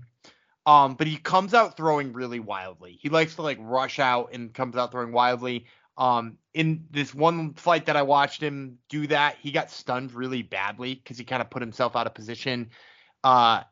Um, 0.65 0.95
but 0.95 1.07
he 1.07 1.17
comes 1.17 1.53
out 1.53 1.77
throwing 1.77 2.13
really 2.13 2.39
wildly. 2.39 2.97
He 3.01 3.09
likes 3.09 3.35
to 3.35 3.41
like 3.41 3.57
rush 3.61 3.99
out 3.99 4.29
and 4.33 4.53
comes 4.53 4.75
out 4.75 4.91
throwing 4.91 5.11
wildly. 5.11 5.65
Um, 5.97 6.37
in 6.53 6.85
this 6.89 7.13
one 7.13 7.53
fight 7.53 7.85
that 7.85 7.95
I 7.95 8.01
watched 8.01 8.41
him 8.41 8.79
do 8.89 9.07
that, 9.07 9.37
he 9.41 9.51
got 9.51 9.69
stunned 9.69 10.13
really 10.13 10.41
badly 10.41 10.95
because 10.95 11.17
he 11.17 11.23
kind 11.23 11.41
of 11.41 11.49
put 11.49 11.61
himself 11.61 11.95
out 11.95 12.07
of 12.07 12.13
position. 12.13 12.69
Uh, 13.23 13.63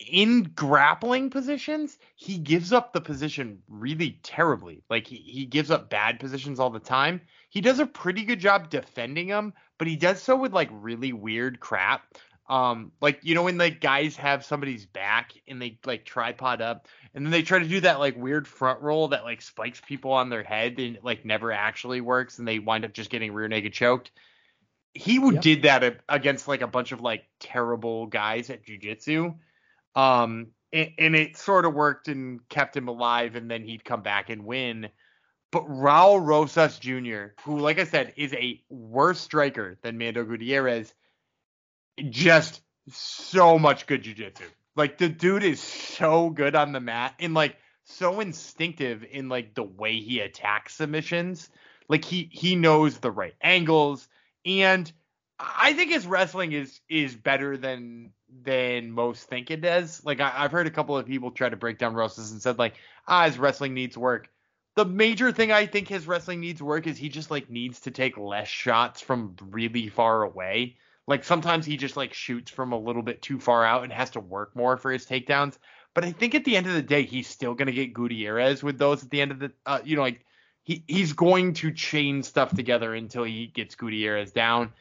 in 0.00 0.44
grappling 0.54 1.30
positions, 1.30 1.98
he 2.16 2.38
gives 2.38 2.72
up 2.72 2.92
the 2.92 3.00
position 3.00 3.62
really 3.68 4.18
terribly. 4.22 4.82
Like 4.88 5.06
he, 5.06 5.16
he 5.16 5.44
gives 5.44 5.70
up 5.70 5.90
bad 5.90 6.18
positions 6.18 6.58
all 6.58 6.70
the 6.70 6.80
time. 6.80 7.20
He 7.50 7.60
does 7.60 7.78
a 7.78 7.86
pretty 7.86 8.24
good 8.24 8.40
job 8.40 8.70
defending 8.70 9.28
them, 9.28 9.52
but 9.78 9.88
he 9.88 9.96
does 9.96 10.22
so 10.22 10.36
with 10.36 10.52
like 10.52 10.70
really 10.72 11.12
weird 11.12 11.60
crap. 11.60 12.16
Um, 12.48 12.90
like 13.00 13.20
you 13.22 13.36
know 13.36 13.44
when 13.44 13.58
like 13.58 13.80
guys 13.80 14.16
have 14.16 14.44
somebody's 14.44 14.84
back 14.84 15.34
and 15.46 15.62
they 15.62 15.78
like 15.84 16.04
tripod 16.04 16.60
up, 16.60 16.88
and 17.14 17.24
then 17.24 17.30
they 17.30 17.42
try 17.42 17.60
to 17.60 17.68
do 17.68 17.80
that 17.80 18.00
like 18.00 18.16
weird 18.16 18.48
front 18.48 18.80
roll 18.80 19.08
that 19.08 19.22
like 19.22 19.40
spikes 19.40 19.80
people 19.80 20.12
on 20.12 20.30
their 20.30 20.42
head 20.42 20.80
and 20.80 20.98
like 21.02 21.24
never 21.24 21.52
actually 21.52 22.00
works, 22.00 22.38
and 22.38 22.48
they 22.48 22.58
wind 22.58 22.84
up 22.84 22.92
just 22.92 23.10
getting 23.10 23.32
rear 23.32 23.46
naked 23.46 23.72
choked. 23.72 24.10
He 24.94 25.20
yep. 25.20 25.42
did 25.42 25.62
that 25.62 26.00
against 26.08 26.48
like 26.48 26.62
a 26.62 26.66
bunch 26.66 26.90
of 26.90 27.00
like 27.00 27.24
terrible 27.38 28.06
guys 28.06 28.50
at 28.50 28.64
jujitsu 28.64 29.36
um, 29.94 30.48
and, 30.72 30.90
and 30.98 31.16
it 31.16 31.36
sort 31.36 31.64
of 31.64 31.74
worked 31.74 32.08
and 32.08 32.46
kept 32.48 32.76
him 32.76 32.88
alive, 32.88 33.36
and 33.36 33.50
then 33.50 33.64
he'd 33.64 33.84
come 33.84 34.02
back 34.02 34.30
and 34.30 34.44
win. 34.44 34.88
But 35.52 35.66
Raul 35.66 36.24
Rosas 36.24 36.78
Jr., 36.78 37.34
who, 37.44 37.58
like 37.58 37.78
I 37.78 37.84
said, 37.84 38.12
is 38.16 38.32
a 38.34 38.62
worse 38.68 39.20
striker 39.20 39.78
than 39.82 39.98
Mando 39.98 40.24
Gutierrez, 40.24 40.94
just 42.08 42.62
so 42.88 43.58
much 43.58 43.86
good 43.86 44.04
jujitsu. 44.04 44.44
Like 44.76 44.98
the 44.98 45.08
dude 45.08 45.42
is 45.42 45.60
so 45.60 46.30
good 46.30 46.54
on 46.54 46.72
the 46.72 46.80
mat 46.80 47.14
and 47.18 47.34
like 47.34 47.56
so 47.84 48.20
instinctive 48.20 49.04
in 49.10 49.28
like 49.28 49.54
the 49.54 49.64
way 49.64 49.98
he 49.98 50.20
attacks 50.20 50.74
submissions. 50.74 51.50
Like 51.88 52.04
he 52.04 52.30
he 52.32 52.54
knows 52.54 52.98
the 52.98 53.10
right 53.10 53.34
angles 53.42 54.08
and 54.44 54.90
I 55.38 55.72
think 55.72 55.90
his 55.90 56.06
wrestling 56.06 56.52
is 56.52 56.80
is 56.88 57.14
better 57.14 57.56
than 57.56 58.12
than 58.42 58.90
most 58.90 59.28
think 59.28 59.50
it 59.50 59.60
does. 59.60 60.04
Like 60.04 60.20
I, 60.20 60.30
have 60.30 60.52
heard 60.52 60.66
a 60.66 60.70
couple 60.70 60.96
of 60.96 61.06
people 61.06 61.30
try 61.30 61.48
to 61.48 61.56
break 61.56 61.78
down 61.78 61.94
Rosas 61.94 62.32
and 62.32 62.40
said 62.40 62.58
like 62.58 62.74
ah 63.06 63.24
his 63.24 63.38
wrestling 63.38 63.74
needs 63.74 63.96
work. 63.96 64.28
The 64.76 64.84
major 64.84 65.32
thing 65.32 65.52
I 65.52 65.66
think 65.66 65.88
his 65.88 66.06
wrestling 66.06 66.40
needs 66.40 66.62
work 66.62 66.86
is 66.86 66.96
he 66.96 67.08
just 67.08 67.30
like 67.30 67.50
needs 67.50 67.80
to 67.80 67.90
take 67.90 68.16
less 68.16 68.48
shots 68.48 69.00
from 69.00 69.36
really 69.50 69.88
far 69.88 70.22
away. 70.22 70.76
Like 71.06 71.24
sometimes 71.24 71.66
he 71.66 71.76
just 71.76 71.96
like 71.96 72.14
shoots 72.14 72.50
from 72.50 72.72
a 72.72 72.78
little 72.78 73.02
bit 73.02 73.20
too 73.20 73.40
far 73.40 73.64
out 73.64 73.82
and 73.82 73.92
has 73.92 74.10
to 74.10 74.20
work 74.20 74.54
more 74.54 74.76
for 74.76 74.90
his 74.90 75.06
takedowns. 75.06 75.58
But 75.92 76.04
I 76.04 76.12
think 76.12 76.34
at 76.34 76.44
the 76.44 76.56
end 76.56 76.66
of 76.66 76.74
the 76.74 76.82
day, 76.82 77.02
he's 77.02 77.26
still 77.26 77.54
gonna 77.54 77.72
get 77.72 77.92
Gutierrez 77.92 78.62
with 78.62 78.78
those 78.78 79.02
at 79.02 79.10
the 79.10 79.20
end 79.20 79.32
of 79.32 79.40
the, 79.40 79.52
uh, 79.66 79.80
you 79.84 79.96
know, 79.96 80.02
like 80.02 80.24
he 80.62 80.84
he's 80.86 81.12
going 81.12 81.54
to 81.54 81.72
chain 81.72 82.22
stuff 82.22 82.54
together 82.54 82.94
until 82.94 83.24
he 83.24 83.48
gets 83.48 83.74
Gutierrez 83.74 84.30
down. 84.30 84.72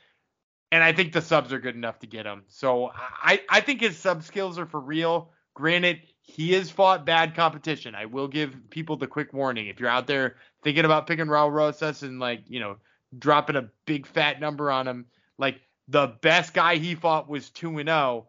And 0.71 0.83
I 0.83 0.93
think 0.93 1.13
the 1.13 1.21
subs 1.21 1.51
are 1.51 1.59
good 1.59 1.75
enough 1.75 1.99
to 1.99 2.07
get 2.07 2.25
him. 2.25 2.43
So 2.47 2.91
I 2.93 3.41
I 3.49 3.61
think 3.61 3.81
his 3.81 3.97
sub 3.97 4.23
skills 4.23 4.59
are 4.59 4.65
for 4.65 4.79
real. 4.79 5.31
Granted, 5.55 6.01
he 6.21 6.53
has 6.53 6.69
fought 6.69 7.05
bad 7.05 7.35
competition. 7.35 7.95
I 7.95 8.05
will 8.05 8.27
give 8.27 8.55
people 8.69 8.95
the 8.97 9.07
quick 9.07 9.33
warning. 9.33 9.67
If 9.67 9.79
you're 9.79 9.89
out 9.89 10.07
there 10.07 10.35
thinking 10.63 10.85
about 10.85 11.07
picking 11.07 11.25
Raul 11.25 11.51
Rosas 11.51 12.03
and 12.03 12.19
like, 12.19 12.43
you 12.47 12.59
know, 12.59 12.77
dropping 13.17 13.55
a 13.55 13.69
big 13.85 14.05
fat 14.05 14.39
number 14.39 14.71
on 14.71 14.87
him, 14.87 15.05
like 15.37 15.59
the 15.87 16.13
best 16.21 16.53
guy 16.53 16.75
he 16.75 16.95
fought 16.95 17.27
was 17.27 17.49
2 17.49 17.79
and 17.79 17.89
0. 17.89 18.27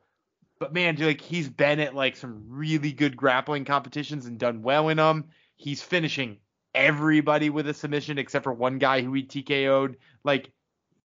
But 0.58 0.72
man, 0.72 0.96
like 0.96 1.20
he's 1.20 1.48
been 1.48 1.78
at 1.78 1.94
like 1.94 2.16
some 2.16 2.44
really 2.48 2.92
good 2.92 3.16
grappling 3.16 3.64
competitions 3.64 4.26
and 4.26 4.38
done 4.38 4.62
well 4.62 4.88
in 4.88 4.96
them. 4.96 5.26
He's 5.56 5.82
finishing 5.82 6.38
everybody 6.74 7.50
with 7.50 7.68
a 7.68 7.74
submission 7.74 8.18
except 8.18 8.44
for 8.44 8.52
one 8.52 8.78
guy 8.78 9.02
who 9.02 9.12
he 9.12 9.24
TKO'd. 9.24 9.96
Like 10.24 10.50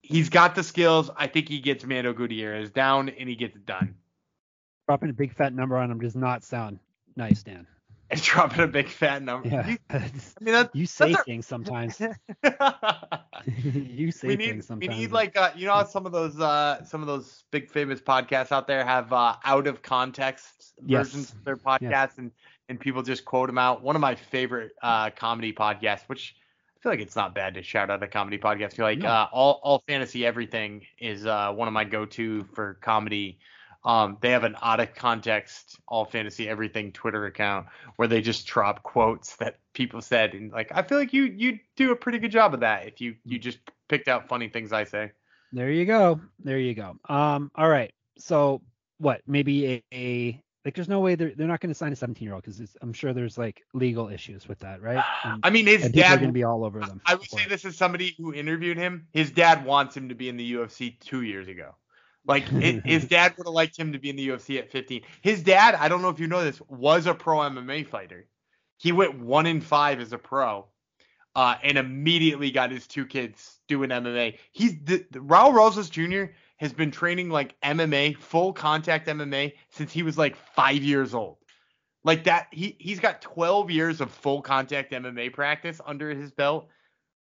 he's 0.07 0.29
got 0.29 0.55
the 0.55 0.63
skills. 0.63 1.09
I 1.15 1.27
think 1.27 1.49
he 1.49 1.59
gets 1.59 1.83
Mando 1.83 2.13
Gutierrez 2.13 2.71
down 2.71 3.09
and 3.09 3.27
he 3.27 3.35
gets 3.35 3.55
it 3.55 3.65
done. 3.65 3.95
Dropping 4.87 5.09
a 5.09 5.13
big 5.13 5.35
fat 5.35 5.53
number 5.53 5.77
on 5.77 5.91
him 5.91 5.99
does 5.99 6.15
not 6.15 6.43
sound 6.43 6.79
nice, 7.15 7.43
Dan. 7.43 7.67
And 8.09 8.21
dropping 8.21 8.61
a 8.61 8.67
big 8.67 8.87
fat 8.87 9.21
number. 9.21 9.49
Yeah. 9.49 9.67
You, 9.67 9.77
I 9.89 9.99
mean, 10.39 10.53
that's, 10.53 10.73
you 10.73 10.85
say 10.85 11.11
that's 11.11 11.25
things 11.25 11.45
sometimes. 11.45 11.99
you 13.45 14.13
say 14.13 14.29
we 14.29 14.37
need, 14.37 14.49
things 14.49 14.67
sometimes. 14.67 14.79
We 14.79 14.87
need 14.87 15.11
like 15.11 15.35
uh, 15.35 15.51
you 15.57 15.65
know 15.65 15.73
how 15.73 15.83
some 15.83 16.05
of 16.05 16.13
those 16.13 16.39
uh, 16.39 16.85
some 16.85 17.01
of 17.01 17.07
those 17.07 17.43
big 17.51 17.69
famous 17.69 17.99
podcasts 17.99 18.53
out 18.53 18.65
there 18.65 18.85
have 18.85 19.11
uh, 19.11 19.35
out 19.43 19.67
of 19.67 19.81
context 19.81 20.71
yes. 20.85 21.07
versions 21.07 21.33
of 21.33 21.43
their 21.43 21.57
podcasts 21.57 21.81
yes. 21.81 22.17
and 22.17 22.31
and 22.69 22.79
people 22.79 23.03
just 23.03 23.25
quote 23.25 23.49
them 23.49 23.57
out. 23.57 23.83
One 23.83 23.97
of 23.97 24.01
my 24.01 24.15
favorite 24.15 24.71
uh, 24.81 25.09
comedy 25.09 25.51
podcasts, 25.51 26.03
which 26.07 26.37
I 26.77 26.83
feel 26.83 26.91
like 26.91 26.99
it's 27.01 27.15
not 27.15 27.33
bad 27.33 27.55
to 27.55 27.63
shout 27.63 27.89
out 27.89 28.03
a 28.03 28.07
comedy 28.07 28.37
podcast. 28.37 28.73
Feel 28.73 28.85
like 28.85 28.99
no. 28.99 29.09
uh, 29.09 29.27
all 29.31 29.59
all 29.63 29.83
fantasy 29.87 30.25
everything 30.25 30.85
is 30.99 31.25
uh, 31.25 31.51
one 31.51 31.67
of 31.67 31.73
my 31.73 31.83
go 31.83 32.05
to 32.05 32.43
for 32.53 32.75
comedy 32.75 33.39
um, 33.87 34.17
they 34.19 34.31
have 34.31 34.43
an 34.43 34.57
out 34.61 34.81
of 34.81 34.93
context 34.93 35.79
all 35.87 36.03
fantasy 36.03 36.49
everything 36.49 36.91
Twitter 36.91 37.25
account 37.25 37.67
where 37.95 38.07
they 38.07 38.21
just 38.21 38.45
drop 38.45 38.83
quotes 38.83 39.37
that 39.37 39.59
people 39.73 40.01
said 40.01 40.33
and 40.33 40.51
like 40.51 40.71
I 40.73 40.81
feel 40.81 40.97
like 40.97 41.13
you 41.13 41.23
you 41.23 41.59
do 41.77 41.91
a 41.91 41.95
pretty 41.95 42.19
good 42.19 42.31
job 42.31 42.53
of 42.53 42.59
that 42.59 42.85
if 42.85 42.99
you 42.99 43.15
you 43.23 43.39
just 43.39 43.59
picked 43.87 44.07
out 44.07 44.27
funny 44.27 44.49
things 44.49 44.73
I 44.73 44.83
say. 44.83 45.11
There 45.53 45.71
you 45.71 45.85
go. 45.85 46.19
There 46.43 46.59
you 46.59 46.73
go. 46.73 46.97
Um 47.07 47.49
all 47.55 47.69
right. 47.69 47.93
So 48.17 48.61
what? 48.97 49.21
Maybe 49.25 49.67
a, 49.67 49.83
a 49.93 50.43
like 50.67 50.75
there's 50.75 50.89
no 50.89 50.99
way 50.99 51.15
they're 51.15 51.31
they're 51.33 51.47
not 51.47 51.61
going 51.61 51.69
to 51.69 51.73
sign 51.73 51.93
a 51.93 51.95
17 51.95 52.25
year 52.25 52.33
old 52.33 52.43
because 52.43 52.75
I'm 52.81 52.91
sure 52.91 53.13
there's 53.13 53.37
like 53.37 53.63
legal 53.73 54.09
issues 54.09 54.49
with 54.49 54.59
that, 54.59 54.81
right? 54.81 55.01
And, 55.23 55.39
I 55.41 55.49
mean, 55.49 55.65
his 55.65 55.89
dad 55.89 56.17
going 56.17 56.27
to 56.27 56.33
be 56.33 56.43
all 56.43 56.65
over 56.65 56.81
them. 56.81 57.01
I 57.05 57.15
would 57.15 57.29
say 57.29 57.47
this 57.47 57.63
is 57.63 57.77
somebody 57.77 58.15
who 58.17 58.33
interviewed 58.33 58.75
him. 58.75 59.07
His 59.13 59.31
dad 59.31 59.63
wants 59.63 59.95
him 59.95 60.09
to 60.09 60.15
be 60.15 60.27
in 60.27 60.35
the 60.35 60.53
UFC 60.55 60.99
two 60.99 61.21
years 61.21 61.47
ago. 61.47 61.75
Like 62.25 62.43
his 62.49 63.05
dad 63.05 63.33
would 63.37 63.47
have 63.47 63.53
liked 63.53 63.79
him 63.79 63.93
to 63.93 63.99
be 63.99 64.09
in 64.09 64.17
the 64.17 64.27
UFC 64.27 64.59
at 64.59 64.69
15. 64.69 65.03
His 65.21 65.41
dad, 65.41 65.75
I 65.75 65.87
don't 65.87 66.01
know 66.01 66.09
if 66.09 66.19
you 66.19 66.27
know 66.27 66.43
this, 66.43 66.61
was 66.67 67.05
a 67.05 67.13
pro 67.13 67.37
MMA 67.37 67.87
fighter. 67.87 68.25
He 68.75 68.91
went 68.91 69.17
one 69.17 69.45
in 69.45 69.61
five 69.61 70.01
as 70.01 70.11
a 70.11 70.17
pro, 70.17 70.65
uh, 71.33 71.55
and 71.63 71.77
immediately 71.77 72.51
got 72.51 72.71
his 72.71 72.87
two 72.87 73.05
kids 73.05 73.57
doing 73.69 73.89
MMA. 73.89 74.37
He's 74.51 74.73
the, 74.83 75.05
the 75.11 75.19
Raul 75.19 75.53
Rosas 75.53 75.89
Jr. 75.89 76.25
has 76.57 76.73
been 76.73 76.91
training 76.91 77.29
like 77.29 77.59
MMA, 77.61 78.17
full 78.17 78.53
contact 78.53 79.07
MMA, 79.07 79.53
since 79.69 79.91
he 79.91 80.03
was 80.03 80.17
like 80.17 80.35
five 80.35 80.83
years 80.83 81.13
old. 81.13 81.37
Like 82.03 82.25
that, 82.25 82.47
he 82.51 82.75
he's 82.79 82.99
got 82.99 83.21
12 83.21 83.71
years 83.71 84.01
of 84.01 84.11
full 84.11 84.41
contact 84.41 84.91
MMA 84.91 85.33
practice 85.33 85.81
under 85.85 86.09
his 86.09 86.31
belt, 86.31 86.69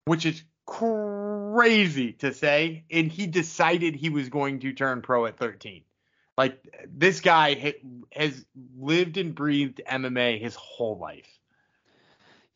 which 0.06 0.26
is 0.26 0.44
crazy 0.66 2.14
to 2.14 2.34
say, 2.34 2.84
and 2.92 3.12
he 3.12 3.28
decided 3.28 3.96
he 3.96 4.10
was 4.10 4.30
going 4.30 4.60
to 4.60 4.74
turn 4.74 5.02
pro 5.02 5.26
at 5.26 5.38
13. 5.38 5.84
Like 6.38 6.64
this 6.88 7.20
guy 7.20 7.56
ha- 7.56 7.84
has 8.14 8.46
lived 8.78 9.18
and 9.18 9.36
breathed 9.36 9.82
MMA 9.90 10.40
his 10.40 10.56
whole 10.56 10.98
life. 10.98 11.39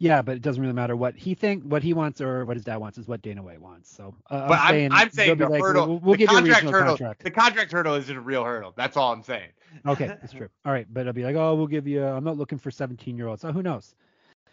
Yeah, 0.04 0.22
but 0.22 0.36
it 0.36 0.42
doesn't 0.42 0.62
really 0.62 0.74
matter 0.74 0.98
what 0.98 1.16
he 1.16 1.34
think, 1.34 1.64
what 1.64 1.82
he 1.82 1.94
wants, 1.94 2.20
or 2.20 2.44
what 2.44 2.58
his 2.58 2.66
dad 2.66 2.76
wants 2.76 2.98
is 2.98 3.08
what 3.08 3.22
Dana 3.22 3.42
White 3.42 3.62
wants. 3.62 3.90
So, 3.90 4.14
uh, 4.30 4.50
but 4.50 4.60
I'm 4.60 4.72
saying, 4.72 4.92
I'm, 4.92 4.98
I'm 4.98 5.12
saying 5.12 5.38
the 5.38 5.48
like, 5.48 5.62
hurdle, 5.62 5.88
we'll, 5.88 6.00
we'll 6.00 6.18
the 6.18 6.26
contract 6.26 6.66
hurdle, 6.66 6.98
contract. 6.98 7.24
the 7.24 7.32
contract 7.32 7.72
hurdle 7.72 7.96
isn't 7.96 8.14
a 8.14 8.20
real 8.20 8.44
hurdle. 8.44 8.74
That's 8.76 8.98
all 8.98 9.14
I'm 9.14 9.24
saying. 9.24 9.52
Okay, 9.88 10.08
that's 10.22 10.34
true. 10.34 10.50
All 10.66 10.74
right, 10.74 10.86
but 10.94 11.08
I'll 11.08 11.14
be 11.14 11.24
like, 11.24 11.38
oh, 11.38 11.56
we'll 11.56 11.68
give 11.68 11.88
you. 11.88 12.04
I'm 12.04 12.26
not 12.26 12.38
looking 12.38 12.58
for 12.58 12.70
17 12.70 13.16
year 13.16 13.30
olds. 13.30 13.44
So 13.44 13.54
who 13.54 13.64
knows? 13.64 13.96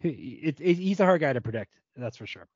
It, 0.02 0.60
it, 0.60 0.74
he's 0.74 1.00
a 1.00 1.04
hard 1.04 1.20
guy 1.20 1.32
to 1.32 1.40
predict. 1.40 1.72
That's 1.96 2.16
for 2.16 2.26
sure. 2.26 2.46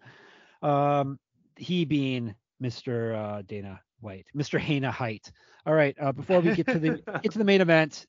Um, 0.62 1.18
he 1.56 1.84
being 1.84 2.32
Mr. 2.62 3.16
Uh, 3.16 3.42
Dana 3.42 3.80
White, 4.02 4.26
Mr. 4.36 4.60
Hana 4.60 4.92
Height. 4.92 5.32
All 5.66 5.74
right, 5.74 5.96
uh, 6.00 6.12
before 6.12 6.38
we 6.38 6.54
get 6.54 6.68
to 6.68 6.78
the 6.78 7.02
get 7.22 7.32
to 7.32 7.38
the 7.38 7.44
main 7.44 7.60
event, 7.60 8.06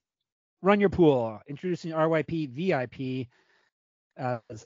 run 0.61 0.79
your 0.79 0.89
pool. 0.89 1.39
Introducing 1.47 1.91
RYP 1.91 2.49
VIP 2.51 3.29
as 4.17 4.65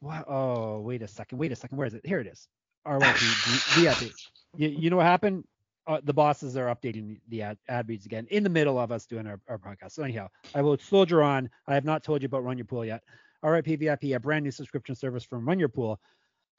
what? 0.00 0.24
Oh, 0.28 0.80
wait 0.80 1.02
a 1.02 1.08
second. 1.08 1.38
Wait 1.38 1.52
a 1.52 1.56
second. 1.56 1.78
Where 1.78 1.86
is 1.86 1.94
it? 1.94 2.04
Here 2.04 2.20
it 2.20 2.26
is. 2.26 2.48
RYP 2.86 3.80
VIP. 3.80 4.12
You, 4.54 4.68
you 4.68 4.90
know 4.90 4.96
what 4.96 5.06
happened? 5.06 5.44
Uh, 5.86 6.00
the 6.04 6.12
bosses 6.12 6.58
are 6.58 6.66
updating 6.66 7.18
the 7.28 7.40
ad, 7.40 7.56
ad 7.70 7.88
reads 7.88 8.04
again 8.04 8.26
in 8.30 8.42
the 8.42 8.50
middle 8.50 8.78
of 8.78 8.92
us 8.92 9.06
doing 9.06 9.26
our, 9.26 9.40
our 9.48 9.56
podcast. 9.56 9.92
So 9.92 10.02
anyhow, 10.02 10.28
I 10.54 10.60
will 10.60 10.76
soldier 10.76 11.22
on. 11.22 11.48
I 11.66 11.72
have 11.72 11.86
not 11.86 12.04
told 12.04 12.20
you 12.20 12.26
about 12.26 12.44
Run 12.44 12.58
Your 12.58 12.66
Pool 12.66 12.84
yet. 12.84 13.02
RYP 13.42 13.78
VIP, 13.78 14.14
a 14.14 14.20
brand 14.20 14.44
new 14.44 14.50
subscription 14.50 14.94
service 14.94 15.24
from 15.24 15.48
Run 15.48 15.58
Your 15.58 15.70
Pool 15.70 15.98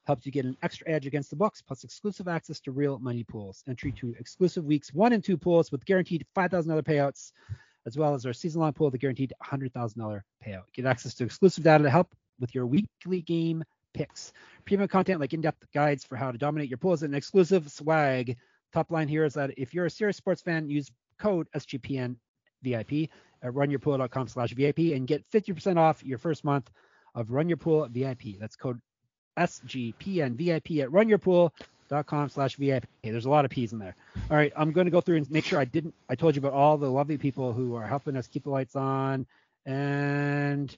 helps 0.06 0.26
you 0.26 0.32
get 0.32 0.46
an 0.46 0.58
extra 0.64 0.90
edge 0.90 1.06
against 1.06 1.30
the 1.30 1.36
books, 1.36 1.62
plus 1.62 1.84
exclusive 1.84 2.28
access 2.28 2.60
to 2.62 2.72
real 2.72 3.00
money 3.00 3.24
pools, 3.24 3.64
entry 3.68 3.92
to 3.94 4.14
exclusive 4.20 4.66
weeks 4.66 4.94
one 4.94 5.14
and 5.14 5.24
two 5.24 5.38
pools 5.38 5.72
with 5.72 5.86
guaranteed 5.86 6.26
$5,000 6.36 6.82
payouts, 6.82 7.32
as 7.86 7.98
well 7.98 8.14
as 8.14 8.26
our 8.26 8.34
season-long 8.34 8.74
pool 8.74 8.88
with 8.88 8.96
a 8.96 8.98
guaranteed 8.98 9.34
$100,000 9.44 10.22
payout. 10.46 10.64
Get 10.74 10.86
access 10.86 11.14
to 11.16 11.26
exclusive 11.26 11.64
data 11.64 11.84
to 11.84 11.90
help 11.90 12.16
with 12.40 12.56
your 12.56 12.66
weekly 12.66 13.22
game 13.22 13.64
picks. 13.94 14.34
Premium 14.66 14.88
content 14.88 15.20
like 15.20 15.34
in-depth 15.34 15.72
guides 15.74 16.04
for 16.04 16.16
how 16.16 16.32
to 16.32 16.38
dominate 16.38 16.70
your 16.70 16.78
pools 16.78 17.04
and 17.04 17.16
exclusive 17.16 17.70
swag. 17.70 18.38
Top 18.72 18.92
line 18.92 19.08
here 19.08 19.26
is 19.26 19.34
that 19.36 19.52
if 19.58 19.74
you're 19.74 19.86
a 19.86 19.90
serious 19.90 20.18
sports 20.18 20.42
fan, 20.42 20.70
use 20.70 20.90
code 21.20 21.48
SGPN 21.56 22.16
VIP 22.64 23.10
at 23.42 23.54
runyourpool.com 23.54 24.28
slash 24.28 24.54
VIP 24.54 24.80
and 24.96 25.08
get 25.08 25.30
50% 25.30 25.78
off 25.78 26.04
your 26.04 26.18
first 26.18 26.44
month 26.44 26.72
of 27.14 27.32
Run 27.32 27.50
Your 27.50 27.58
Pool 27.58 27.88
VIP. 27.92 28.40
That's 28.40 28.56
code 28.56 28.80
SGPN 29.38 30.36
VIP 30.36 30.84
at 30.84 30.90
runyourpool.com 30.90 31.52
slash 31.88 32.56
VIP. 32.56 32.86
There's 33.04 33.26
a 33.26 33.30
lot 33.30 33.46
of 33.46 33.52
P's 33.52 33.74
in 33.74 33.80
there. 33.80 33.96
All 34.30 34.38
right, 34.38 34.52
I'm 34.56 34.72
going 34.72 34.86
to 34.86 34.92
go 34.92 35.02
through 35.02 35.18
and 35.18 35.32
make 35.32 35.46
sure 35.46 35.60
I 35.60 35.66
didn't, 35.66 35.94
I 36.10 36.16
told 36.16 36.36
you 36.36 36.40
about 36.40 36.54
all 36.54 36.78
the 36.78 36.90
lovely 36.90 37.18
people 37.18 37.54
who 37.54 37.76
are 37.76 37.86
helping 37.86 38.16
us 38.16 38.28
keep 38.28 38.44
the 38.44 38.50
lights 38.50 38.76
on. 38.76 39.26
And 39.66 40.76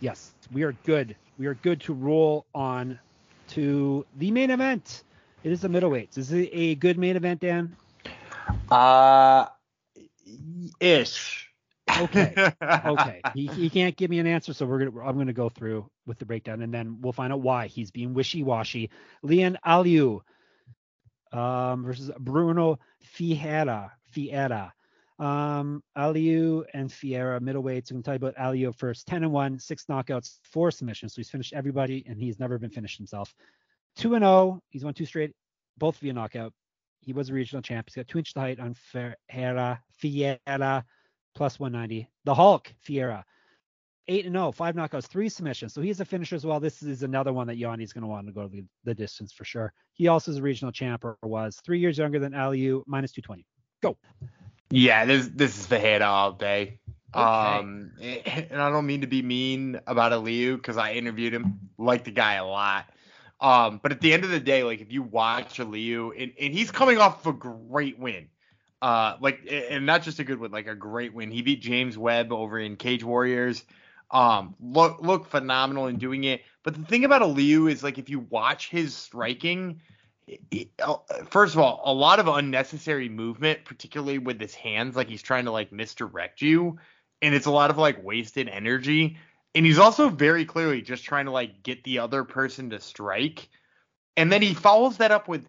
yes, 0.00 0.32
we 0.52 0.62
are 0.62 0.72
good. 0.84 1.16
We 1.38 1.46
are 1.46 1.54
good 1.54 1.80
to 1.82 1.94
roll 1.94 2.46
on 2.54 2.98
to 3.48 4.04
the 4.18 4.30
main 4.30 4.50
event. 4.50 5.02
It 5.42 5.52
is 5.52 5.60
the 5.60 5.68
middleweights. 5.68 6.18
Is 6.18 6.32
it 6.32 6.50
a 6.52 6.74
good 6.74 6.98
main 6.98 7.16
event, 7.16 7.40
Dan? 7.40 7.76
Uh, 8.70 9.46
ish. 10.78 11.49
Okay. 12.00 12.52
okay. 12.62 13.20
He, 13.34 13.46
he 13.46 13.70
can't 13.70 13.96
give 13.96 14.10
me 14.10 14.18
an 14.18 14.26
answer, 14.26 14.52
so 14.52 14.66
we're 14.66 14.84
gonna 14.84 15.06
I'm 15.06 15.16
gonna 15.16 15.32
go 15.32 15.48
through 15.48 15.88
with 16.06 16.18
the 16.18 16.26
breakdown, 16.26 16.62
and 16.62 16.72
then 16.74 16.98
we'll 17.00 17.12
find 17.12 17.32
out 17.32 17.40
why 17.40 17.66
he's 17.68 17.90
being 17.90 18.12
wishy-washy. 18.12 18.90
Leon 19.22 19.58
Aliu 19.64 20.20
um, 21.32 21.84
versus 21.84 22.10
Bruno 22.18 22.78
Fiera. 23.02 23.92
Fiera. 24.10 24.72
Um, 25.18 25.82
Aliu 25.96 26.64
and 26.72 26.90
Fiera 26.90 27.38
middleweights. 27.40 27.90
I'm 27.90 27.98
gonna 27.98 28.02
tell 28.02 28.14
you 28.14 28.28
about 28.28 28.36
Aliu 28.36 28.74
first. 28.74 29.06
10 29.06 29.24
and 29.24 29.32
1, 29.32 29.58
six 29.58 29.84
knockouts, 29.84 30.38
four 30.44 30.70
submissions. 30.70 31.14
So 31.14 31.18
he's 31.18 31.30
finished 31.30 31.52
everybody, 31.52 32.04
and 32.08 32.18
he's 32.18 32.40
never 32.40 32.58
been 32.58 32.70
finished 32.70 32.96
himself. 32.96 33.34
2 33.96 34.14
and 34.14 34.24
0. 34.24 34.62
He's 34.70 34.84
won 34.84 34.94
two 34.94 35.04
straight, 35.06 35.32
both 35.78 35.98
via 35.98 36.12
knockout. 36.12 36.52
He 37.02 37.12
was 37.12 37.30
a 37.30 37.34
regional 37.34 37.62
champ. 37.62 37.88
He's 37.88 37.96
got 37.96 38.08
two 38.08 38.18
inches 38.18 38.34
height 38.34 38.60
on 38.60 38.74
Ferreira, 38.74 39.80
Fiera, 39.98 40.84
plus 41.34 41.58
190. 41.58 42.08
The 42.24 42.34
Hulk, 42.34 42.72
Fiera. 42.80 43.24
8 44.08 44.26
and 44.26 44.34
0, 44.34 44.50
five 44.50 44.74
knockouts, 44.74 45.06
three 45.06 45.28
submissions. 45.28 45.72
So 45.72 45.80
he's 45.80 46.00
a 46.00 46.04
finisher 46.04 46.34
as 46.34 46.44
well. 46.44 46.58
This 46.58 46.82
is 46.82 47.04
another 47.04 47.32
one 47.32 47.46
that 47.46 47.58
Yanni's 47.58 47.92
going 47.92 48.02
to 48.02 48.08
want 48.08 48.26
to 48.26 48.32
go 48.32 48.48
the, 48.48 48.64
the 48.82 48.92
distance 48.92 49.32
for 49.32 49.44
sure. 49.44 49.72
He 49.92 50.08
also 50.08 50.32
is 50.32 50.38
a 50.38 50.42
regional 50.42 50.72
champ 50.72 51.04
or 51.04 51.16
was 51.22 51.60
three 51.64 51.78
years 51.78 51.96
younger 51.96 52.18
than 52.18 52.32
Aliu, 52.32 52.82
minus 52.86 53.12
220. 53.12 53.46
Go. 53.82 53.96
Yeah, 54.70 55.04
this 55.04 55.28
this 55.32 55.58
is 55.58 55.66
Ferreira 55.66 56.06
all 56.06 56.32
day. 56.32 56.80
Okay. 57.14 57.22
Um, 57.22 57.92
and 58.00 58.60
I 58.60 58.70
don't 58.70 58.86
mean 58.86 59.00
to 59.00 59.06
be 59.06 59.22
mean 59.22 59.80
about 59.86 60.12
Aliu 60.12 60.56
because 60.56 60.76
I 60.76 60.92
interviewed 60.92 61.34
him, 61.34 61.58
like 61.78 62.04
the 62.04 62.10
guy 62.10 62.34
a 62.34 62.46
lot. 62.46 62.86
Um, 63.40 63.80
but 63.82 63.90
at 63.90 64.00
the 64.00 64.12
end 64.12 64.24
of 64.24 64.30
the 64.30 64.40
day, 64.40 64.62
like 64.64 64.80
if 64.80 64.92
you 64.92 65.02
watch 65.02 65.58
Aliu, 65.58 66.10
and, 66.20 66.32
and 66.40 66.52
he's 66.52 66.70
coming 66.70 66.98
off 66.98 67.26
of 67.26 67.34
a 67.34 67.38
great 67.38 67.98
win, 67.98 68.28
uh, 68.82 69.16
like 69.20 69.46
and 69.50 69.84
not 69.84 70.02
just 70.02 70.18
a 70.18 70.24
good 70.24 70.38
win, 70.38 70.50
like 70.50 70.66
a 70.66 70.74
great 70.74 71.12
win. 71.12 71.30
He 71.30 71.42
beat 71.42 71.60
James 71.60 71.98
Webb 71.98 72.32
over 72.32 72.58
in 72.58 72.76
Cage 72.76 73.04
Warriors. 73.04 73.64
Um, 74.10 74.54
look 74.60 75.00
look 75.00 75.26
phenomenal 75.26 75.86
in 75.86 75.96
doing 75.96 76.24
it. 76.24 76.42
But 76.62 76.74
the 76.74 76.84
thing 76.84 77.04
about 77.04 77.22
Aliu 77.22 77.70
is 77.70 77.82
like 77.82 77.98
if 77.98 78.08
you 78.08 78.20
watch 78.30 78.70
his 78.70 78.94
striking, 78.94 79.80
uh, 80.82 80.96
first 81.28 81.54
of 81.54 81.60
all, 81.60 81.82
a 81.84 81.92
lot 81.92 82.18
of 82.18 82.28
unnecessary 82.28 83.08
movement, 83.08 83.64
particularly 83.64 84.18
with 84.18 84.40
his 84.40 84.54
hands, 84.54 84.96
like 84.96 85.08
he's 85.08 85.22
trying 85.22 85.44
to 85.44 85.52
like 85.52 85.72
misdirect 85.72 86.40
you, 86.40 86.78
and 87.22 87.34
it's 87.34 87.46
a 87.46 87.50
lot 87.50 87.70
of 87.70 87.78
like 87.78 88.02
wasted 88.02 88.48
energy. 88.48 89.18
And 89.54 89.66
he's 89.66 89.78
also 89.78 90.08
very 90.08 90.44
clearly 90.44 90.80
just 90.80 91.04
trying 91.04 91.26
to 91.26 91.32
like 91.32 91.62
get 91.62 91.84
the 91.84 91.98
other 91.98 92.24
person 92.24 92.70
to 92.70 92.80
strike. 92.80 93.48
And 94.16 94.32
then 94.32 94.42
he 94.42 94.54
follows 94.54 94.98
that 94.98 95.10
up 95.10 95.28
with 95.28 95.46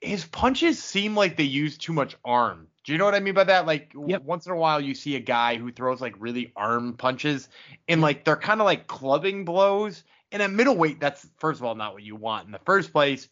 his 0.00 0.24
punches 0.24 0.82
seem 0.82 1.14
like 1.14 1.36
they 1.36 1.44
use 1.44 1.76
too 1.76 1.92
much 1.92 2.16
arm. 2.24 2.68
Do 2.84 2.92
you 2.92 2.98
know 2.98 3.04
what 3.04 3.14
I 3.14 3.20
mean 3.20 3.34
by 3.34 3.44
that? 3.44 3.66
Like 3.66 3.92
Yep. 3.94 4.22
once 4.22 4.46
in 4.46 4.52
a 4.52 4.56
while 4.56 4.80
you 4.80 4.94
see 4.94 5.16
a 5.16 5.20
guy 5.20 5.56
who 5.56 5.72
throws 5.72 6.00
like 6.00 6.14
really 6.18 6.52
arm 6.56 6.94
punches 6.96 7.48
and 7.88 8.00
like 8.00 8.24
they're 8.24 8.36
kind 8.36 8.60
of 8.60 8.64
like 8.64 8.86
clubbing 8.86 9.44
blows. 9.44 10.04
And 10.32 10.42
at 10.42 10.50
middleweight, 10.50 11.00
that's 11.00 11.26
first 11.38 11.60
of 11.60 11.66
all 11.66 11.74
not 11.74 11.92
what 11.94 12.02
you 12.02 12.16
want 12.16 12.46
in 12.46 12.52
the 12.52 12.58
first 12.60 12.92
place. 12.92 13.28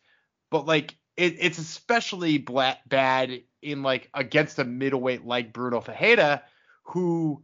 But 0.51 0.67
like 0.67 0.97
it, 1.17 1.37
it's 1.39 1.59
especially 1.59 2.39
bla- 2.39 2.79
bad 2.87 3.43
in 3.63 3.83
like 3.83 4.11
against 4.15 4.59
a 4.59 4.65
middleweight 4.65 5.25
like 5.25 5.53
Bruno 5.53 5.81
Ferreira, 5.81 6.43
who 6.85 7.43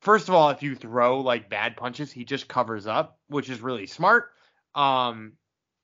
first 0.00 0.28
of 0.28 0.34
all, 0.34 0.50
if 0.50 0.62
you 0.62 0.74
throw 0.74 1.20
like 1.20 1.50
bad 1.50 1.76
punches, 1.76 2.12
he 2.12 2.24
just 2.24 2.48
covers 2.48 2.86
up, 2.86 3.18
which 3.28 3.50
is 3.50 3.60
really 3.60 3.86
smart. 3.86 4.30
Um, 4.74 5.32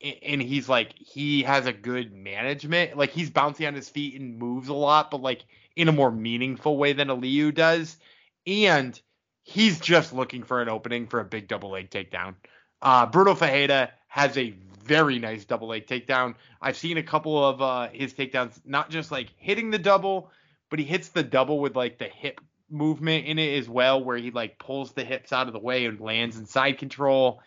and 0.01 0.41
he's 0.41 0.69
like 0.69 0.93
he 0.97 1.43
has 1.43 1.65
a 1.65 1.73
good 1.73 2.13
management. 2.13 2.97
Like 2.97 3.11
he's 3.11 3.29
bouncy 3.29 3.67
on 3.67 3.73
his 3.73 3.89
feet 3.89 4.19
and 4.19 4.37
moves 4.37 4.69
a 4.69 4.73
lot, 4.73 5.11
but 5.11 5.21
like 5.21 5.43
in 5.75 5.87
a 5.87 5.93
more 5.93 6.11
meaningful 6.11 6.77
way 6.77 6.93
than 6.93 7.07
Aliu 7.07 7.53
does. 7.53 7.97
And 8.45 8.99
he's 9.43 9.79
just 9.79 10.13
looking 10.13 10.43
for 10.43 10.61
an 10.61 10.69
opening 10.69 11.07
for 11.07 11.19
a 11.19 11.25
big 11.25 11.47
double 11.47 11.71
leg 11.71 11.89
takedown. 11.89 12.35
Uh, 12.81 13.05
Bruno 13.05 13.33
Ferreira 13.33 13.91
has 14.07 14.37
a 14.37 14.53
very 14.83 15.19
nice 15.19 15.45
double 15.45 15.67
leg 15.67 15.87
takedown. 15.87 16.35
I've 16.61 16.77
seen 16.77 16.97
a 16.97 17.03
couple 17.03 17.43
of 17.43 17.61
uh, 17.61 17.89
his 17.89 18.13
takedowns, 18.13 18.59
not 18.65 18.89
just 18.89 19.11
like 19.11 19.31
hitting 19.37 19.69
the 19.69 19.79
double, 19.79 20.31
but 20.69 20.79
he 20.79 20.85
hits 20.85 21.09
the 21.09 21.23
double 21.23 21.59
with 21.59 21.75
like 21.75 21.97
the 21.97 22.05
hip 22.05 22.39
movement 22.69 23.25
in 23.25 23.39
it 23.39 23.57
as 23.57 23.69
well, 23.69 24.03
where 24.03 24.17
he 24.17 24.31
like 24.31 24.59
pulls 24.59 24.91
the 24.91 25.03
hips 25.03 25.33
out 25.33 25.47
of 25.47 25.53
the 25.53 25.59
way 25.59 25.85
and 25.85 25.99
lands 25.99 26.37
in 26.37 26.45
side 26.45 26.77
control. 26.77 27.41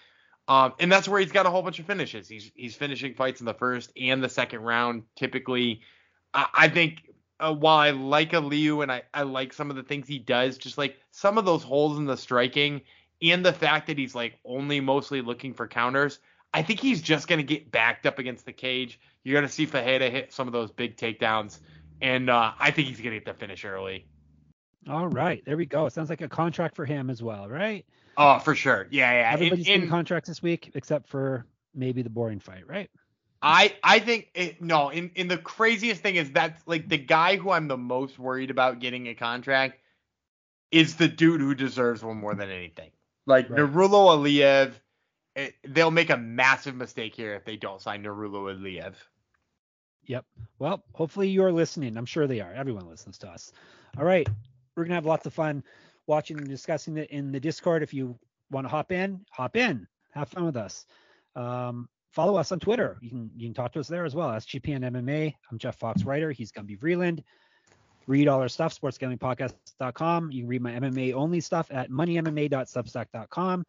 Um, 0.49 0.73
and 0.81 0.91
that's 0.91 1.07
where 1.07 1.21
he's 1.21 1.33
got 1.33 1.47
a 1.47 1.51
whole 1.51 1.63
bunch 1.63 1.79
of 1.79 1.87
finishes. 1.87 2.29
He's 2.29 2.51
he's 2.55 2.75
finishing 2.75 3.15
fights 3.15 3.41
in 3.41 3.47
the 3.47 3.55
first 3.55 3.93
and 4.01 4.23
the 4.23 4.29
second 4.29 4.61
round 4.61 5.05
typically. 5.17 5.83
I, 6.35 6.47
I 6.53 6.69
think 6.69 7.03
uh, 7.39 7.55
while 7.55 7.79
I 7.79 7.91
like 7.91 8.33
Aliu 8.33 8.83
and 8.83 8.91
I, 8.91 9.03
I 9.15 9.23
like 9.23 9.53
some 9.53 9.71
of 9.71 9.77
the 9.77 9.83
things 9.83 10.09
he 10.09 10.19
does, 10.19 10.59
just 10.59 10.77
like 10.77 10.97
some 11.11 11.39
of 11.39 11.45
those 11.45 11.63
holes 11.63 11.99
in 11.99 12.05
the 12.05 12.17
striking 12.17 12.83
and 13.23 13.45
the 13.45 13.53
fact 13.53 13.87
that 13.87 13.99
he's 13.99 14.15
like 14.15 14.39
only 14.45 14.81
mostly 14.81 15.23
looking 15.23 15.55
for 15.55 15.69
counters, 15.69 16.19
I 16.53 16.63
think 16.63 16.81
he's 16.81 17.01
just 17.01 17.29
gonna 17.29 17.43
get 17.43 17.71
backed 17.71 18.07
up 18.07 18.19
against 18.19 18.45
the 18.45 18.53
cage. 18.53 18.99
You're 19.23 19.37
gonna 19.37 19.49
see 19.49 19.67
Ferreira 19.67 20.11
hit 20.11 20.33
some 20.33 20.47
of 20.47 20.53
those 20.53 20.71
big 20.71 20.97
takedowns, 20.97 21.61
and 22.01 22.29
uh, 22.29 22.53
I 22.59 22.71
think 22.71 22.89
he's 22.89 22.99
gonna 22.99 23.17
get 23.17 23.25
the 23.25 23.35
finish 23.35 23.65
early. 23.65 24.07
All 24.89 25.09
right, 25.09 25.43
there 25.45 25.57
we 25.57 25.67
go. 25.67 25.89
Sounds 25.89 26.11
like 26.11 26.23
a 26.23 26.29
contract 26.29 26.75
for 26.75 26.87
him 26.87 27.11
as 27.11 27.23
well, 27.23 27.49
right? 27.49 27.85
Oh, 28.21 28.39
for 28.39 28.55
sure. 28.55 28.87
Yeah, 28.91 29.11
yeah. 29.13 29.33
Everybody's 29.33 29.67
getting 29.67 29.83
and- 29.83 29.91
contracts 29.91 30.29
this 30.29 30.43
week 30.43 30.71
except 30.75 31.09
for 31.09 31.47
maybe 31.75 32.03
the 32.03 32.11
boring 32.11 32.39
fight, 32.41 32.67
right? 32.69 32.91
I 33.43 33.75
I 33.83 34.01
think 34.01 34.29
it, 34.35 34.61
no. 34.61 34.91
In 34.91 35.11
in 35.15 35.27
the 35.29 35.39
craziest 35.39 36.03
thing 36.03 36.17
is 36.17 36.31
that's 36.31 36.63
like 36.67 36.89
the 36.89 36.99
guy 36.99 37.37
who 37.37 37.51
I'm 37.51 37.69
the 37.69 37.79
most 37.79 38.19
worried 38.19 38.51
about 38.51 38.81
getting 38.81 39.09
a 39.09 39.15
contract 39.15 39.81
is 40.71 40.97
the 40.97 41.09
dude 41.09 41.41
who 41.41 41.55
deserves 41.55 42.05
one 42.05 42.19
more 42.19 42.35
than 42.35 42.51
anything. 42.51 42.91
Like 43.27 43.49
Right. 43.49 43.61
Nurullo 43.61 44.15
Aliev, 44.19 44.73
it, 45.35 45.55
they'll 45.67 45.91
make 45.91 46.11
a 46.11 46.17
massive 46.19 46.75
mistake 46.77 47.15
here 47.15 47.35
if 47.35 47.45
they 47.47 47.57
don't 47.57 47.81
sign 47.81 48.05
Nurullo 48.05 48.55
Aliev. 48.55 48.95
Yep. 50.05 50.27
Well, 50.59 50.85
hopefully 50.93 51.29
you're 51.31 51.53
listening. 51.53 51.97
I'm 51.97 52.07
sure 52.07 52.27
they 52.27 52.41
are. 52.41 52.53
Everyone 52.53 52.89
listens 52.89 53.17
to 53.19 53.29
us. 53.31 53.53
All 53.97 54.05
right. 54.05 54.29
We're 54.77 54.85
gonna 54.85 54.95
have 54.97 55.07
lots 55.07 55.25
of 55.27 55.33
fun 55.33 55.65
watching 56.11 56.39
and 56.39 56.49
discussing 56.49 56.99
it 56.99 57.09
in 57.11 57.31
the 57.31 57.39
Discord. 57.39 57.85
If 57.85 57.95
you 57.95 58.19
want 58.51 58.67
to 58.67 58.69
hop 58.69 58.91
in, 58.91 59.25
hop 59.31 59.57
in. 59.57 59.87
Have 60.11 60.29
fun 60.29 60.45
with 60.45 60.57
us. 60.57 60.85
Um, 61.37 61.89
follow 62.11 62.37
us 62.37 62.51
on 62.51 62.59
Twitter. 62.59 62.99
You 63.01 63.11
can 63.11 63.31
you 63.37 63.47
can 63.47 63.55
talk 63.55 63.73
to 63.75 63.81
us 63.81 63.87
there 63.87 64.05
as 64.05 64.15
well. 64.15 64.29
SGPN 64.31 64.81
MMA. 64.91 65.33
I'm 65.51 65.59
Jeff 65.59 65.79
Fox 65.79 66.03
Writer. 66.03 66.33
He's 66.33 66.51
Gumby 66.51 66.77
Vreeland. 66.77 67.23
Read 68.09 68.27
all 68.27 68.41
our 68.41 68.49
stuff, 68.49 68.79
sportsgamblingpodcast.com. 68.79 70.33
You 70.33 70.43
can 70.43 70.49
read 70.49 70.63
my 70.63 70.73
MMA 70.73 71.15
only 71.15 71.41
stuff 71.41 71.69
at 71.71 71.91
moneymma.substack.com. 71.91 73.65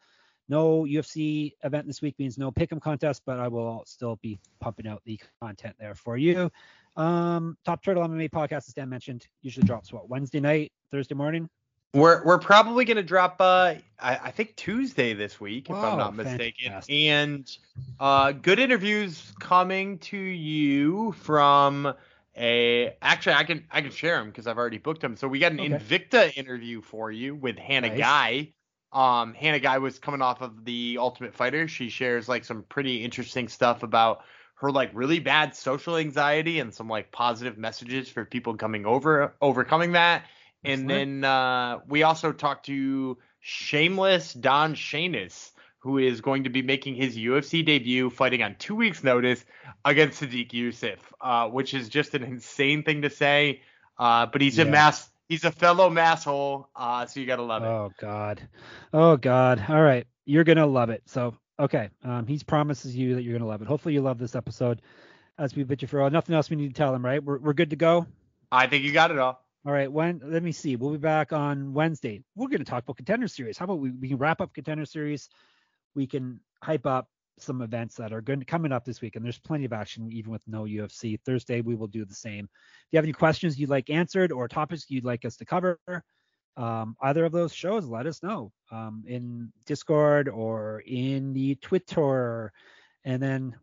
No 0.50 0.84
UFC 0.84 1.54
event 1.64 1.86
this 1.86 2.02
week 2.02 2.16
means 2.18 2.39
no 2.39 2.52
pick'em 2.52 2.82
contest, 2.82 3.22
but 3.24 3.39
I 3.39 3.48
will 3.48 3.84
still 3.86 4.16
be 4.24 4.39
pumping 4.60 4.88
out 4.88 5.04
the 5.06 5.20
content 5.39 5.76
there 5.80 5.94
for 5.94 6.18
you. 6.18 6.50
Um, 6.98 7.56
Top 7.64 7.84
Turtle 7.84 8.04
MMA 8.04 8.32
podcast, 8.32 8.68
as 8.68 8.74
Dan 8.74 8.89
mentioned, 8.89 9.28
usually 9.44 9.68
drops 9.68 9.94
what 9.94 10.10
Wednesday 10.10 10.39
night, 10.39 10.72
Thursday 10.89 11.14
morning. 11.14 11.48
We're 11.94 12.24
we're 12.24 12.38
probably 12.39 12.86
gonna 12.86 13.04
drop 13.04 13.36
uh 13.42 13.76
I, 14.00 14.18
I 14.18 14.32
think 14.32 14.56
Tuesday 14.56 15.14
this 15.14 15.42
week 15.42 15.70
if 15.70 15.76
Wow, 15.76 15.84
I'm 15.84 15.98
not 15.98 16.16
mistaken. 16.16 16.66
fantastic. 16.68 16.96
And 16.98 17.58
uh 18.00 18.32
good 18.32 18.60
interviews 18.60 19.34
coming 19.39 20.00
to 20.00 20.18
you 20.18 21.12
from 21.14 21.94
a 22.38 22.96
actually 23.02 23.34
I 23.34 23.44
can 23.44 23.66
I 23.72 23.82
can 23.82 23.92
share 23.92 24.18
them 24.20 24.28
because 24.30 24.48
I've 24.48 24.58
already 24.58 24.78
booked 24.78 25.02
them. 25.02 25.18
So 25.18 25.28
we 25.28 25.39
got 25.39 25.52
an 25.52 25.60
Okay. 25.60 25.76
Invicta 25.80 26.36
interview 26.38 26.82
for 26.82 27.12
you 27.12 27.36
with 27.36 27.58
Hannah 27.60 27.89
Nice. 27.89 27.98
Guy. 27.98 28.54
Um 28.94 29.34
Hannah 29.34 29.60
Guy 29.60 29.78
was 29.80 30.00
coming 30.00 30.22
off 30.22 30.42
of 30.42 30.64
the 30.64 30.98
Ultimate 30.98 31.34
Fighter. 31.34 31.68
She 31.68 31.89
shares 31.89 32.30
like 32.30 32.46
some 32.46 32.64
pretty 32.64 33.04
interesting 33.04 33.50
stuff 33.50 33.84
about 33.84 34.24
her 34.56 34.72
like 34.72 34.92
really 34.94 35.20
bad 35.20 35.54
social 35.56 35.98
anxiety 35.98 36.60
and 36.60 36.74
some 36.74 36.88
like 36.88 37.12
positive 37.12 37.58
messages 37.58 38.08
for 38.08 38.24
people 38.24 38.56
coming 38.56 38.86
over 38.86 39.36
overcoming 39.42 39.92
that. 39.92 40.24
And 40.64 40.84
Excellent. 40.84 41.22
then 41.22 41.24
uh, 41.24 41.80
we 41.88 42.03
also 42.03 42.32
talked 42.32 42.68
to 42.68 43.18
Shameless 43.39 44.34
Don 44.34 44.76
Shainis, 44.76 45.51
who 45.80 45.97
is 45.97 46.22
going 46.22 46.43
to 46.43 46.49
be 46.49 46.62
making 46.62 46.95
his 46.95 47.18
UFC 47.18 47.66
debut, 47.66 48.09
fighting 48.09 48.43
on 48.43 48.55
two 48.59 48.76
weeks' 48.76 49.03
notice 49.03 49.43
against 49.84 50.22
Sodiq 50.22 50.51
Yusuff, 50.51 50.99
uh, 51.20 51.49
which 51.49 51.74
is 51.74 51.89
just 51.89 52.14
an 52.14 52.24
insane 52.24 52.84
thing 52.84 53.01
to 53.01 53.09
say. 53.09 53.62
Uh, 53.97 54.28
but 54.28 54.41
he's 54.41 54.59
a 54.59 54.66
mass, 54.66 55.09
he's 55.28 55.43
a 55.43 55.51
fellow 55.51 55.89
masshole, 55.89 56.66
uh, 56.76 57.05
so 57.05 57.20
you 57.20 57.26
gotta 57.26 57.41
love 57.41 57.64
it. 57.64 57.68
Oh 57.68 57.91
God. 57.99 58.41
Oh 58.93 59.18
God. 59.18 59.64
All 59.68 59.82
right. 59.82 60.05
You're 60.26 60.43
gonna 60.43 60.68
love 60.68 60.91
it. 60.91 61.01
So 61.07 61.36
okay. 61.59 61.89
Um, 62.03 62.28
he 62.28 62.39
promises 62.45 62.95
you 62.95 63.16
that 63.16 63.24
you're 63.24 63.38
gonna 63.38 63.49
love 63.49 63.62
it. 63.62 63.68
Hopefully 63.68 63.95
you 63.95 64.01
love 64.01 64.20
this 64.20 64.36
episode. 64.36 64.82
As 65.38 65.55
we 65.55 65.64
bid 65.64 65.82
you 65.82 65.88
farewell. 65.88 66.12
Nothing 66.12 66.36
else 66.36 66.51
we 66.51 66.55
need 66.55 66.68
to 66.68 66.74
tell 66.74 66.93
him, 66.93 67.03
right? 67.03 67.24
We're 67.24 67.39
we're 67.39 67.53
good 67.53 67.72
to 67.72 67.76
go. 67.76 68.05
I 68.51 68.68
think 68.68 68.84
you 68.84 68.91
got 68.91 69.09
it 69.09 69.18
all. 69.18 69.43
All 69.66 69.72
right. 69.72 69.91
When 69.91 70.22
let 70.24 70.41
me 70.41 70.51
see. 70.51 70.76
We'll 70.76 70.91
be 70.91 70.97
back 70.97 71.34
on 71.34 71.74
Wednesday. 71.74 72.24
We're 72.36 72.47
gonna 72.47 72.64
talk 72.64 72.84
about 72.84 72.97
contender 72.97 73.28
series. 73.28 73.57
How 73.57 73.66
about 73.66 73.80
we, 73.80 73.91
we 73.91 74.07
can 74.07 74.18
wrap 74.18 74.41
up 74.41 74.53
contender 74.53 74.86
series? 74.86 75.30
We 75.93 76.07
can 76.07 76.39
hype 76.64 76.88
up 76.88 77.07
some 77.38 77.62
events 77.62 77.95
that 77.95 78.12
are 78.14 78.22
going 78.22 78.39
to 78.39 78.45
coming 78.45 78.72
up 78.72 78.86
this 78.86 79.01
week, 79.01 79.16
and 79.16 79.24
there's 79.26 79.39
plenty 79.39 79.66
of 79.66 79.74
action 79.74 80.12
even 80.12 80.32
with 80.32 80.41
no 80.47 80.64
UFC. 80.64 81.20
Thursday 81.26 81.62
we 81.62 81.76
will 81.76 81.88
do 81.88 82.05
the 82.05 82.16
same. 82.16 82.45
If 82.45 82.88
you 82.91 82.97
have 82.97 83.05
any 83.05 83.14
questions 83.14 83.59
you'd 83.59 83.70
like 83.70 83.89
answered 83.89 84.32
or 84.32 84.47
topics 84.47 84.86
you'd 84.89 85.05
like 85.05 85.26
us 85.26 85.38
to 85.38 85.45
cover, 85.45 85.80
um, 86.57 86.95
either 87.01 87.26
of 87.26 87.32
those 87.32 87.53
shows, 87.53 87.86
let 87.86 88.07
us 88.07 88.24
know 88.24 88.51
um, 88.72 89.03
in 89.07 89.51
Discord 89.66 90.28
or 90.28 90.84
in 90.86 91.34
the 91.34 91.55
Twitter, 91.55 92.51
and 93.05 93.22
then 93.22 93.55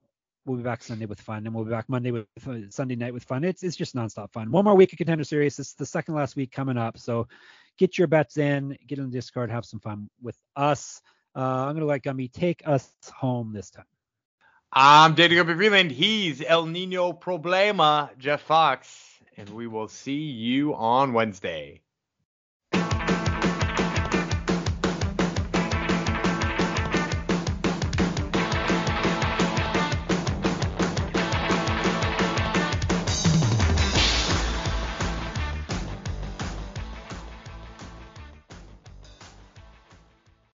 we'll 0.48 0.56
be 0.56 0.64
back 0.64 0.82
Sunday 0.82 1.06
with 1.06 1.20
fun, 1.20 1.46
and 1.46 1.54
we'll 1.54 1.64
be 1.64 1.70
back 1.70 1.88
Monday 1.88 2.10
with 2.10 2.26
uh, 2.46 2.56
Sunday 2.70 2.96
night 2.96 3.12
with 3.12 3.24
fun. 3.24 3.44
It's 3.44 3.62
it's 3.62 3.76
just 3.76 3.94
nonstop 3.94 4.32
fun. 4.32 4.50
One 4.50 4.64
more 4.64 4.74
week 4.74 4.92
of 4.92 4.98
contender 4.98 5.24
series. 5.24 5.58
It's 5.58 5.74
the 5.74 5.86
second 5.86 6.14
last 6.14 6.34
week 6.36 6.50
coming 6.50 6.78
up, 6.78 6.98
so 6.98 7.28
get 7.76 7.98
your 7.98 8.08
bets 8.08 8.38
in, 8.38 8.76
get 8.86 8.98
in 8.98 9.04
the 9.04 9.10
Discord, 9.10 9.50
have 9.50 9.64
some 9.64 9.80
fun 9.80 10.08
with 10.22 10.36
us. 10.56 11.02
Uh, 11.36 11.66
I'm 11.66 11.74
gonna 11.74 11.86
let 11.86 12.02
Gumby 12.02 12.32
take 12.32 12.62
us 12.66 12.90
home 13.14 13.52
this 13.52 13.70
time. 13.70 13.84
I'm 14.72 15.14
dating 15.14 15.38
up 15.38 15.48
in 15.48 15.58
Vreeland. 15.58 15.90
He's 15.90 16.42
El 16.42 16.66
Nino 16.66 17.12
Problema, 17.12 18.16
Jeff 18.18 18.42
Fox, 18.42 18.88
and 19.36 19.48
we 19.50 19.66
will 19.66 19.88
see 19.88 20.30
you 20.30 20.74
on 20.74 21.12
Wednesday. 21.12 21.80